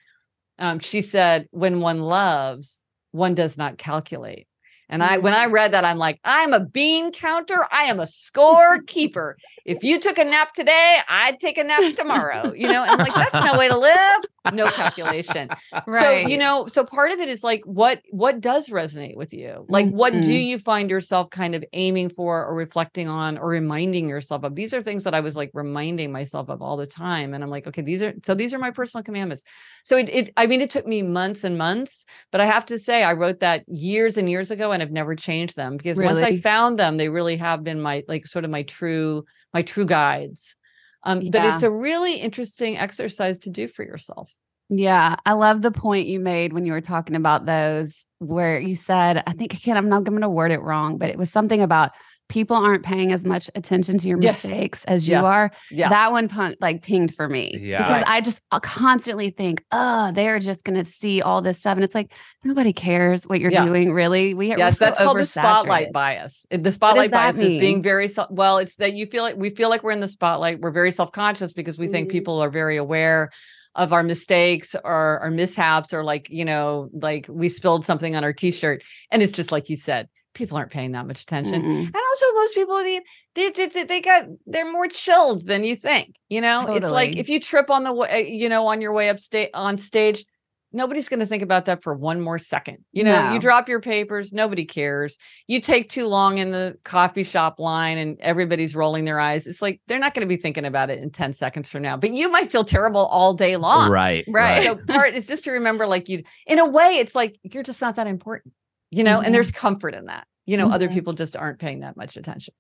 Um, 0.58 0.80
she 0.80 1.00
said, 1.00 1.46
when 1.52 1.80
one 1.80 2.00
loves, 2.00 2.82
one 3.12 3.36
does 3.36 3.56
not 3.56 3.78
calculate. 3.78 4.48
And 4.90 5.04
I, 5.04 5.18
when 5.18 5.32
mm-hmm. 5.32 5.42
I 5.42 5.46
read 5.46 5.72
that, 5.72 5.84
I'm 5.84 5.98
like, 5.98 6.18
I'm 6.24 6.52
a 6.52 6.60
bean 6.60 7.12
counter. 7.12 7.64
I 7.70 7.84
am 7.84 8.00
a 8.00 8.06
score 8.06 8.82
keeper. 8.86 9.38
If 9.64 9.84
you 9.84 10.00
took 10.00 10.18
a 10.18 10.24
nap 10.24 10.52
today, 10.52 10.98
I'd 11.08 11.38
take 11.38 11.56
a 11.58 11.64
nap 11.64 11.94
tomorrow. 11.94 12.52
You 12.52 12.68
know, 12.68 12.82
and 12.82 12.90
I'm 12.90 12.98
like, 12.98 13.14
that's 13.14 13.52
no 13.52 13.56
way 13.56 13.68
to 13.68 13.78
live. 13.78 14.24
No 14.50 14.68
calculation. 14.70 15.50
right. 15.86 15.86
So, 15.88 16.20
you 16.24 16.38
know, 16.38 16.66
so 16.68 16.84
part 16.84 17.12
of 17.12 17.18
it 17.20 17.28
is 17.28 17.42
like, 17.42 17.62
what 17.64 18.02
what 18.10 18.40
does 18.40 18.68
resonate 18.68 19.16
with 19.16 19.32
you? 19.32 19.64
Like, 19.68 19.88
what 19.88 20.20
do 20.20 20.32
Mhm. 20.32 20.34
you 20.34 20.58
find 20.58 20.90
yourself 20.90 21.30
kind 21.30 21.54
of 21.54 21.64
aiming 21.72 22.10
for, 22.10 22.44
or 22.46 22.54
reflecting 22.54 23.08
on, 23.08 23.38
or 23.38 23.48
reminding 23.48 24.08
yourself 24.08 24.44
of? 24.44 24.54
These 24.54 24.72
are 24.74 24.82
things 24.82 25.04
that 25.04 25.14
I 25.14 25.20
was 25.20 25.36
like 25.36 25.50
reminding 25.54 26.12
myself 26.12 26.48
of 26.48 26.62
all 26.62 26.76
the 26.76 26.86
time, 26.86 27.34
and 27.34 27.42
I'm 27.42 27.50
like, 27.50 27.66
okay, 27.66 27.82
these 27.82 28.02
are 28.02 28.14
so 28.24 28.34
these 28.34 28.54
are 28.54 28.58
my 28.58 28.70
personal 28.70 29.02
commandments. 29.04 29.42
So 29.84 29.96
it, 29.96 30.08
it 30.08 30.32
I 30.36 30.46
mean, 30.46 30.60
it 30.60 30.70
took 30.70 30.86
me 30.86 31.02
months 31.02 31.44
and 31.44 31.58
months, 31.58 32.06
but 32.32 32.40
I 32.40 32.46
have 32.46 32.66
to 32.66 32.78
say, 32.78 33.02
I 33.02 33.12
wrote 33.12 33.40
that 33.40 33.64
years 33.68 34.16
and 34.16 34.30
years 34.30 34.50
ago, 34.50 34.72
and 34.72 34.82
I've 34.82 34.92
never 34.92 35.14
changed 35.16 35.56
them 35.56 35.76
because 35.76 36.00
once 36.00 36.22
I 36.22 36.32
found 36.32 36.78
them, 36.78 36.96
they 36.96 37.08
really 37.08 37.36
have 37.36 37.64
been 37.64 37.80
my 37.80 38.04
like 38.08 38.26
sort 38.26 38.44
of 38.44 38.50
my 38.50 38.62
true 38.64 39.24
my 39.54 39.62
true 39.62 39.86
guides. 39.86 40.56
Um, 41.02 41.30
but 41.30 41.44
it's 41.44 41.62
a 41.62 41.70
really 41.70 42.14
interesting 42.16 42.76
exercise 42.76 43.38
to 43.40 43.50
do 43.50 43.68
for 43.68 43.84
yourself. 43.84 44.30
Yeah, 44.70 45.16
I 45.26 45.32
love 45.32 45.62
the 45.62 45.72
point 45.72 46.06
you 46.06 46.20
made 46.20 46.52
when 46.52 46.64
you 46.64 46.72
were 46.72 46.80
talking 46.80 47.16
about 47.16 47.44
those, 47.44 48.06
where 48.18 48.58
you 48.60 48.76
said, 48.76 49.22
I 49.26 49.32
think 49.32 49.52
again, 49.54 49.76
I'm 49.76 49.88
not 49.88 50.04
going 50.04 50.20
to 50.20 50.28
word 50.28 50.52
it 50.52 50.60
wrong, 50.62 50.96
but 50.96 51.10
it 51.10 51.18
was 51.18 51.30
something 51.30 51.60
about 51.60 51.90
people 52.28 52.54
aren't 52.56 52.84
paying 52.84 53.10
as 53.10 53.24
much 53.24 53.50
attention 53.56 53.98
to 53.98 54.06
your 54.06 54.16
Yes. 54.22 54.44
mistakes 54.44 54.84
as 54.84 55.08
you 55.08 55.16
are. 55.16 55.50
Yeah. 55.72 55.88
That 55.88 56.12
one 56.12 56.28
pun- 56.28 56.54
like 56.60 56.80
pinged 56.82 57.12
for 57.16 57.28
me 57.28 57.58
Yeah. 57.60 57.78
because. 57.78 58.04
I 58.06 58.20
just 58.20 58.40
uh, 58.52 58.60
constantly 58.60 59.30
think, 59.30 59.64
oh, 59.72 60.12
they're 60.12 60.38
just 60.38 60.62
going 60.62 60.78
to 60.78 60.84
see 60.84 61.20
all 61.20 61.42
this 61.42 61.58
stuff. 61.58 61.74
And 61.74 61.82
it's 61.82 61.94
like, 61.96 62.12
nobody 62.44 62.72
cares 62.72 63.24
what 63.24 63.40
you're 63.40 63.50
Yeah. 63.50 63.64
doing, 63.64 63.92
really. 63.92 64.34
We, 64.34 64.50
Yes, 64.56 64.78
so 64.78 64.84
that's 64.84 64.98
called 64.98 65.18
the 65.18 65.26
spotlight 65.26 65.92
bias. 65.92 66.46
The 66.52 66.70
spotlight 66.70 67.10
bias 67.10 67.36
is 67.36 67.58
being 67.58 67.82
very 67.82 68.08
well. 68.30 68.58
It's 68.58 68.76
that 68.76 68.94
you 68.94 69.06
feel 69.06 69.24
like 69.24 69.34
we 69.36 69.50
feel 69.50 69.68
like 69.68 69.82
we're 69.82 69.90
in 69.90 69.98
the 69.98 70.06
spotlight. 70.06 70.60
We're 70.60 70.70
very 70.70 70.92
self 70.92 71.10
conscious 71.10 71.52
because 71.52 71.80
we 71.80 71.88
think 71.88 72.06
Mhm. 72.08 72.12
people 72.12 72.40
are 72.40 72.50
very 72.50 72.76
aware 72.76 73.30
of 73.74 73.92
our 73.92 74.02
mistakes 74.02 74.74
or 74.84 75.20
our 75.20 75.30
mishaps 75.30 75.92
or 75.92 76.02
like 76.04 76.28
you 76.30 76.44
know 76.44 76.88
like 76.92 77.26
we 77.28 77.48
spilled 77.48 77.86
something 77.86 78.16
on 78.16 78.24
our 78.24 78.32
t-shirt 78.32 78.82
and 79.10 79.22
it's 79.22 79.32
just 79.32 79.52
like 79.52 79.68
you 79.68 79.76
said 79.76 80.08
people 80.32 80.56
aren't 80.56 80.70
paying 80.70 80.92
that 80.92 81.06
much 81.06 81.22
attention. 81.22 81.62
Mm-mm. 81.62 81.86
and 81.86 81.94
also 81.96 82.26
most 82.34 82.54
people 82.54 82.76
they, 82.76 83.00
they, 83.34 83.50
they, 83.68 83.84
they- 83.84 84.00
got 84.00 84.24
they're 84.46 84.70
more 84.70 84.88
chilled 84.88 85.46
than 85.46 85.64
you 85.64 85.76
think 85.76 86.14
you 86.28 86.40
know? 86.40 86.66
It's 86.76 86.88
like 86.88 87.16
if 87.16 87.28
you 87.28 87.40
trip 87.40 87.70
on 87.70 87.84
the 87.84 87.92
way 87.92 88.08
eh, 88.10 88.18
you 88.18 88.48
know 88.48 88.66
on 88.68 88.80
your 88.80 88.92
way 88.92 89.08
up 89.08 89.18
state 89.20 89.50
on 89.54 89.78
stage 89.78 90.24
nobody's 90.72 91.08
going 91.08 91.20
to 91.20 91.26
think 91.26 91.42
about 91.42 91.64
that 91.66 91.82
for 91.82 91.94
one 91.94 92.20
more 92.20 92.38
second 92.38 92.78
you 92.92 93.02
know 93.04 93.28
No. 93.28 93.32
you 93.34 93.38
drop 93.40 93.68
your 93.68 93.80
papers 93.80 94.32
nobody 94.32 94.64
cares 94.64 95.18
you 95.48 95.60
take 95.60 95.88
too 95.88 96.06
long 96.06 96.38
in 96.38 96.50
the 96.50 96.76
coffee 96.84 97.24
shop 97.24 97.58
line 97.58 97.98
and 97.98 98.16
everybody's 98.20 98.74
rolling 98.76 99.04
their 99.04 99.18
eyes 99.20 99.46
it's 99.46 99.60
like 99.62 99.80
they're 99.86 99.98
not 99.98 100.14
going 100.14 100.26
to 100.28 100.34
be 100.34 100.40
thinking 100.40 100.64
about 100.64 100.90
it 100.90 100.98
in 101.02 101.10
10 101.10 101.32
seconds 101.32 101.68
from 101.68 101.82
now 101.82 101.96
but 101.96 102.12
you 102.12 102.30
might 102.30 102.50
feel 102.50 102.64
terrible 102.64 103.06
all 103.06 103.34
day 103.34 103.56
long 103.56 103.90
Right. 103.90 104.24
Right. 104.28 104.62
so 104.64 104.76
part 104.76 105.14
is 105.14 105.26
just 105.26 105.44
to 105.44 105.50
remember 105.52 105.86
like 105.86 106.08
you 106.08 106.22
in 106.46 106.58
a 106.58 106.66
way 106.66 106.98
it's 106.98 107.14
like 107.14 107.38
you're 107.42 107.62
just 107.62 107.80
not 107.80 107.96
that 107.96 108.06
important 108.06 108.54
you 108.90 109.02
know 109.04 109.18
Mhm. 109.20 109.26
and 109.26 109.34
there's 109.34 109.50
comfort 109.50 109.94
in 109.94 110.04
that 110.06 110.26
you 110.46 110.56
know 110.56 110.68
other 110.70 110.88
Mhm. 110.88 110.94
people 110.94 111.12
just 111.12 111.36
aren't 111.36 111.58
paying 111.58 111.80
that 111.80 111.96
much 111.96 112.16
attention 112.16 112.54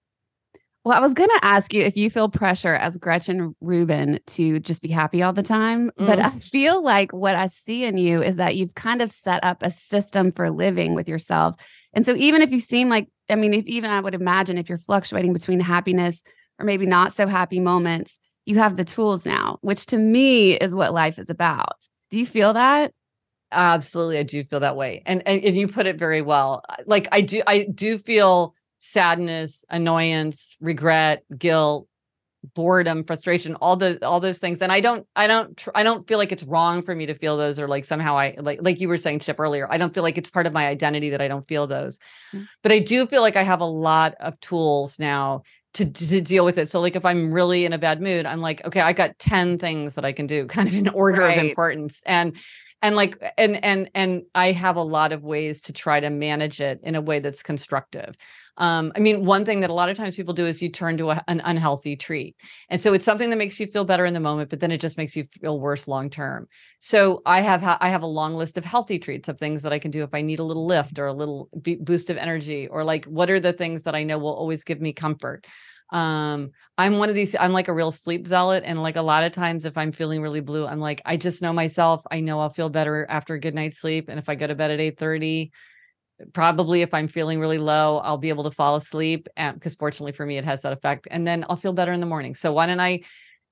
Well, 0.84 0.96
I 0.96 1.00
was 1.00 1.12
going 1.12 1.28
to 1.28 1.40
ask 1.42 1.74
you 1.74 1.82
if 1.82 1.94
you 1.94 2.08
feel 2.08 2.30
pressure 2.30 2.74
as 2.74 2.96
Gretchen 2.96 3.54
Rubin 3.60 4.18
to 4.28 4.60
just 4.60 4.80
be 4.80 4.88
happy 4.88 5.22
all 5.22 5.34
the 5.34 5.42
time. 5.42 5.90
But 5.98 6.18
Mm. 6.18 6.24
I 6.24 6.38
feel 6.38 6.82
like 6.82 7.12
what 7.12 7.34
I 7.34 7.48
see 7.48 7.84
in 7.84 7.98
you 7.98 8.22
is 8.22 8.36
that 8.36 8.56
you've 8.56 8.74
kind 8.74 9.02
of 9.02 9.12
set 9.12 9.44
up 9.44 9.62
a 9.62 9.70
system 9.70 10.32
for 10.32 10.50
living 10.50 10.94
with 10.94 11.06
yourself. 11.06 11.54
And 11.92 12.06
so 12.06 12.14
even 12.16 12.40
if 12.40 12.50
you 12.50 12.60
seem 12.60 12.88
like, 12.88 13.08
I 13.28 13.34
mean, 13.34 13.52
if 13.52 13.66
even 13.66 13.90
I 13.90 14.00
would 14.00 14.14
imagine 14.14 14.56
if 14.56 14.70
you're 14.70 14.78
fluctuating 14.78 15.34
between 15.34 15.60
happiness 15.60 16.22
or 16.58 16.64
maybe 16.64 16.86
not 16.86 17.12
so 17.12 17.26
happy 17.26 17.60
moments, 17.60 18.18
you 18.46 18.56
have 18.56 18.76
the 18.76 18.84
tools 18.84 19.26
now, 19.26 19.58
which 19.60 19.84
to 19.86 19.98
me 19.98 20.54
is 20.54 20.74
what 20.74 20.94
life 20.94 21.18
is 21.18 21.28
about. 21.28 21.76
Do 22.10 22.18
you 22.18 22.26
feel 22.26 22.54
that? 22.54 22.92
absolutely 23.52 24.16
i 24.16 24.22
do 24.22 24.44
feel 24.44 24.60
that 24.60 24.76
way 24.76 25.02
and, 25.06 25.26
and 25.26 25.42
and 25.42 25.56
you 25.56 25.66
put 25.66 25.84
it 25.84 25.98
very 25.98 26.22
well 26.22 26.62
like 26.86 27.08
i 27.10 27.20
do 27.20 27.42
i 27.48 27.64
do 27.74 27.98
feel 27.98 28.54
sadness 28.80 29.64
annoyance 29.70 30.56
regret 30.60 31.22
guilt 31.38 31.86
boredom 32.54 33.04
frustration 33.04 33.54
all 33.56 33.76
the 33.76 34.02
all 34.04 34.18
those 34.18 34.38
things. 34.38 34.62
And 34.62 34.72
i 34.72 34.80
don't 34.80 35.06
i 35.14 35.26
don't 35.26 35.54
tr- 35.58 35.70
i 35.74 35.82
don't 35.82 36.08
feel 36.08 36.16
like 36.16 36.32
it's 36.32 36.42
wrong 36.42 36.80
for 36.80 36.94
me 36.94 37.04
to 37.04 37.12
feel 37.12 37.36
those 37.36 37.60
or 37.60 37.68
like 37.68 37.84
somehow 37.84 38.16
i 38.16 38.34
like 38.38 38.60
like 38.62 38.80
you 38.80 38.88
were 38.88 38.96
saying 38.96 39.18
chip 39.18 39.38
earlier 39.38 39.70
i 39.70 39.76
don't 39.76 39.92
feel 39.92 40.02
like 40.02 40.16
it's 40.16 40.30
part 40.30 40.46
of 40.46 40.54
my 40.54 40.66
identity 40.66 41.10
that 41.10 41.20
i 41.20 41.28
don't 41.28 41.46
feel 41.46 41.66
those. 41.66 41.98
Mm. 42.32 42.48
but 42.62 42.72
i 42.72 42.78
do 42.78 43.06
feel 43.06 43.20
like 43.20 43.36
i 43.36 43.42
have 43.42 43.60
a 43.60 43.66
lot 43.66 44.14
of 44.20 44.40
tools 44.40 44.98
now 44.98 45.42
to, 45.74 45.84
to 45.84 46.20
deal 46.20 46.44
with 46.44 46.56
it. 46.58 46.68
So 46.70 46.80
like 46.80 46.96
if 46.96 47.04
i'm 47.04 47.30
really 47.30 47.66
in 47.66 47.74
a 47.74 47.78
bad 47.78 48.00
mood 48.00 48.24
i'm 48.24 48.40
like 48.40 48.64
okay 48.66 48.80
i 48.80 48.94
got 48.94 49.18
10 49.18 49.58
things 49.58 49.94
that 49.96 50.06
i 50.06 50.12
can 50.12 50.26
do 50.26 50.46
kind 50.56 50.66
of 50.66 50.74
in 50.74 50.88
order 50.88 51.20
Right. 51.20 51.36
of 51.38 51.44
importance. 51.44 52.02
And 52.06 52.36
and 52.80 52.96
like 52.96 53.22
and 53.36 53.62
and 53.62 53.90
and 53.94 54.22
i 54.34 54.52
have 54.52 54.76
a 54.76 54.82
lot 54.82 55.12
of 55.12 55.22
ways 55.22 55.60
to 55.60 55.72
try 55.74 56.00
to 56.00 56.08
manage 56.08 56.62
it 56.62 56.80
in 56.82 56.94
a 56.94 57.02
way 57.02 57.18
that's 57.18 57.42
constructive 57.42 58.16
um, 58.60 58.92
I 58.94 59.00
mean, 59.00 59.24
one 59.24 59.44
thing 59.44 59.60
that 59.60 59.70
a 59.70 59.74
lot 59.74 59.88
of 59.88 59.96
times 59.96 60.16
people 60.16 60.34
do 60.34 60.46
is 60.46 60.62
you 60.62 60.68
turn 60.68 60.96
to 60.98 61.10
a, 61.10 61.24
an 61.28 61.40
unhealthy 61.44 61.96
treat. 61.96 62.36
And 62.68 62.80
so 62.80 62.92
it's 62.92 63.04
something 63.04 63.30
that 63.30 63.36
makes 63.38 63.58
you 63.58 63.66
feel 63.66 63.84
better 63.84 64.04
in 64.06 64.14
the 64.14 64.20
moment, 64.20 64.50
but 64.50 64.60
then 64.60 64.70
it 64.70 64.80
just 64.80 64.98
makes 64.98 65.16
you 65.16 65.24
feel 65.40 65.58
worse 65.58 65.88
long 65.88 66.10
term. 66.10 66.46
So 66.78 67.22
I 67.26 67.40
have 67.40 67.62
ha- 67.62 67.78
I 67.80 67.88
have 67.88 68.02
a 68.02 68.06
long 68.06 68.34
list 68.34 68.58
of 68.58 68.64
healthy 68.64 68.98
treats 68.98 69.28
of 69.28 69.38
things 69.38 69.62
that 69.62 69.72
I 69.72 69.78
can 69.78 69.90
do 69.90 70.02
if 70.04 70.14
I 70.14 70.20
need 70.22 70.38
a 70.38 70.44
little 70.44 70.66
lift 70.66 70.98
or 70.98 71.06
a 71.06 71.12
little 71.12 71.48
b- 71.62 71.78
boost 71.80 72.10
of 72.10 72.16
energy 72.18 72.68
or 72.68 72.84
like 72.84 73.06
what 73.06 73.30
are 73.30 73.40
the 73.40 73.52
things 73.52 73.84
that 73.84 73.94
I 73.94 74.04
know 74.04 74.18
will 74.18 74.34
always 74.34 74.62
give 74.64 74.80
me 74.80 74.92
comfort. 74.92 75.46
Um, 75.92 76.50
I'm 76.78 76.98
one 76.98 77.08
of 77.08 77.14
these 77.16 77.34
I'm 77.38 77.52
like 77.52 77.68
a 77.68 77.72
real 77.74 77.90
sleep 77.90 78.26
zealot 78.26 78.62
and 78.64 78.80
like 78.82 78.96
a 78.96 79.02
lot 79.02 79.24
of 79.24 79.32
times 79.32 79.64
if 79.64 79.76
I'm 79.76 79.90
feeling 79.92 80.22
really 80.22 80.40
blue, 80.40 80.66
I'm 80.66 80.78
like 80.80 81.02
I 81.04 81.16
just 81.16 81.42
know 81.42 81.52
myself. 81.52 82.02
I 82.10 82.20
know 82.20 82.40
I'll 82.40 82.50
feel 82.50 82.68
better 82.70 83.06
after 83.10 83.34
a 83.34 83.40
good 83.40 83.54
night's 83.54 83.78
sleep 83.80 84.08
and 84.08 84.18
if 84.18 84.28
I 84.28 84.36
go 84.36 84.46
to 84.46 84.54
bed 84.54 84.70
at 84.70 84.80
8:30 84.80 85.50
probably 86.32 86.82
if 86.82 86.92
I'm 86.94 87.08
feeling 87.08 87.40
really 87.40 87.58
low, 87.58 87.98
I'll 87.98 88.18
be 88.18 88.28
able 88.28 88.44
to 88.44 88.50
fall 88.50 88.76
asleep 88.76 89.28
because 89.36 89.74
fortunately 89.74 90.12
for 90.12 90.26
me, 90.26 90.38
it 90.38 90.44
has 90.44 90.62
that 90.62 90.72
effect. 90.72 91.08
And 91.10 91.26
then 91.26 91.44
I'll 91.48 91.56
feel 91.56 91.72
better 91.72 91.92
in 91.92 92.00
the 92.00 92.06
morning. 92.06 92.34
So 92.34 92.52
why 92.52 92.66
don't 92.66 92.80
I 92.80 93.00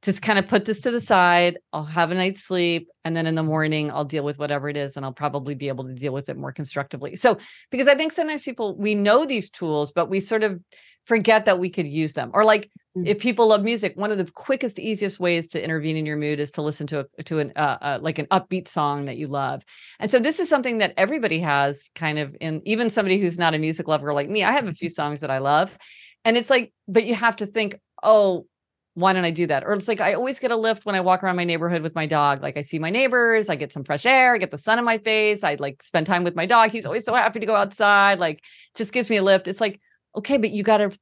just 0.03 0.23
kind 0.23 0.39
of 0.39 0.47
put 0.47 0.65
this 0.65 0.81
to 0.83 0.91
the 0.91 1.01
side? 1.01 1.59
I'll 1.73 1.85
have 1.85 2.11
a 2.11 2.15
night's 2.15 2.45
sleep. 2.45 2.89
And 3.05 3.17
then 3.17 3.27
in 3.27 3.35
the 3.35 3.43
morning, 3.43 3.91
I'll 3.91 4.05
deal 4.05 4.23
with 4.23 4.39
whatever 4.39 4.69
it 4.69 4.77
is. 4.77 4.97
And 4.97 5.05
I'll 5.05 5.13
probably 5.13 5.55
be 5.55 5.69
able 5.69 5.85
to 5.85 5.95
deal 5.95 6.13
with 6.13 6.29
it 6.29 6.37
more 6.37 6.53
constructively. 6.53 7.17
So, 7.17 7.39
because 7.71 7.89
I 7.89 7.95
think 7.95 8.13
sometimes 8.13 8.45
people, 8.45 8.77
we 8.77 8.95
know 8.95 9.25
these 9.25 9.51
tools, 9.51 9.93
but 9.93 10.09
we 10.09 10.21
sort 10.21 10.45
of 10.45 10.61
forget 11.09 11.47
that 11.47 11.59
we 11.59 11.71
could 11.71 11.87
use 11.87 12.13
them. 12.13 12.31
Or 12.35 12.45
like 12.45 12.71
if 12.95 13.19
people 13.19 13.47
love 13.49 13.63
music, 13.63 13.93
one 13.97 14.13
of 14.13 14.19
the 14.19 14.31
quickest, 14.31 14.79
easiest 14.79 15.19
ways 15.19 15.49
to 15.49 15.63
intervene 15.63 15.97
in 15.97 16.05
your 16.05 16.17
mood 16.17 16.39
is 16.39 16.53
to 16.53 16.63
listen 16.63 16.87
to 16.89 17.07
a, 17.19 17.23
to 17.23 17.39
an 17.39 17.53
uh, 17.57 17.79
uh, 17.81 17.99
like 18.03 18.19
an 18.19 18.27
upbeat 18.27 18.69
song 18.69 19.07
that 19.07 19.17
you 19.17 19.27
love. 19.27 19.65
And 20.01 20.11
so 20.11 20.19
this 20.19 20.39
is 20.39 20.49
something 20.49 20.79
that 20.79 20.93
everybody 20.97 21.41
has 21.41 21.91
kind 21.95 22.19
of 22.19 22.37
in 22.41 22.61
even 22.67 22.91
somebody 22.91 23.19
who's 23.19 23.39
not 23.39 23.55
a 23.55 23.59
music 23.59 23.89
lover 23.89 24.13
like 24.13 24.29
me. 24.29 24.45
I 24.45 24.53
have 24.53 24.69
a 24.69 24.75
few 24.75 24.91
songs 24.91 25.21
that 25.21 25.31
I 25.31 25.39
love, 25.39 25.79
and 26.25 26.37
it's 26.37 26.51
like, 26.51 26.73
but 26.87 27.05
you 27.05 27.15
have 27.15 27.37
to 27.37 27.47
think, 27.47 27.81
oh. 28.03 28.47
Why 28.95 29.13
don't 29.13 29.25
I 29.25 29.31
do 29.31 29.47
that? 29.47 29.63
Or 29.65 29.75
it's 29.75 29.87
like 29.87 30.01
I 30.01 30.15
always 30.15 30.41
get 30.41 30.51
a 30.51 30.57
lift 30.57 30.85
when 30.85 30.97
I 30.97 31.01
walk 31.01 31.23
around 31.23 31.37
my 31.37 31.45
neighborhood 31.45 31.83
with 31.83 31.95
my 31.95 32.05
dog. 32.05 32.43
Like 32.43 32.57
I 32.57 32.63
see 32.63 32.81
my 32.81 32.91
neighbors, 32.91 33.49
I 33.49 33.55
get 33.55 33.73
some 33.73 33.85
fresh 33.85 34.05
air, 34.05 34.35
I 34.35 34.39
get 34.39 34.51
the 34.51 34.59
sun 34.59 34.77
in 34.81 34.85
my 34.85 34.99
face. 34.99 35.45
I 35.45 35.55
like 35.55 35.85
spend 35.85 36.05
time 36.09 36.25
with 36.25 36.35
my 36.35 36.47
dog. 36.47 36.73
He's 36.73 36.85
always 36.85 37.05
so 37.05 37.15
happy 37.15 37.39
to 37.39 37.47
go 37.47 37.55
outside. 37.55 38.19
Like 38.19 38.43
just 38.75 38.93
gives 38.93 39.09
me 39.09 39.19
a 39.19 39.23
lift. 39.23 39.47
It's 39.47 39.61
like, 39.61 39.81
okay, 40.19 40.37
but 40.37 40.51
you 40.51 40.63
got 40.63 40.79
to 40.79 40.97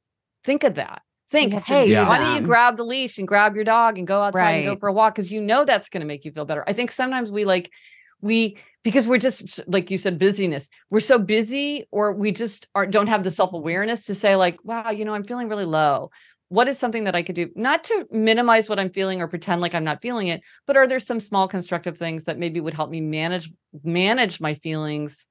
think 0.44 0.64
of 0.64 0.76
that. 0.76 1.02
think, 1.30 1.52
hey, 1.64 1.86
do 1.86 1.96
why 2.06 2.18
don't 2.18 2.36
you 2.36 2.40
grab 2.40 2.76
the 2.76 2.84
leash 2.84 3.18
and 3.18 3.26
grab 3.26 3.54
your 3.54 3.64
dog 3.64 3.98
and 3.98 4.06
go 4.06 4.22
outside 4.22 4.50
and 4.50 4.66
go 4.66 4.76
for 4.78 4.88
a 4.88 4.92
walk? 4.92 5.14
Because 5.14 5.32
you 5.32 5.40
know 5.40 5.64
that's 5.64 5.88
going 5.88 6.00
to 6.00 6.06
make 6.06 6.24
you 6.24 6.32
feel 6.32 6.44
better. 6.44 6.64
I 6.66 6.72
think 6.72 6.92
sometimes 6.92 7.32
we 7.32 7.44
like, 7.44 7.70
we, 8.20 8.56
because 8.84 9.08
we're 9.08 9.18
just, 9.18 9.60
like 9.66 9.90
you 9.90 9.98
said, 9.98 10.18
busyness. 10.18 10.70
We're 10.88 11.00
so 11.00 11.18
busy 11.18 11.84
or 11.90 12.12
we 12.12 12.30
just 12.32 12.68
are, 12.74 12.86
don't 12.86 13.08
have 13.08 13.24
the 13.24 13.30
self 13.30 13.52
awareness 13.52 14.04
to 14.06 14.14
say, 14.14 14.36
like, 14.36 14.58
wow, 14.64 14.90
you 14.90 15.04
know, 15.04 15.14
I'm 15.14 15.24
feeling 15.24 15.48
really 15.48 15.64
low. 15.64 16.10
What 16.48 16.68
is 16.68 16.78
something 16.78 17.04
that 17.04 17.16
I 17.16 17.22
could 17.22 17.34
do? 17.34 17.50
Not 17.56 17.82
to 17.84 18.06
minimize 18.12 18.68
what 18.68 18.78
I'm 18.78 18.90
feeling 18.90 19.20
or 19.20 19.26
pretend 19.26 19.60
like 19.60 19.74
I'm 19.74 19.82
not 19.82 20.00
feeling 20.00 20.28
it, 20.28 20.42
but 20.64 20.76
are 20.76 20.86
there 20.86 21.00
some 21.00 21.18
small 21.18 21.48
constructive 21.48 21.98
things 21.98 22.24
that 22.24 22.38
maybe 22.38 22.60
would 22.60 22.74
help 22.74 22.88
me 22.88 23.00
manage 23.00 23.50
manage 23.82 24.40
my 24.40 24.54
feelings 24.54 25.26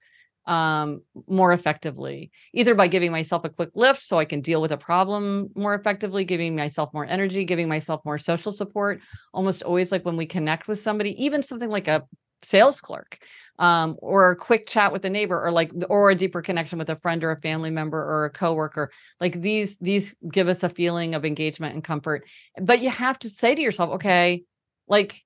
um 0.47 1.01
more 1.27 1.53
effectively 1.53 2.31
either 2.53 2.75
by 2.75 2.87
giving 2.87 3.11
myself 3.11 3.43
a 3.45 3.49
quick 3.49 3.69
lift 3.75 4.03
so 4.03 4.19
i 4.19 4.25
can 4.25 4.41
deal 4.41 4.61
with 4.61 4.71
a 4.71 4.77
problem 4.77 5.49
more 5.55 5.73
effectively 5.73 6.23
giving 6.23 6.55
myself 6.55 6.93
more 6.93 7.05
energy 7.05 7.43
giving 7.45 7.67
myself 7.67 8.01
more 8.05 8.17
social 8.17 8.51
support 8.51 8.99
almost 9.33 9.63
always 9.63 9.91
like 9.91 10.05
when 10.05 10.17
we 10.17 10.25
connect 10.25 10.67
with 10.67 10.79
somebody 10.79 11.23
even 11.23 11.41
something 11.41 11.69
like 11.69 11.87
a 11.87 12.03
sales 12.43 12.79
clerk 12.79 13.17
um 13.57 13.95
or 13.99 14.31
a 14.31 14.35
quick 14.35 14.67
chat 14.67 14.91
with 14.91 15.03
a 15.05 15.09
neighbor 15.09 15.41
or 15.41 15.51
like 15.51 15.71
or 15.89 16.11
a 16.11 16.15
deeper 16.15 16.41
connection 16.41 16.77
with 16.77 16.89
a 16.89 16.95
friend 16.97 17.23
or 17.23 17.31
a 17.31 17.39
family 17.39 17.71
member 17.71 17.97
or 17.97 18.25
a 18.25 18.29
coworker 18.29 18.91
like 19.19 19.41
these 19.41 19.77
these 19.79 20.15
give 20.31 20.47
us 20.47 20.61
a 20.61 20.69
feeling 20.69 21.15
of 21.15 21.25
engagement 21.25 21.73
and 21.73 21.83
comfort. 21.83 22.25
But 22.61 22.81
you 22.81 22.89
have 22.89 23.17
to 23.19 23.29
say 23.29 23.55
to 23.55 23.61
yourself 23.61 23.91
okay 23.95 24.43
like 24.87 25.24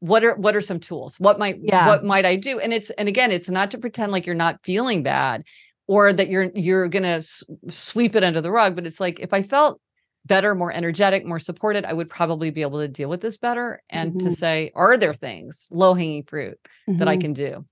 what 0.00 0.22
are 0.24 0.34
what 0.36 0.54
are 0.54 0.60
some 0.60 0.78
tools 0.80 1.18
what 1.18 1.38
might 1.38 1.58
Yeah. 1.62 1.86
what 1.86 2.04
might 2.04 2.26
i 2.26 2.36
do 2.36 2.58
and 2.58 2.72
it's 2.72 2.90
and 2.90 3.08
again 3.08 3.30
it's 3.32 3.48
not 3.48 3.70
to 3.70 3.78
pretend 3.78 4.12
like 4.12 4.26
you're 4.26 4.34
not 4.34 4.60
feeling 4.62 5.02
bad 5.02 5.42
or 5.86 6.12
that 6.12 6.28
you're 6.28 6.50
you're 6.54 6.88
gonna 6.88 7.18
s- 7.18 7.42
sweep 7.70 8.14
it 8.14 8.22
under 8.24 8.40
the 8.40 8.50
rug 8.52 8.74
but 8.76 8.86
it's 8.86 9.00
like 9.00 9.18
if 9.20 9.32
i 9.32 9.42
felt 9.42 9.80
better 10.26 10.54
more 10.54 10.72
energetic 10.72 11.24
more 11.24 11.38
supported 11.38 11.84
i 11.84 11.92
would 11.92 12.10
probably 12.10 12.50
be 12.50 12.60
able 12.62 12.80
to 12.80 12.88
deal 12.88 13.08
with 13.08 13.20
this 13.20 13.38
better 13.38 13.80
and 13.88 14.18
to 14.20 14.26
Mhm. 14.26 14.36
say 14.36 14.70
are 14.74 14.96
there 14.98 15.14
things 15.14 15.66
low 15.70 15.94
hanging 15.94 16.24
fruit 16.24 16.58
that 16.88 17.08
i 17.08 17.16
Mhm. 17.16 17.20
can 17.20 17.32
do 17.32 17.64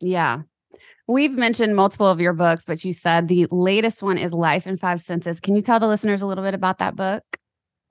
Yeah. 0.00 0.42
We've 1.06 1.32
mentioned 1.32 1.76
multiple 1.76 2.06
of 2.06 2.20
your 2.20 2.32
books, 2.32 2.64
but 2.66 2.82
you 2.84 2.92
said 2.94 3.28
the 3.28 3.46
latest 3.50 4.02
one 4.02 4.16
is 4.18 4.32
Life 4.32 4.66
in 4.66 4.78
Five 4.78 5.02
Senses. 5.02 5.38
Can 5.38 5.54
you 5.54 5.60
tell 5.60 5.78
the 5.78 5.86
listeners 5.86 6.22
a 6.22 6.26
little 6.26 6.42
bit 6.42 6.54
about 6.54 6.78
that 6.78 6.96
book? 6.96 7.22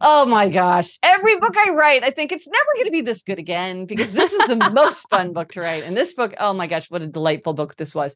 Oh 0.05 0.25
my 0.25 0.49
gosh. 0.49 0.99
Every 1.01 1.37
book 1.37 1.55
I 1.57 1.69
write, 1.71 2.03
I 2.03 2.09
think 2.09 2.33
it's 2.33 2.45
never 2.45 2.69
going 2.75 2.87
to 2.87 2.91
be 2.91 2.99
this 2.99 3.23
good 3.23 3.39
again 3.39 3.85
because 3.85 4.11
this 4.11 4.33
is 4.33 4.47
the 4.47 4.57
most 4.73 5.07
fun 5.09 5.31
book 5.31 5.53
to 5.53 5.61
write. 5.61 5.83
And 5.85 5.95
this 5.95 6.13
book, 6.13 6.33
oh 6.41 6.53
my 6.53 6.67
gosh, 6.67 6.91
what 6.91 7.01
a 7.01 7.07
delightful 7.07 7.53
book 7.53 7.77
this 7.77 7.95
was. 7.95 8.13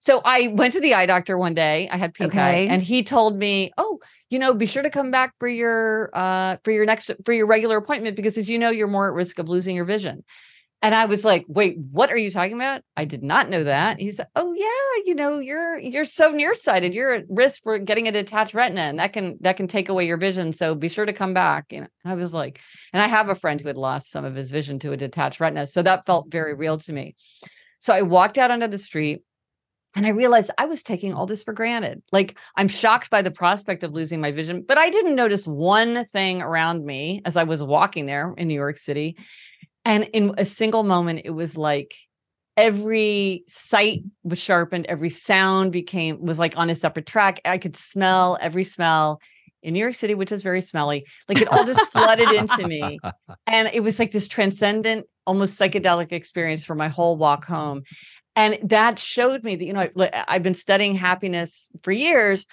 So 0.00 0.20
I 0.24 0.48
went 0.48 0.72
to 0.72 0.80
the 0.80 0.94
eye 0.94 1.06
doctor 1.06 1.38
one 1.38 1.54
day. 1.54 1.88
I 1.90 1.96
had 1.96 2.12
pink 2.12 2.34
eye, 2.34 2.66
and 2.68 2.82
he 2.82 3.02
told 3.02 3.36
me, 3.36 3.72
"Oh, 3.78 3.98
you 4.30 4.38
know, 4.38 4.54
be 4.54 4.66
sure 4.66 4.82
to 4.82 4.90
come 4.90 5.10
back 5.10 5.34
for 5.40 5.48
your 5.48 6.10
uh 6.12 6.56
for 6.62 6.70
your 6.70 6.86
next 6.86 7.10
for 7.24 7.32
your 7.32 7.46
regular 7.46 7.76
appointment 7.76 8.14
because 8.14 8.38
as 8.38 8.48
you 8.48 8.58
know, 8.58 8.70
you're 8.70 8.86
more 8.86 9.08
at 9.08 9.14
risk 9.14 9.38
of 9.38 9.48
losing 9.48 9.74
your 9.74 9.84
vision." 9.84 10.22
And 10.80 10.94
I 10.94 11.06
was 11.06 11.24
like, 11.24 11.44
"Wait, 11.48 11.76
what 11.90 12.10
are 12.10 12.16
you 12.16 12.30
talking 12.30 12.54
about? 12.54 12.82
I 12.96 13.04
did 13.04 13.22
not 13.22 13.50
know 13.50 13.64
that." 13.64 13.98
He 13.98 14.12
said, 14.12 14.28
"Oh 14.36 14.52
yeah, 14.52 15.02
you 15.06 15.14
know, 15.14 15.40
you're 15.40 15.78
you're 15.78 16.04
so 16.04 16.30
nearsighted. 16.30 16.94
You're 16.94 17.12
at 17.14 17.24
risk 17.28 17.64
for 17.64 17.78
getting 17.78 18.06
a 18.06 18.12
detached 18.12 18.54
retina, 18.54 18.82
and 18.82 18.98
that 19.00 19.12
can 19.12 19.38
that 19.40 19.56
can 19.56 19.66
take 19.66 19.88
away 19.88 20.06
your 20.06 20.18
vision. 20.18 20.52
So 20.52 20.74
be 20.74 20.88
sure 20.88 21.06
to 21.06 21.12
come 21.12 21.34
back." 21.34 21.72
And 21.72 21.88
I 22.04 22.14
was 22.14 22.32
like, 22.32 22.60
and 22.92 23.02
I 23.02 23.08
have 23.08 23.28
a 23.28 23.34
friend 23.34 23.60
who 23.60 23.66
had 23.66 23.76
lost 23.76 24.10
some 24.10 24.24
of 24.24 24.36
his 24.36 24.50
vision 24.50 24.78
to 24.80 24.92
a 24.92 24.96
detached 24.96 25.40
retina, 25.40 25.66
so 25.66 25.82
that 25.82 26.06
felt 26.06 26.30
very 26.30 26.54
real 26.54 26.78
to 26.78 26.92
me. 26.92 27.16
So 27.80 27.92
I 27.92 28.02
walked 28.02 28.38
out 28.38 28.50
onto 28.50 28.68
the 28.68 28.78
street 28.78 29.22
and 29.94 30.06
I 30.06 30.10
realized 30.10 30.50
I 30.58 30.66
was 30.66 30.82
taking 30.82 31.14
all 31.14 31.26
this 31.26 31.42
for 31.42 31.52
granted. 31.52 32.02
Like 32.12 32.38
I'm 32.56 32.68
shocked 32.68 33.10
by 33.10 33.22
the 33.22 33.30
prospect 33.30 33.82
of 33.82 33.92
losing 33.92 34.20
my 34.20 34.30
vision, 34.30 34.64
but 34.66 34.78
I 34.78 34.90
didn't 34.90 35.14
notice 35.14 35.46
one 35.46 36.04
thing 36.06 36.42
around 36.42 36.84
me 36.84 37.22
as 37.24 37.36
I 37.36 37.44
was 37.44 37.62
walking 37.62 38.06
there 38.06 38.34
in 38.36 38.48
New 38.48 38.54
York 38.54 38.78
City. 38.78 39.16
And 39.88 40.04
in 40.12 40.34
a 40.36 40.44
single 40.44 40.82
moment, 40.82 41.22
it 41.24 41.30
was 41.30 41.56
like 41.56 41.94
every 42.58 43.42
sight 43.48 44.02
was 44.22 44.38
sharpened, 44.38 44.84
every 44.86 45.08
sound 45.08 45.72
became 45.72 46.20
was 46.20 46.38
like 46.38 46.58
on 46.58 46.68
a 46.68 46.74
separate 46.74 47.06
track. 47.06 47.40
I 47.46 47.56
could 47.56 47.74
smell 47.74 48.36
every 48.38 48.64
smell 48.64 49.18
in 49.62 49.72
New 49.72 49.80
York 49.80 49.94
City, 49.94 50.14
which 50.14 50.30
is 50.30 50.42
very 50.42 50.60
smelly. 50.60 51.06
Like 51.26 51.40
it 51.40 51.48
all 51.48 51.64
just 51.64 51.90
flooded 51.90 52.30
into 52.30 52.68
me. 52.68 52.98
And 53.46 53.70
it 53.72 53.82
was 53.82 53.98
like 53.98 54.12
this 54.12 54.28
transcendent, 54.28 55.06
almost 55.26 55.58
psychedelic 55.58 56.12
experience 56.12 56.66
for 56.66 56.74
my 56.74 56.88
whole 56.88 57.16
walk 57.16 57.46
home. 57.46 57.82
And 58.36 58.58
that 58.64 58.98
showed 58.98 59.42
me 59.42 59.56
that, 59.56 59.64
you 59.64 59.72
know, 59.72 59.88
I, 59.98 60.24
I've 60.28 60.42
been 60.42 60.54
studying 60.54 60.96
happiness 60.96 61.70
for 61.82 61.92
years, 61.92 62.46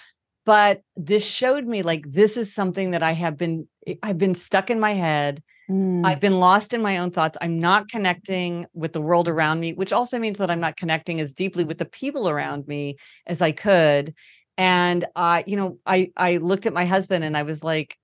but 0.46 0.80
this 0.96 1.24
showed 1.24 1.66
me 1.66 1.82
like 1.82 2.10
this 2.10 2.38
is 2.38 2.54
something 2.54 2.92
that 2.92 3.02
I 3.02 3.12
have 3.12 3.36
been, 3.36 3.68
I've 4.02 4.16
been 4.16 4.34
stuck 4.34 4.70
in 4.70 4.80
my 4.80 4.94
head. 4.94 5.42
Mm. 5.70 6.06
I've 6.06 6.20
been 6.20 6.38
lost 6.38 6.74
in 6.74 6.82
my 6.82 6.98
own 6.98 7.10
thoughts. 7.10 7.36
I'm 7.40 7.58
not 7.60 7.88
connecting 7.88 8.66
with 8.74 8.92
the 8.92 9.00
world 9.00 9.28
around 9.28 9.60
me, 9.60 9.72
which 9.72 9.92
also 9.92 10.18
means 10.18 10.38
that 10.38 10.50
I'm 10.50 10.60
not 10.60 10.76
connecting 10.76 11.20
as 11.20 11.34
deeply 11.34 11.64
with 11.64 11.78
the 11.78 11.84
people 11.84 12.28
around 12.28 12.68
me 12.68 12.96
as 13.26 13.42
I 13.42 13.52
could. 13.52 14.14
And 14.56 15.04
I, 15.16 15.44
you 15.46 15.56
know, 15.56 15.78
I 15.86 16.12
I 16.16 16.36
looked 16.38 16.66
at 16.66 16.72
my 16.72 16.84
husband 16.86 17.24
and 17.24 17.36
I 17.36 17.42
was 17.42 17.64
like, 17.64 17.98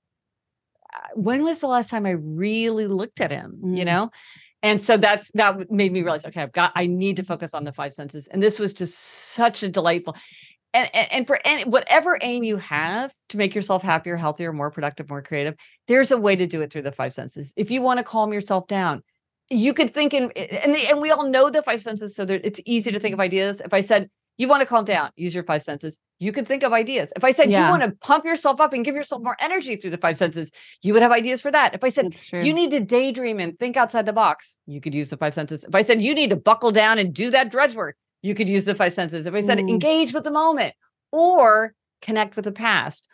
"Uh, 0.94 0.98
when 1.14 1.42
was 1.42 1.60
the 1.60 1.66
last 1.68 1.90
time 1.90 2.06
I 2.06 2.10
really 2.12 2.86
looked 2.86 3.20
at 3.20 3.30
him? 3.30 3.58
You 3.62 3.82
Mm. 3.84 3.86
know? 3.86 4.10
And 4.62 4.80
so 4.80 4.96
that's 4.96 5.30
that 5.34 5.70
made 5.70 5.92
me 5.92 6.02
realize, 6.02 6.26
okay, 6.26 6.42
I've 6.42 6.52
got 6.52 6.72
I 6.76 6.86
need 6.88 7.16
to 7.18 7.24
focus 7.24 7.54
on 7.54 7.64
the 7.64 7.72
five 7.72 7.94
senses. 7.94 8.28
And 8.28 8.42
this 8.42 8.58
was 8.60 8.72
just 8.74 8.98
such 8.98 9.62
a 9.62 9.68
delightful 9.68 10.16
and, 10.74 10.90
and, 10.94 11.12
and 11.12 11.26
for 11.26 11.38
any 11.44 11.64
whatever 11.64 12.18
aim 12.22 12.44
you 12.44 12.58
have 12.58 13.12
to 13.30 13.38
make 13.38 13.54
yourself 13.54 13.82
happier, 13.82 14.16
healthier, 14.16 14.52
more 14.52 14.70
productive, 14.70 15.08
more 15.10 15.22
creative, 15.22 15.54
there's 15.88 16.10
a 16.10 16.18
way 16.18 16.36
to 16.36 16.46
do 16.46 16.62
it 16.62 16.72
through 16.72 16.82
the 16.82 16.92
five 16.92 17.12
senses. 17.12 17.52
If 17.56 17.70
you 17.70 17.82
want 17.82 17.98
to 17.98 18.04
calm 18.04 18.32
yourself 18.32 18.66
down, 18.66 19.02
you 19.50 19.74
could 19.74 19.92
think 19.92 20.14
in 20.14 20.30
and 20.32 20.74
the, 20.74 20.86
and 20.90 21.00
we 21.00 21.10
all 21.10 21.28
know 21.28 21.50
the 21.50 21.62
five 21.62 21.80
senses, 21.82 22.14
so 22.14 22.24
there, 22.24 22.40
it's 22.42 22.60
easy 22.64 22.90
to 22.92 23.00
think 23.00 23.12
of 23.12 23.20
ideas. 23.20 23.60
If 23.60 23.74
I 23.74 23.80
said 23.80 24.08
you 24.38 24.48
want 24.48 24.60
to 24.60 24.66
calm 24.66 24.84
down, 24.84 25.10
use 25.14 25.34
your 25.34 25.44
five 25.44 25.60
senses. 25.62 25.98
You 26.18 26.32
could 26.32 26.46
think 26.46 26.62
of 26.62 26.72
ideas. 26.72 27.12
If 27.14 27.22
I 27.22 27.32
said 27.32 27.50
Yeah. 27.50 27.64
you 27.66 27.70
want 27.70 27.82
to 27.82 27.92
pump 28.00 28.24
yourself 28.24 28.60
up 28.60 28.72
and 28.72 28.82
give 28.82 28.94
yourself 28.94 29.22
more 29.22 29.36
energy 29.40 29.76
through 29.76 29.90
the 29.90 29.98
five 29.98 30.16
senses, 30.16 30.50
you 30.80 30.94
would 30.94 31.02
have 31.02 31.12
ideas 31.12 31.42
for 31.42 31.50
that. 31.50 31.74
If 31.74 31.84
I 31.84 31.90
said 31.90 32.06
you 32.46 32.54
need 32.54 32.70
to 32.70 32.80
daydream 32.80 33.38
and 33.40 33.58
think 33.58 33.76
outside 33.76 34.06
the 34.06 34.12
box, 34.12 34.56
you 34.66 34.80
could 34.80 34.94
use 34.94 35.10
the 35.10 35.18
five 35.18 35.34
senses. 35.34 35.64
If 35.64 35.74
I 35.74 35.82
said 35.82 36.00
you 36.00 36.14
need 36.14 36.30
to 36.30 36.36
buckle 36.36 36.70
down 36.72 36.98
and 36.98 37.12
do 37.12 37.30
that 37.30 37.50
drudge 37.50 37.74
work, 37.74 37.96
you 38.22 38.34
could 38.34 38.48
use 38.48 38.64
the 38.64 38.74
five 38.74 38.94
senses. 38.94 39.26
If 39.26 39.34
I 39.34 39.42
said 39.42 39.58
Mm. 39.58 39.68
engage 39.68 40.14
with 40.14 40.24
the 40.24 40.30
moment 40.30 40.74
or 41.10 41.74
connect 42.00 42.36
with 42.36 42.46
the 42.46 42.52
past, 42.52 43.06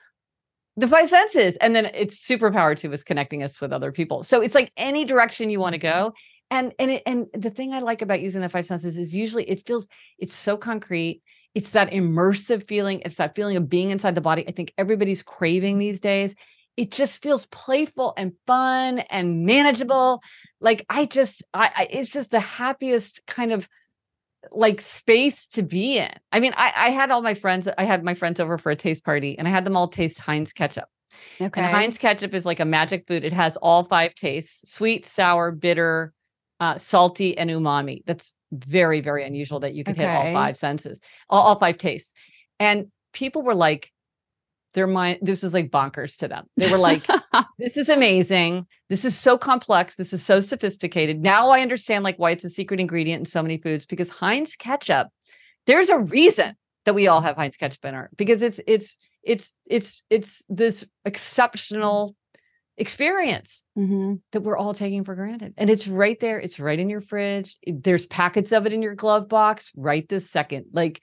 the 0.78 0.86
five 0.86 1.08
senses. 1.08 1.56
And 1.56 1.74
then 1.74 1.90
it's 1.92 2.24
superpower 2.24 2.78
too 2.78 2.92
is 2.92 3.02
connecting 3.02 3.42
us 3.42 3.60
with 3.60 3.72
other 3.72 3.90
people. 3.90 4.22
So 4.22 4.40
it's 4.40 4.54
like 4.54 4.70
any 4.76 5.04
direction 5.04 5.50
you 5.50 5.58
want 5.58 5.74
to 5.74 5.80
mm-hmm. 5.80 6.06
go. 6.08 6.14
And 6.50 6.72
and 6.78 6.92
it, 6.92 7.02
and 7.04 7.26
the 7.34 7.50
thing 7.50 7.74
I 7.74 7.80
like 7.80 8.00
about 8.00 8.22
using 8.22 8.40
the 8.40 8.48
five 8.48 8.64
senses 8.64 8.96
is 8.96 9.14
usually 9.14 9.44
it 9.50 9.66
feels 9.66 9.86
it's 10.18 10.34
so 10.34 10.56
concrete. 10.56 11.20
It's 11.54 11.70
that 11.70 11.90
immersive 11.90 12.66
feeling. 12.66 13.02
It's 13.04 13.16
that 13.16 13.34
feeling 13.34 13.56
of 13.56 13.68
being 13.68 13.90
inside 13.90 14.14
the 14.14 14.20
body. 14.20 14.46
I 14.46 14.52
think 14.52 14.72
everybody's 14.78 15.22
craving 15.22 15.78
these 15.78 16.00
days. 16.00 16.34
It 16.76 16.92
just 16.92 17.22
feels 17.22 17.46
playful 17.46 18.14
and 18.16 18.32
fun 18.46 19.00
and 19.10 19.44
manageable. 19.44 20.22
Like 20.60 20.86
I 20.88 21.06
just, 21.06 21.42
I, 21.52 21.70
I 21.76 21.88
it's 21.90 22.08
just 22.08 22.30
the 22.30 22.40
happiest 22.40 23.20
kind 23.26 23.52
of 23.52 23.68
like 24.52 24.80
space 24.80 25.46
to 25.48 25.62
be 25.62 25.98
in. 25.98 26.12
I 26.32 26.40
mean, 26.40 26.52
I, 26.56 26.72
I 26.76 26.90
had 26.90 27.10
all 27.10 27.22
my 27.22 27.34
friends, 27.34 27.68
I 27.78 27.84
had 27.84 28.04
my 28.04 28.14
friends 28.14 28.40
over 28.40 28.58
for 28.58 28.70
a 28.70 28.76
taste 28.76 29.04
party 29.04 29.38
and 29.38 29.46
I 29.46 29.50
had 29.50 29.64
them 29.64 29.76
all 29.76 29.88
taste 29.88 30.18
Heinz 30.18 30.52
ketchup. 30.52 30.88
Okay. 31.40 31.60
And 31.60 31.70
Heinz 31.70 31.98
ketchup 31.98 32.34
is 32.34 32.46
like 32.46 32.60
a 32.60 32.64
magic 32.64 33.06
food. 33.06 33.24
It 33.24 33.32
has 33.32 33.56
all 33.56 33.84
five 33.84 34.14
tastes 34.14 34.72
sweet, 34.72 35.06
sour, 35.06 35.50
bitter, 35.50 36.12
uh, 36.60 36.78
salty, 36.78 37.36
and 37.36 37.50
umami. 37.50 38.02
That's 38.06 38.32
very, 38.52 39.00
very 39.00 39.24
unusual 39.24 39.60
that 39.60 39.74
you 39.74 39.84
could 39.84 39.96
hit 39.96 40.08
all 40.08 40.32
five 40.32 40.56
senses, 40.56 41.00
all, 41.28 41.42
all 41.42 41.58
five 41.58 41.78
tastes. 41.78 42.12
And 42.58 42.86
people 43.12 43.42
were 43.42 43.54
like, 43.54 43.92
their 44.74 44.86
mind, 44.86 45.18
this 45.22 45.42
is 45.44 45.54
like 45.54 45.70
bonkers 45.70 46.16
to 46.18 46.28
them. 46.28 46.46
They 46.56 46.70
were 46.70 46.78
like, 46.78 47.06
this 47.58 47.76
is 47.76 47.88
amazing. 47.88 48.66
This 48.88 49.04
is 49.04 49.16
so 49.16 49.38
complex. 49.38 49.96
This 49.96 50.12
is 50.12 50.22
so 50.24 50.40
sophisticated. 50.40 51.20
Now 51.20 51.48
I 51.50 51.60
understand 51.60 52.04
like 52.04 52.18
why 52.18 52.32
it's 52.32 52.44
a 52.44 52.50
secret 52.50 52.80
ingredient 52.80 53.20
in 53.20 53.24
so 53.24 53.42
many 53.42 53.58
foods 53.58 53.86
because 53.86 54.10
Heinz 54.10 54.56
ketchup, 54.56 55.08
there's 55.66 55.88
a 55.88 55.98
reason 55.98 56.54
that 56.84 56.94
we 56.94 57.08
all 57.08 57.20
have 57.20 57.36
Heinz 57.36 57.56
ketchup 57.56 57.84
in 57.84 57.94
our 57.94 58.10
because 58.16 58.42
it's 58.42 58.60
it's 58.66 58.96
it's 59.22 59.52
it's 59.66 60.02
it's 60.10 60.44
this 60.48 60.84
exceptional 61.04 62.14
experience 62.76 63.62
Mm-hmm. 63.76 64.14
that 64.32 64.40
we're 64.40 64.56
all 64.56 64.74
taking 64.74 65.04
for 65.04 65.14
granted. 65.14 65.54
And 65.56 65.70
it's 65.70 65.86
right 65.86 66.18
there. 66.18 66.40
It's 66.40 66.58
right 66.58 66.78
in 66.78 66.88
your 66.90 67.00
fridge. 67.00 67.56
There's 67.66 68.06
packets 68.06 68.50
of 68.50 68.66
it 68.66 68.72
in 68.72 68.82
your 68.82 68.96
glove 68.96 69.28
box 69.28 69.70
right 69.76 70.08
this 70.08 70.28
second. 70.30 70.66
Like, 70.72 71.00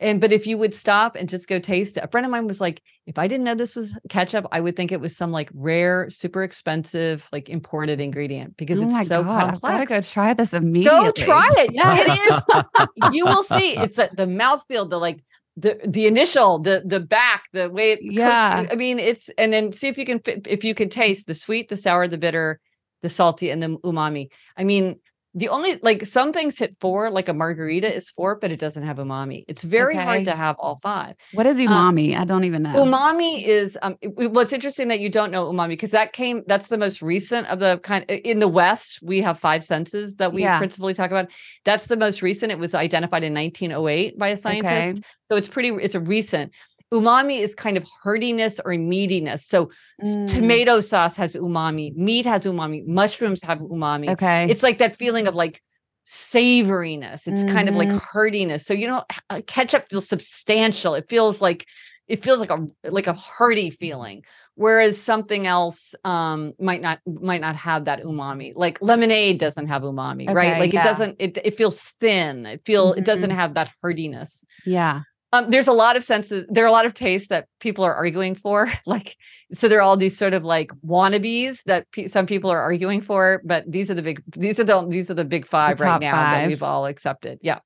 and 0.00 0.20
but 0.20 0.32
if 0.32 0.46
you 0.46 0.56
would 0.58 0.74
stop 0.74 1.14
and 1.14 1.28
just 1.28 1.46
go 1.46 1.58
taste 1.58 1.96
it, 1.96 2.04
a 2.04 2.08
friend 2.08 2.24
of 2.24 2.30
mine 2.32 2.46
was 2.46 2.60
like, 2.60 2.82
if 3.06 3.18
I 3.18 3.28
didn't 3.28 3.44
know 3.44 3.54
this 3.54 3.76
was 3.76 3.94
ketchup, 4.08 4.46
I 4.50 4.60
would 4.60 4.74
think 4.74 4.90
it 4.92 5.00
was 5.00 5.16
some 5.16 5.30
like 5.30 5.50
rare, 5.54 6.08
super 6.10 6.42
expensive, 6.42 7.28
like 7.32 7.48
imported 7.48 8.00
ingredient 8.00 8.56
because 8.56 8.80
oh 8.80 8.88
it's 8.98 9.08
so 9.08 9.22
God, 9.22 9.30
I've 9.30 9.50
complex. 9.52 9.72
gotta 9.74 9.86
go 9.86 10.00
try 10.00 10.34
this 10.34 10.52
immediately. 10.54 11.00
Go 11.00 11.12
try 11.12 11.48
it. 11.58 11.74
Yeah. 11.74 11.96
It 12.00 12.08
is. 12.08 12.88
you 13.12 13.26
will 13.26 13.42
see. 13.42 13.76
It's 13.80 13.96
the, 13.96 14.10
the 14.14 14.26
mouthfeel, 14.26 14.88
the 14.88 14.98
like 14.98 15.22
the 15.56 15.78
the 15.86 16.06
initial 16.06 16.58
the 16.58 16.82
the 16.84 17.00
back 17.00 17.44
the 17.52 17.68
way 17.68 17.92
it 17.92 17.98
Yeah. 18.02 18.62
you. 18.62 18.68
i 18.70 18.74
mean 18.76 18.98
it's 19.00 19.28
and 19.36 19.52
then 19.52 19.72
see 19.72 19.88
if 19.88 19.98
you 19.98 20.06
can 20.06 20.20
if 20.46 20.62
you 20.64 20.74
can 20.74 20.88
taste 20.88 21.26
the 21.26 21.34
sweet 21.34 21.68
the 21.68 21.76
sour 21.76 22.06
the 22.06 22.16
bitter 22.18 22.60
the 23.02 23.10
salty 23.10 23.50
and 23.50 23.60
the 23.62 23.76
umami 23.78 24.28
i 24.56 24.62
mean 24.62 25.00
the 25.34 25.48
only 25.48 25.78
like 25.82 26.04
some 26.06 26.32
things 26.32 26.58
hit 26.58 26.74
four 26.80 27.10
like 27.10 27.28
a 27.28 27.32
margarita 27.32 27.92
is 27.94 28.10
four 28.10 28.34
but 28.36 28.50
it 28.50 28.58
doesn't 28.58 28.82
have 28.82 28.96
umami 28.96 29.44
it's 29.46 29.62
very 29.62 29.94
Okay. 29.94 30.04
hard 30.04 30.24
to 30.24 30.34
have 30.34 30.56
all 30.58 30.76
five 30.82 31.14
What 31.32 31.46
is 31.46 31.58
Um, 31.58 31.66
umami? 31.68 32.16
I 32.16 32.24
don't 32.24 32.44
even 32.44 32.62
know. 32.64 32.74
Umami 32.84 33.42
is 33.44 33.78
um 33.82 33.96
it- 34.00 34.52
interesting 34.52 34.88
that 34.88 34.98
you 35.00 35.08
don't 35.08 35.30
know 35.30 35.44
umami 35.52 35.68
because 35.70 35.90
that 35.92 36.12
came 36.12 36.42
that's 36.46 36.66
the 36.68 36.78
most 36.78 37.00
recent 37.02 37.46
of 37.48 37.60
the 37.60 37.78
kind 37.82 38.04
in 38.08 38.38
the 38.40 38.48
West, 38.48 38.98
we 39.02 39.20
have 39.20 39.38
five 39.38 39.62
senses 39.62 40.16
that 40.16 40.32
we 40.32 40.42
Yeah. 40.42 40.58
principally 40.58 40.94
talk 40.94 41.10
about. 41.10 41.30
That's 41.64 41.86
the 41.86 41.96
most 41.96 42.22
recent. 42.22 42.50
It 42.50 42.58
was 42.58 42.74
identified 42.74 43.22
in 43.22 43.32
1908 43.34 44.18
by 44.18 44.28
a 44.28 44.36
scientist. 44.36 44.96
Okay. 44.96 45.02
So 45.30 45.36
it's 45.36 45.48
pretty 45.48 45.68
it's 45.68 45.94
a 45.94 46.00
recent. 46.00 46.52
Umami 46.92 47.38
is 47.38 47.54
kind 47.54 47.76
of 47.76 47.84
heartiness 48.04 48.58
or 48.64 48.72
meatiness. 48.72 49.40
So 49.44 49.70
Mm. 50.02 50.26
tomato 50.28 50.80
sauce 50.80 51.16
has 51.16 51.36
umami, 51.36 51.94
meat 51.96 52.26
has 52.26 52.42
umami, 52.42 52.86
mushrooms 52.86 53.42
have 53.42 53.58
umami. 53.60 54.08
Okay. 54.10 54.46
It's 54.50 54.62
like 54.62 54.78
that 54.78 54.96
feeling 54.96 55.26
of 55.26 55.34
like 55.34 55.62
savoriness. 56.06 57.26
It's 57.28 57.44
kind 57.52 57.68
of 57.68 57.76
like 57.76 57.90
heartiness. 57.90 58.64
So 58.66 58.74
you 58.74 58.86
know, 58.86 59.04
uh, 59.28 59.42
ketchup 59.46 59.88
feels 59.88 60.08
substantial. 60.08 60.94
It 60.94 61.08
feels 61.08 61.40
like 61.40 61.66
it 62.08 62.24
feels 62.24 62.40
like 62.40 62.50
a 62.50 62.66
like 62.84 63.06
a 63.06 63.12
hearty 63.12 63.70
feeling. 63.70 64.24
Whereas 64.56 65.00
something 65.00 65.46
else 65.46 65.94
um 66.04 66.52
might 66.58 66.82
not 66.82 66.98
might 67.06 67.40
not 67.40 67.56
have 67.56 67.84
that 67.84 68.02
umami. 68.02 68.52
Like 68.56 68.78
lemonade 68.82 69.38
doesn't 69.38 69.68
have 69.68 69.82
umami, 69.82 70.32
right? 70.34 70.58
Like 70.58 70.72
yeah. 70.72 70.80
it 70.80 70.84
doesn't 70.84 71.16
it 71.20 71.38
it 71.44 71.54
feels 71.56 71.80
thin. 72.00 72.46
It 72.46 72.62
feel 72.66 72.92
it 72.94 73.04
doesn't 73.04 73.30
Mhm. 73.30 73.34
have 73.34 73.54
that 73.54 73.70
heartiness. 73.82 74.44
yeah. 74.64 75.02
Um, 75.32 75.48
there's 75.50 75.68
a 75.68 75.72
lot 75.72 75.96
of 75.96 76.02
senses. 76.02 76.44
There 76.48 76.64
are 76.64 76.68
a 76.68 76.72
lot 76.72 76.86
of 76.86 76.94
tastes 76.94 77.28
that 77.28 77.46
people 77.60 77.84
are 77.84 77.94
arguing 77.94 78.34
for. 78.34 78.70
Like, 78.86 79.16
so 79.52 79.68
there 79.68 79.78
are 79.78 79.82
all 79.82 79.96
these 79.96 80.16
sort 80.16 80.34
of 80.34 80.44
like 80.44 80.72
wannabes 80.84 81.62
that 81.64 81.86
pe- 81.92 82.08
some 82.08 82.26
people 82.26 82.50
are 82.50 82.60
arguing 82.60 83.00
for. 83.00 83.40
But 83.44 83.70
these 83.70 83.90
are 83.90 83.94
the 83.94 84.02
big. 84.02 84.22
These 84.36 84.58
are 84.58 84.64
the 84.64 84.86
these 84.88 85.10
are 85.10 85.14
the 85.14 85.24
big 85.24 85.46
five 85.46 85.80
right 85.80 85.88
top 85.88 86.00
now 86.00 86.12
that 86.12 86.48
we've 86.48 86.62
all 86.62 86.86
accepted. 86.86 87.38
Yeah. 87.42 87.60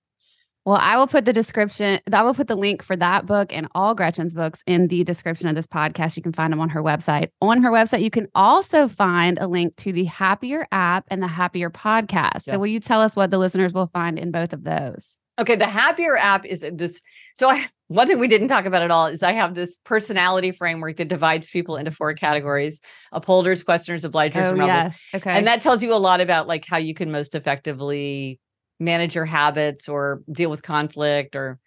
Well, 0.64 0.78
I 0.80 0.96
will 0.96 1.06
put 1.06 1.26
the 1.26 1.32
description, 1.32 2.00
I 2.10 2.22
will 2.22 2.32
put 2.32 2.48
the 2.48 2.56
link 2.56 2.82
for 2.82 2.96
that 2.96 3.26
book 3.26 3.52
and 3.52 3.68
all 3.74 3.94
Gretchen's 3.94 4.32
books 4.32 4.60
in 4.66 4.88
the 4.88 5.04
description 5.04 5.46
of 5.46 5.54
this 5.54 5.66
podcast. 5.66 6.16
You 6.16 6.22
can 6.22 6.32
find 6.32 6.52
them 6.52 6.60
on 6.60 6.70
her 6.70 6.82
website. 6.82 7.28
On 7.42 7.62
her 7.62 7.70
website, 7.70 8.02
you 8.02 8.10
can 8.10 8.28
also 8.34 8.88
find 8.88 9.38
a 9.38 9.46
link 9.46 9.76
to 9.76 9.92
the 9.92 10.04
Happier 10.04 10.66
app 10.72 11.04
and 11.08 11.22
the 11.22 11.28
Happier 11.28 11.68
podcast. 11.68 12.42
So, 12.42 12.58
will 12.58 12.66
you 12.66 12.80
tell 12.80 13.02
us 13.02 13.14
what 13.14 13.30
the 13.30 13.38
listeners 13.38 13.74
will 13.74 13.88
find 13.88 14.18
in 14.18 14.30
both 14.30 14.54
of 14.54 14.64
those? 14.64 15.18
Okay. 15.38 15.56
The 15.56 15.66
happier 15.66 16.16
app 16.16 16.46
is 16.46 16.64
this. 16.72 17.02
So 17.34 17.48
I 17.50 17.66
one 17.88 18.06
thing 18.08 18.18
we 18.18 18.28
didn't 18.28 18.48
talk 18.48 18.64
about 18.64 18.82
at 18.82 18.90
all 18.90 19.06
is 19.06 19.22
I 19.22 19.32
have 19.32 19.54
this 19.54 19.78
personality 19.84 20.50
framework 20.50 20.96
that 20.96 21.08
divides 21.08 21.50
people 21.50 21.76
into 21.76 21.90
four 21.90 22.14
categories: 22.14 22.80
upholders, 23.12 23.62
questioners, 23.62 24.04
obligers, 24.04 24.46
Oh, 24.46 24.50
and 24.50 24.58
rebels. 24.58 24.84
yes. 24.84 25.00
Okay. 25.14 25.36
And 25.38 25.46
that 25.46 25.60
tells 25.60 25.82
you 25.82 25.94
a 25.94 25.96
lot 25.96 26.20
about 26.20 26.48
like 26.48 26.64
how 26.64 26.78
you 26.78 26.94
can 26.94 27.12
most 27.12 27.34
effectively 27.34 28.40
manage 28.80 29.14
your 29.14 29.26
habits 29.26 29.88
or 29.88 30.22
deal 30.32 30.50
with 30.50 30.62
conflict 30.62 31.36
or 31.36 31.58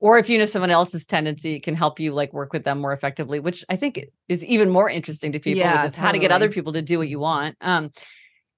or 0.00 0.18
if 0.18 0.28
you 0.28 0.38
know 0.38 0.44
someone 0.46 0.70
else's 0.70 1.06
tendency 1.06 1.54
it 1.54 1.62
can 1.62 1.74
help 1.74 1.98
you 2.00 2.12
like 2.12 2.32
work 2.32 2.52
with 2.52 2.64
them 2.64 2.80
more 2.80 2.92
effectively 2.92 3.40
which 3.40 3.64
i 3.68 3.76
think 3.76 4.00
is 4.28 4.44
even 4.44 4.68
more 4.70 4.88
interesting 4.88 5.32
to 5.32 5.38
people 5.40 5.60
Yeah, 5.60 5.82
which 5.82 5.92
is 5.92 5.96
how 5.96 6.12
to 6.12 6.18
get 6.18 6.30
other 6.30 6.48
people 6.48 6.72
to 6.72 6.82
do 6.82 6.98
what 6.98 7.08
you 7.08 7.18
want 7.18 7.56
um 7.60 7.90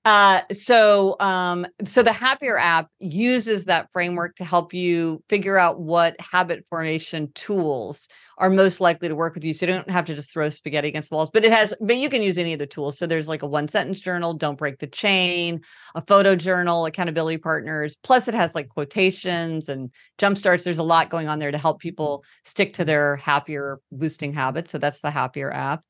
uh 0.05 0.43
so 0.53 1.19
um 1.21 1.67
so 1.85 2.03
the 2.03 2.13
happier 2.13 2.59
app 2.59 2.89
uses 2.99 3.65
that 3.65 3.89
framework 3.93 4.37
to 4.37 4.45
help 4.45 4.75
you 4.75 5.23
figure 5.31 5.57
out 5.57 5.81
what 5.81 6.15
habit 6.21 6.63
formation 6.69 7.31
tools 7.35 8.07
are 8.37 8.51
most 8.51 8.81
likely 8.81 9.09
to 9.09 9.15
work 9.15 9.35
with 9.35 9.45
you 9.45 9.55
so 9.55 9.65
you 9.65 9.73
don't 9.73 9.89
have 9.89 10.05
to 10.05 10.15
just 10.15 10.31
throw 10.31 10.51
spaghetti 10.51 10.89
against 10.89 11.09
the 11.09 11.17
walls 11.17 11.31
but 11.33 11.43
it 11.45 11.51
has 11.51 11.73
but 11.81 11.97
you 11.97 12.11
can 12.11 12.23
use 12.23 12.37
any 12.37 12.53
of 12.53 12.59
the 12.59 12.67
tools. 12.67 12.99
So 12.99 13.07
there's 13.07 13.29
like 13.29 13.43
a 13.43 13.47
one 13.47 13.67
sentence 13.67 13.99
journal 13.99 14.35
don't 14.35 14.59
break 14.59 14.79
the 14.79 14.87
chain 14.87 15.63
a 15.95 16.03
photo 16.03 16.37
journal 16.37 16.85
accountability 16.85 17.39
partners 17.39 17.97
plus 18.03 18.29
it 18.29 18.35
has 18.35 18.55
like 18.55 18.69
quotations 18.69 19.71
and 19.71 19.91
jump 20.19 20.37
starts. 20.37 20.65
There's 20.65 20.79
a 20.79 20.83
lot 20.83 21.09
going 21.09 21.29
on 21.29 21.39
there 21.39 21.53
to 21.53 21.59
help 21.59 21.81
people 21.81 22.25
stick 22.45 22.75
to 22.75 22.85
their 22.85 23.17
happier 23.17 23.81
boosting 23.91 24.35
habits 24.35 24.73
so 24.73 24.79
that's 24.79 25.01
the 25.01 25.11
happier 25.11 25.51
app 25.51 25.83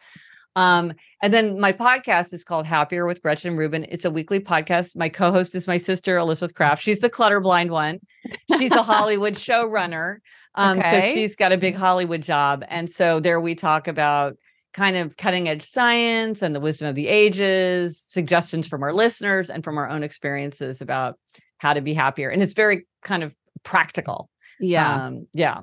um, 0.56 0.92
and 1.22 1.32
then 1.32 1.58
my 1.58 1.72
podcast 1.72 2.32
is 2.32 2.44
called 2.44 2.66
Happier 2.66 3.06
with 3.06 3.22
Gretchen 3.22 3.56
Rubin. 3.56 3.86
It's 3.88 4.04
a 4.04 4.10
weekly 4.10 4.40
podcast. 4.40 4.96
My 4.96 5.08
co-host 5.08 5.54
is 5.54 5.66
my 5.66 5.78
sister 5.78 6.16
Elizabeth 6.18 6.54
Craft. 6.54 6.82
She's 6.82 7.00
the 7.00 7.08
clutter 7.08 7.40
blind 7.40 7.70
one. 7.70 8.00
She's 8.58 8.72
a 8.72 8.82
Hollywood 8.82 9.34
showrunner. 9.34 10.16
Um, 10.56 10.80
so 10.80 11.00
she's 11.00 11.34
got 11.34 11.50
a 11.50 11.56
big 11.56 11.74
Hollywood 11.74 12.22
job. 12.22 12.64
And 12.68 12.88
so 12.88 13.18
there 13.18 13.40
we 13.40 13.56
talk 13.56 13.88
about 13.88 14.36
kind 14.72 14.96
of 14.96 15.16
cutting 15.16 15.48
edge 15.48 15.64
science 15.64 16.42
and 16.42 16.54
the 16.54 16.60
wisdom 16.60 16.86
of 16.86 16.94
the 16.94 17.08
ages, 17.08 18.04
suggestions 18.06 18.68
from 18.68 18.84
our 18.84 18.92
listeners 18.92 19.50
and 19.50 19.64
from 19.64 19.78
our 19.78 19.88
own 19.88 20.04
experiences 20.04 20.80
about 20.80 21.18
how 21.58 21.72
to 21.72 21.80
be 21.80 21.92
happier. 21.92 22.28
And 22.28 22.40
it's 22.40 22.54
very 22.54 22.86
kind 23.02 23.24
of 23.24 23.34
practical. 23.64 24.30
Yeah. 24.60 25.06
Um, 25.06 25.26
yeah. 25.32 25.62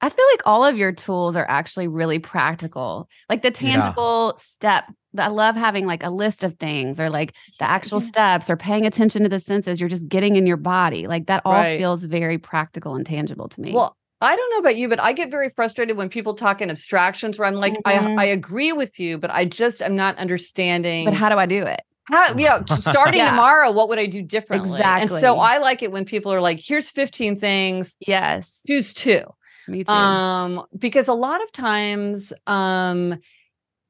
I 0.00 0.08
feel 0.10 0.24
like 0.32 0.42
all 0.46 0.64
of 0.64 0.76
your 0.76 0.92
tools 0.92 1.34
are 1.36 1.46
actually 1.48 1.88
really 1.88 2.18
practical. 2.18 3.08
Like 3.28 3.42
the 3.42 3.48
Yeah. 3.48 3.82
tangible 3.82 4.34
step. 4.36 4.84
I 5.16 5.28
love 5.28 5.56
having 5.56 5.86
like 5.86 6.04
a 6.04 6.10
list 6.10 6.44
of 6.44 6.56
things 6.58 7.00
or 7.00 7.10
like 7.10 7.34
the 7.58 7.68
actual 7.68 7.98
steps 8.00 8.48
or 8.48 8.56
paying 8.56 8.86
attention 8.86 9.22
to 9.24 9.28
the 9.28 9.40
senses 9.40 9.80
you're 9.80 9.88
just 9.88 10.06
getting 10.08 10.36
in 10.36 10.46
your 10.46 10.56
body. 10.58 11.06
Like 11.08 11.26
that 11.26 11.42
all 11.44 11.52
Right. 11.54 11.78
feels 11.78 12.04
very 12.04 12.38
practical 12.38 12.94
and 12.94 13.04
tangible 13.04 13.48
to 13.48 13.60
me. 13.60 13.72
Well, 13.72 13.96
I 14.20 14.36
don't 14.36 14.50
know 14.52 14.58
about 14.58 14.76
you, 14.76 14.88
but 14.88 15.00
I 15.00 15.12
get 15.12 15.30
very 15.30 15.50
frustrated 15.56 15.96
when 15.96 16.08
people 16.08 16.34
talk 16.34 16.60
in 16.60 16.70
abstractions 16.70 17.38
where 17.38 17.48
I'm 17.48 17.54
like, 17.54 17.74
Mhm. 17.84 18.18
I, 18.18 18.22
I 18.22 18.24
agree 18.26 18.72
with 18.72 19.00
you, 19.00 19.16
but 19.18 19.30
I 19.30 19.44
just 19.44 19.80
am 19.82 19.96
not 19.96 20.16
understanding. 20.18 21.04
but 21.06 21.14
how 21.14 21.28
do 21.28 21.36
I 21.36 21.46
do 21.46 21.62
it? 21.64 21.80
How, 22.04 22.34
yeah, 22.36 22.64
starting 22.66 23.18
Yeah. 23.20 23.30
tomorrow, 23.30 23.70
what 23.70 23.88
would 23.88 23.98
I 23.98 24.06
do 24.06 24.22
differently? 24.22 24.70
Exactly. 24.78 25.02
And 25.02 25.10
so 25.10 25.38
I 25.38 25.58
like 25.58 25.82
it 25.82 25.90
when 25.92 26.04
people 26.04 26.32
are 26.32 26.40
like, 26.40 26.60
here's 26.64 26.90
15 26.90 27.36
things. 27.36 27.96
Yes. 28.06 28.60
Choose 28.66 28.92
two. 28.94 29.22
Me 29.68 29.84
too. 29.84 29.92
Um, 29.92 30.64
because 30.76 31.08
a 31.08 31.14
lot 31.14 31.42
of 31.42 31.52
times, 31.52 32.32
um, 32.46 33.18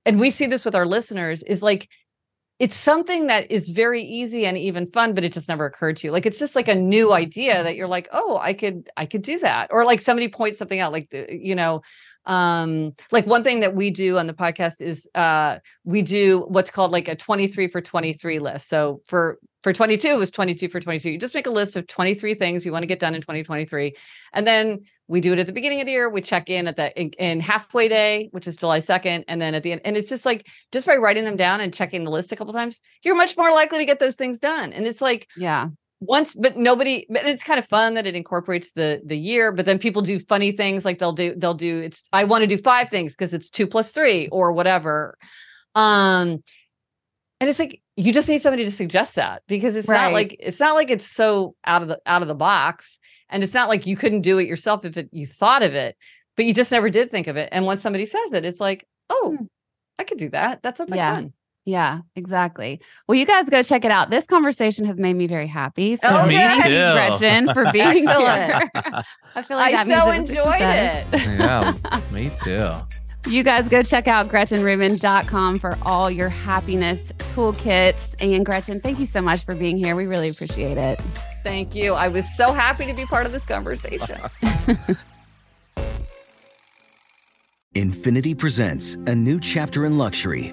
and 0.04 0.18
we 0.18 0.30
see 0.30 0.46
this 0.46 0.64
with 0.64 0.74
our 0.74 0.86
listeners, 0.86 1.42
is 1.44 1.62
like 1.62 1.88
it's 2.58 2.76
something 2.76 3.28
that 3.28 3.50
is 3.52 3.70
very 3.70 4.02
easy 4.02 4.44
and 4.44 4.58
even 4.58 4.86
fun, 4.86 5.14
but 5.14 5.22
it 5.22 5.32
just 5.32 5.48
never 5.48 5.64
occurred 5.64 5.96
to 5.98 6.08
you. 6.08 6.12
Like 6.12 6.26
it's 6.26 6.40
just 6.40 6.56
like 6.56 6.66
a 6.66 6.74
new 6.74 7.12
idea 7.12 7.62
that 7.62 7.76
you're 7.76 7.86
like, 7.86 8.08
oh, 8.12 8.36
I 8.42 8.52
could, 8.52 8.90
I 8.96 9.06
could 9.06 9.22
do 9.22 9.38
that. 9.38 9.68
Or 9.70 9.84
like 9.84 10.02
somebody 10.02 10.28
points 10.28 10.58
something 10.58 10.80
out, 10.80 10.90
like 10.90 11.08
you 11.12 11.54
know, 11.54 11.82
um, 12.28 12.92
like 13.10 13.26
one 13.26 13.42
thing 13.42 13.60
that 13.60 13.74
we 13.74 13.90
do 13.90 14.18
on 14.18 14.26
the 14.26 14.34
podcast 14.34 14.82
is 14.82 15.08
uh 15.14 15.58
we 15.84 16.02
do 16.02 16.40
what's 16.48 16.70
called 16.70 16.92
like 16.92 17.08
a 17.08 17.16
23 17.16 17.68
for 17.68 17.80
23 17.80 18.38
list. 18.38 18.68
So 18.68 19.00
for 19.08 19.38
for 19.62 19.72
22 19.72 20.08
it 20.08 20.18
was 20.18 20.30
22 20.30 20.68
for 20.68 20.78
22. 20.78 21.10
You 21.10 21.18
just 21.18 21.34
make 21.34 21.46
a 21.46 21.50
list 21.50 21.74
of 21.74 21.86
23 21.86 22.34
things 22.34 22.64
you 22.64 22.70
want 22.70 22.82
to 22.82 22.86
get 22.86 23.00
done 23.00 23.14
in 23.14 23.22
2023. 23.22 23.94
And 24.34 24.46
then 24.46 24.80
we 25.08 25.22
do 25.22 25.32
it 25.32 25.38
at 25.38 25.46
the 25.46 25.54
beginning 25.54 25.80
of 25.80 25.86
the 25.86 25.92
year. 25.92 26.10
We 26.10 26.20
check 26.20 26.50
in 26.50 26.68
at 26.68 26.76
the 26.76 26.96
in, 27.00 27.10
in 27.18 27.40
halfway 27.40 27.88
day, 27.88 28.28
which 28.32 28.46
is 28.46 28.56
July 28.56 28.80
2nd, 28.80 29.24
and 29.26 29.40
then 29.40 29.54
at 29.54 29.62
the 29.62 29.72
end. 29.72 29.80
And 29.86 29.96
it's 29.96 30.10
just 30.10 30.26
like 30.26 30.46
just 30.70 30.86
by 30.86 30.96
writing 30.96 31.24
them 31.24 31.36
down 31.36 31.62
and 31.62 31.72
checking 31.72 32.04
the 32.04 32.10
list 32.10 32.30
a 32.30 32.36
couple 32.36 32.52
times, 32.52 32.82
you're 33.02 33.16
much 33.16 33.36
more 33.38 33.50
likely 33.52 33.78
to 33.78 33.84
get 33.86 34.00
those 34.00 34.16
things 34.16 34.38
done. 34.38 34.74
And 34.74 34.86
it's 34.86 35.00
like 35.00 35.28
yeah, 35.34 35.68
once, 36.00 36.34
but 36.34 36.56
nobody. 36.56 37.06
But 37.08 37.26
it's 37.26 37.42
kind 37.42 37.58
of 37.58 37.66
fun 37.68 37.94
that 37.94 38.06
it 38.06 38.14
incorporates 38.16 38.72
the 38.72 39.02
the 39.04 39.18
year. 39.18 39.52
But 39.52 39.66
then 39.66 39.78
people 39.78 40.02
do 40.02 40.18
funny 40.18 40.52
things 40.52 40.84
like 40.84 40.98
they'll 40.98 41.12
do 41.12 41.34
they'll 41.36 41.54
do 41.54 41.80
it's 41.80 42.02
I 42.12 42.24
want 42.24 42.42
to 42.42 42.46
do 42.46 42.58
five 42.58 42.88
things 42.88 43.12
because 43.14 43.34
it's 43.34 43.50
two 43.50 43.66
plus 43.66 43.92
three 43.92 44.28
or 44.28 44.52
whatever. 44.52 45.18
Um, 45.74 46.40
and 47.40 47.48
it's 47.48 47.58
like 47.58 47.82
you 47.96 48.12
just 48.12 48.28
need 48.28 48.42
somebody 48.42 48.64
to 48.64 48.70
suggest 48.70 49.14
that 49.16 49.42
because 49.48 49.76
it's 49.76 49.88
Right. 49.88 50.04
not 50.04 50.12
like 50.12 50.36
it's 50.40 50.60
not 50.60 50.74
like 50.74 50.90
it's 50.90 51.06
so 51.06 51.54
out 51.64 51.82
of 51.82 51.88
the 51.88 52.00
out 52.06 52.22
of 52.22 52.28
the 52.28 52.34
box 52.34 52.98
and 53.28 53.44
it's 53.44 53.54
not 53.54 53.68
like 53.68 53.86
you 53.86 53.96
couldn't 53.96 54.22
do 54.22 54.38
it 54.38 54.46
yourself 54.48 54.84
if 54.84 54.96
it, 54.96 55.08
you 55.12 55.26
thought 55.26 55.62
of 55.62 55.74
it 55.74 55.96
but 56.36 56.46
you 56.46 56.54
just 56.54 56.72
never 56.72 56.90
did 56.90 57.10
think 57.10 57.26
of 57.26 57.36
it 57.36 57.48
and 57.52 57.64
once 57.66 57.80
somebody 57.82 58.06
says 58.06 58.32
it 58.32 58.44
it's 58.44 58.58
like 58.60 58.86
oh 59.10 59.36
i 60.00 60.04
could 60.04 60.18
do 60.18 60.28
that 60.30 60.62
that 60.62 60.76
sounds 60.76 60.90
like 60.90 60.98
Yeah. 60.98 61.14
fun 61.14 61.32
Yeah, 61.64 62.00
exactly. 62.16 62.80
Well, 63.06 63.16
you 63.16 63.26
guys 63.26 63.44
go 63.50 63.62
check 63.62 63.84
it 63.84 63.90
out. 63.90 64.08
This 64.10 64.26
conversation 64.26 64.86
has 64.86 64.96
made 64.96 65.14
me 65.14 65.26
very 65.26 65.46
happy. 65.46 65.96
So 65.96 66.08
Oh, 66.08 66.26
Me 66.26 66.34
thank 66.34 66.64
you, 66.64 66.70
too. 66.70 66.92
Gretchen, 66.94 67.52
for 67.52 67.70
being 67.72 68.08
here. 68.08 68.70
I 69.34 69.42
feel 69.42 69.56
like 69.58 69.74
I 69.74 69.84
that 69.84 69.86
means 69.86 70.00
so 70.02 70.10
it 70.10 70.16
enjoyed 70.16 70.62
it 70.62 71.06
yeah, 71.38 71.74
me 72.10 72.30
too. 72.42 72.70
You 73.30 73.42
guys 73.42 73.68
go 73.68 73.82
check 73.82 74.08
out 74.08 74.28
GretchenRubin.com 74.28 75.58
for 75.58 75.76
all 75.82 76.10
your 76.10 76.30
happiness 76.30 77.12
toolkits. 77.18 78.14
And 78.20 78.46
Gretchen, 78.46 78.80
thank 78.80 78.98
you 78.98 79.06
so 79.06 79.20
much 79.20 79.44
for 79.44 79.54
being 79.54 79.76
here. 79.76 79.94
We 79.96 80.06
really 80.06 80.30
appreciate 80.30 80.78
it. 80.78 80.98
thank 81.44 81.74
you 81.74 81.92
i 81.94 82.08
was 82.08 82.26
so 82.36 82.52
happy 82.52 82.84
to 82.86 82.92
be 82.94 83.04
part 83.06 83.24
of 83.26 83.32
this 83.32 83.44
conversation 83.46 84.18
Infiniti 87.74 88.36
presents 88.36 88.94
a 89.06 89.14
new 89.14 89.38
chapter 89.38 89.84
in 89.86 89.98
luxury, 89.98 90.52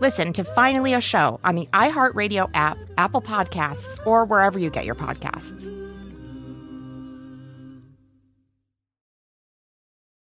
Listen 0.00 0.32
to 0.32 0.42
Finally 0.42 0.94
a 0.94 1.00
Show 1.00 1.38
on 1.44 1.54
the 1.54 1.66
iHeartRadio 1.72 2.50
app, 2.54 2.76
Apple 2.98 3.22
Podcasts, 3.22 4.04
or 4.04 4.24
wherever 4.24 4.58
you 4.58 4.68
get 4.68 4.84
your 4.84 4.96
podcasts. 4.96 5.70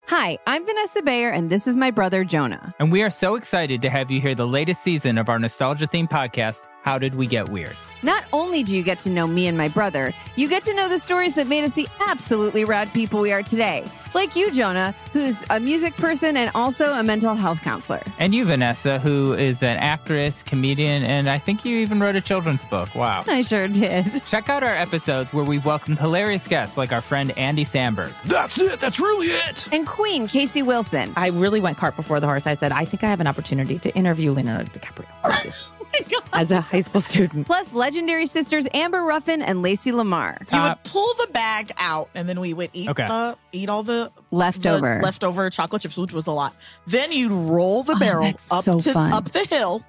Hi, 0.09 0.39
I'm 0.47 0.67
Vanessa 0.67 1.03
Bayer, 1.03 1.31
and 1.31 1.51
this 1.51 1.67
is 1.67 1.77
my 1.77 1.91
brother 1.91 2.25
Jonah. 2.25 2.75
And 2.79 2.93
we 2.93 3.03
are 3.03 3.11
so 3.11 3.37
excited 3.37 3.81
to 3.83 3.91
have 3.91 4.11
you 4.11 4.21
hear 4.21 4.35
the 4.35 4.47
latest 4.47 4.83
season 4.83 5.19
of 5.19 5.29
our 5.29 5.39
nostalgia 5.39 5.87
themed 5.87 6.11
podcast, 6.11 6.67
How 6.83 6.99
Did 6.99 7.15
We 7.15 7.27
Get 7.27 7.49
Weird? 7.49 7.77
Not 8.03 8.25
only 8.33 8.63
do 8.63 8.77
you 8.77 8.83
get 8.83 8.99
to 9.01 9.11
know 9.11 9.27
me 9.27 9.47
and 9.47 9.57
my 9.57 9.69
brother, 9.69 10.13
you 10.37 10.49
get 10.49 10.63
to 10.65 10.75
know 10.75 10.89
the 10.89 10.99
stories 10.99 11.35
that 11.35 11.47
made 11.47 11.65
us 11.65 11.73
the 11.73 11.89
absolutely 12.09 12.65
rad 12.65 12.93
people 12.93 13.21
we 13.21 13.33
are 13.33 13.43
today. 13.43 13.85
Like 14.15 14.37
you, 14.37 14.53
Jonah, 14.53 14.95
who's 15.13 15.43
a 15.51 15.59
music 15.59 15.97
person 15.97 16.37
and 16.37 16.51
also 16.55 16.93
a 16.93 17.03
mental 17.03 17.35
health 17.35 17.61
counselor. 17.63 18.03
And 18.19 18.35
you, 18.35 18.45
Vanessa, 18.45 18.99
who 19.01 19.33
is 19.33 19.63
an 19.63 19.77
actress, 19.77 20.43
comedian, 20.45 21.03
and 21.05 21.29
I 21.29 21.39
think 21.39 21.65
you 21.65 21.79
even 21.79 21.99
wrote 21.99 22.15
a 22.15 22.21
children's 22.21 22.65
book. 22.65 22.95
Wow. 22.95 23.25
I 23.27 23.43
sure 23.43 23.67
did. 23.69 24.25
Check 24.27 24.49
out 24.49 24.63
our 24.63 24.75
episodes 24.75 25.33
where 25.33 25.45
we've 25.45 25.65
welcomed 25.65 25.99
hilarious 25.99 26.47
guests 26.47 26.79
like 26.79 26.93
our 26.93 27.01
friend 27.01 27.37
Andy 27.37 27.65
Samberg. 27.65 28.13
That's 28.25 28.61
it. 28.61 28.79
That's 28.79 29.01
really 29.01 29.27
it. 29.29 29.69
And 29.73 29.87
Queen 29.87 30.29
Casey 30.29 30.63
Wilson. 30.63 31.13
I 31.17 31.29
really 31.29 31.61
went 31.61 31.77
cart 31.77 31.97
before 31.97 32.21
the 32.21 32.27
horse. 32.27 32.47
I 32.47 32.55
said, 32.55 32.71
I 32.73 32.85
think 32.85 33.03
I 33.03 33.09
have 33.09 33.21
an 33.21 33.27
opportunity 33.27 33.79
to 33.81 33.95
interview 33.97 34.31
Leonardo 34.33 34.71
DiCaprio. 34.71 35.71
As 36.33 36.51
a 36.51 36.61
high 36.61 36.81
school 36.81 37.01
student. 37.01 37.47
Plus, 37.47 37.73
legendary 37.73 38.27
sisters 38.27 38.67
Amber 38.75 39.03
Ruffin 39.03 39.41
and 39.43 39.63
Lacey 39.63 39.93
Lamar. 39.93 40.39
You 40.53 40.61
would 40.63 40.83
pull 40.85 41.15
the 41.15 41.29
bag 41.33 41.73
out, 41.79 42.09
and 42.15 42.29
then 42.29 42.41
we 42.41 42.53
would 42.55 42.71
eat 42.73 42.89
Okay. 42.91 43.07
the 43.07 43.37
eat 43.53 43.69
all 43.69 43.83
the 43.83 44.11
Leftover. 44.31 44.99
the 44.99 45.05
leftover 45.05 45.51
chocolate 45.51 45.83
chips, 45.83 45.97
which 45.97 46.13
was 46.13 46.27
a 46.27 46.33
lot. 46.33 46.55
Then 46.87 47.13
you'd 47.13 47.31
roll 47.33 47.83
the 47.83 47.95
oh, 47.95 47.99
barrel 47.99 48.25
that's 48.25 48.51
up 48.53 48.65
so 48.65 48.79
to 48.79 48.93
fun. 48.93 49.13
up 49.13 49.31
the 49.33 49.45
hill, 49.47 49.83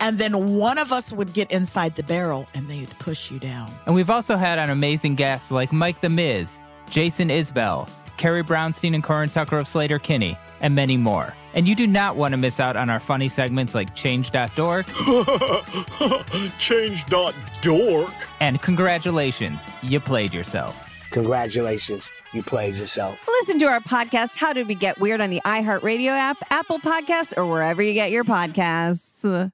and 0.00 0.18
then 0.18 0.56
one 0.56 0.78
of 0.78 0.92
us 0.92 1.12
would 1.12 1.32
get 1.32 1.50
inside 1.50 1.94
the 1.96 2.02
barrel, 2.02 2.46
and 2.54 2.68
they'd 2.68 2.90
push 2.98 3.30
you 3.30 3.38
down. 3.38 3.70
And 3.86 3.94
we've 3.94 4.10
also 4.10 4.36
had 4.36 4.58
on 4.58 4.70
amazing 4.70 5.14
guests 5.14 5.50
like 5.50 5.72
Mike 5.72 6.00
the 6.00 6.08
Miz, 6.08 6.60
Jason 6.90 7.28
Isbell, 7.28 7.88
Carrie 8.16 8.42
Brownstein 8.44 8.94
and 8.94 9.02
Corin 9.02 9.28
Tucker 9.30 9.58
of 9.58 9.66
Sleater-Kinney, 9.66 10.36
and 10.60 10.74
many 10.74 10.96
more. 10.96 11.34
And 11.54 11.68
you 11.68 11.74
do 11.74 11.86
not 11.86 12.16
want 12.16 12.32
to 12.32 12.36
miss 12.36 12.58
out 12.60 12.76
on 12.76 12.90
our 12.90 12.98
funny 13.00 13.28
segments 13.28 13.74
like 13.74 13.94
Change.dork 13.94 14.86
Change.dork. 16.58 18.10
and 18.40 18.60
Congratulations, 18.62 19.66
you 19.82 20.00
played 20.00 20.34
yourself. 20.34 20.80
Congratulations, 21.10 22.10
you 22.32 22.42
played 22.42 22.74
yourself. 22.76 23.24
Listen 23.28 23.58
to 23.60 23.66
our 23.66 23.80
podcast, 23.80 24.36
How 24.36 24.52
Did 24.52 24.66
We 24.66 24.74
Get 24.74 24.98
Weird, 25.00 25.20
on 25.20 25.30
the 25.30 25.40
iHeartRadio 25.44 26.08
app, 26.08 26.38
Apple 26.50 26.80
Podcasts, 26.80 27.36
or 27.36 27.46
wherever 27.46 27.82
you 27.82 27.92
get 27.94 28.10
your 28.10 28.24
podcasts. 28.24 29.52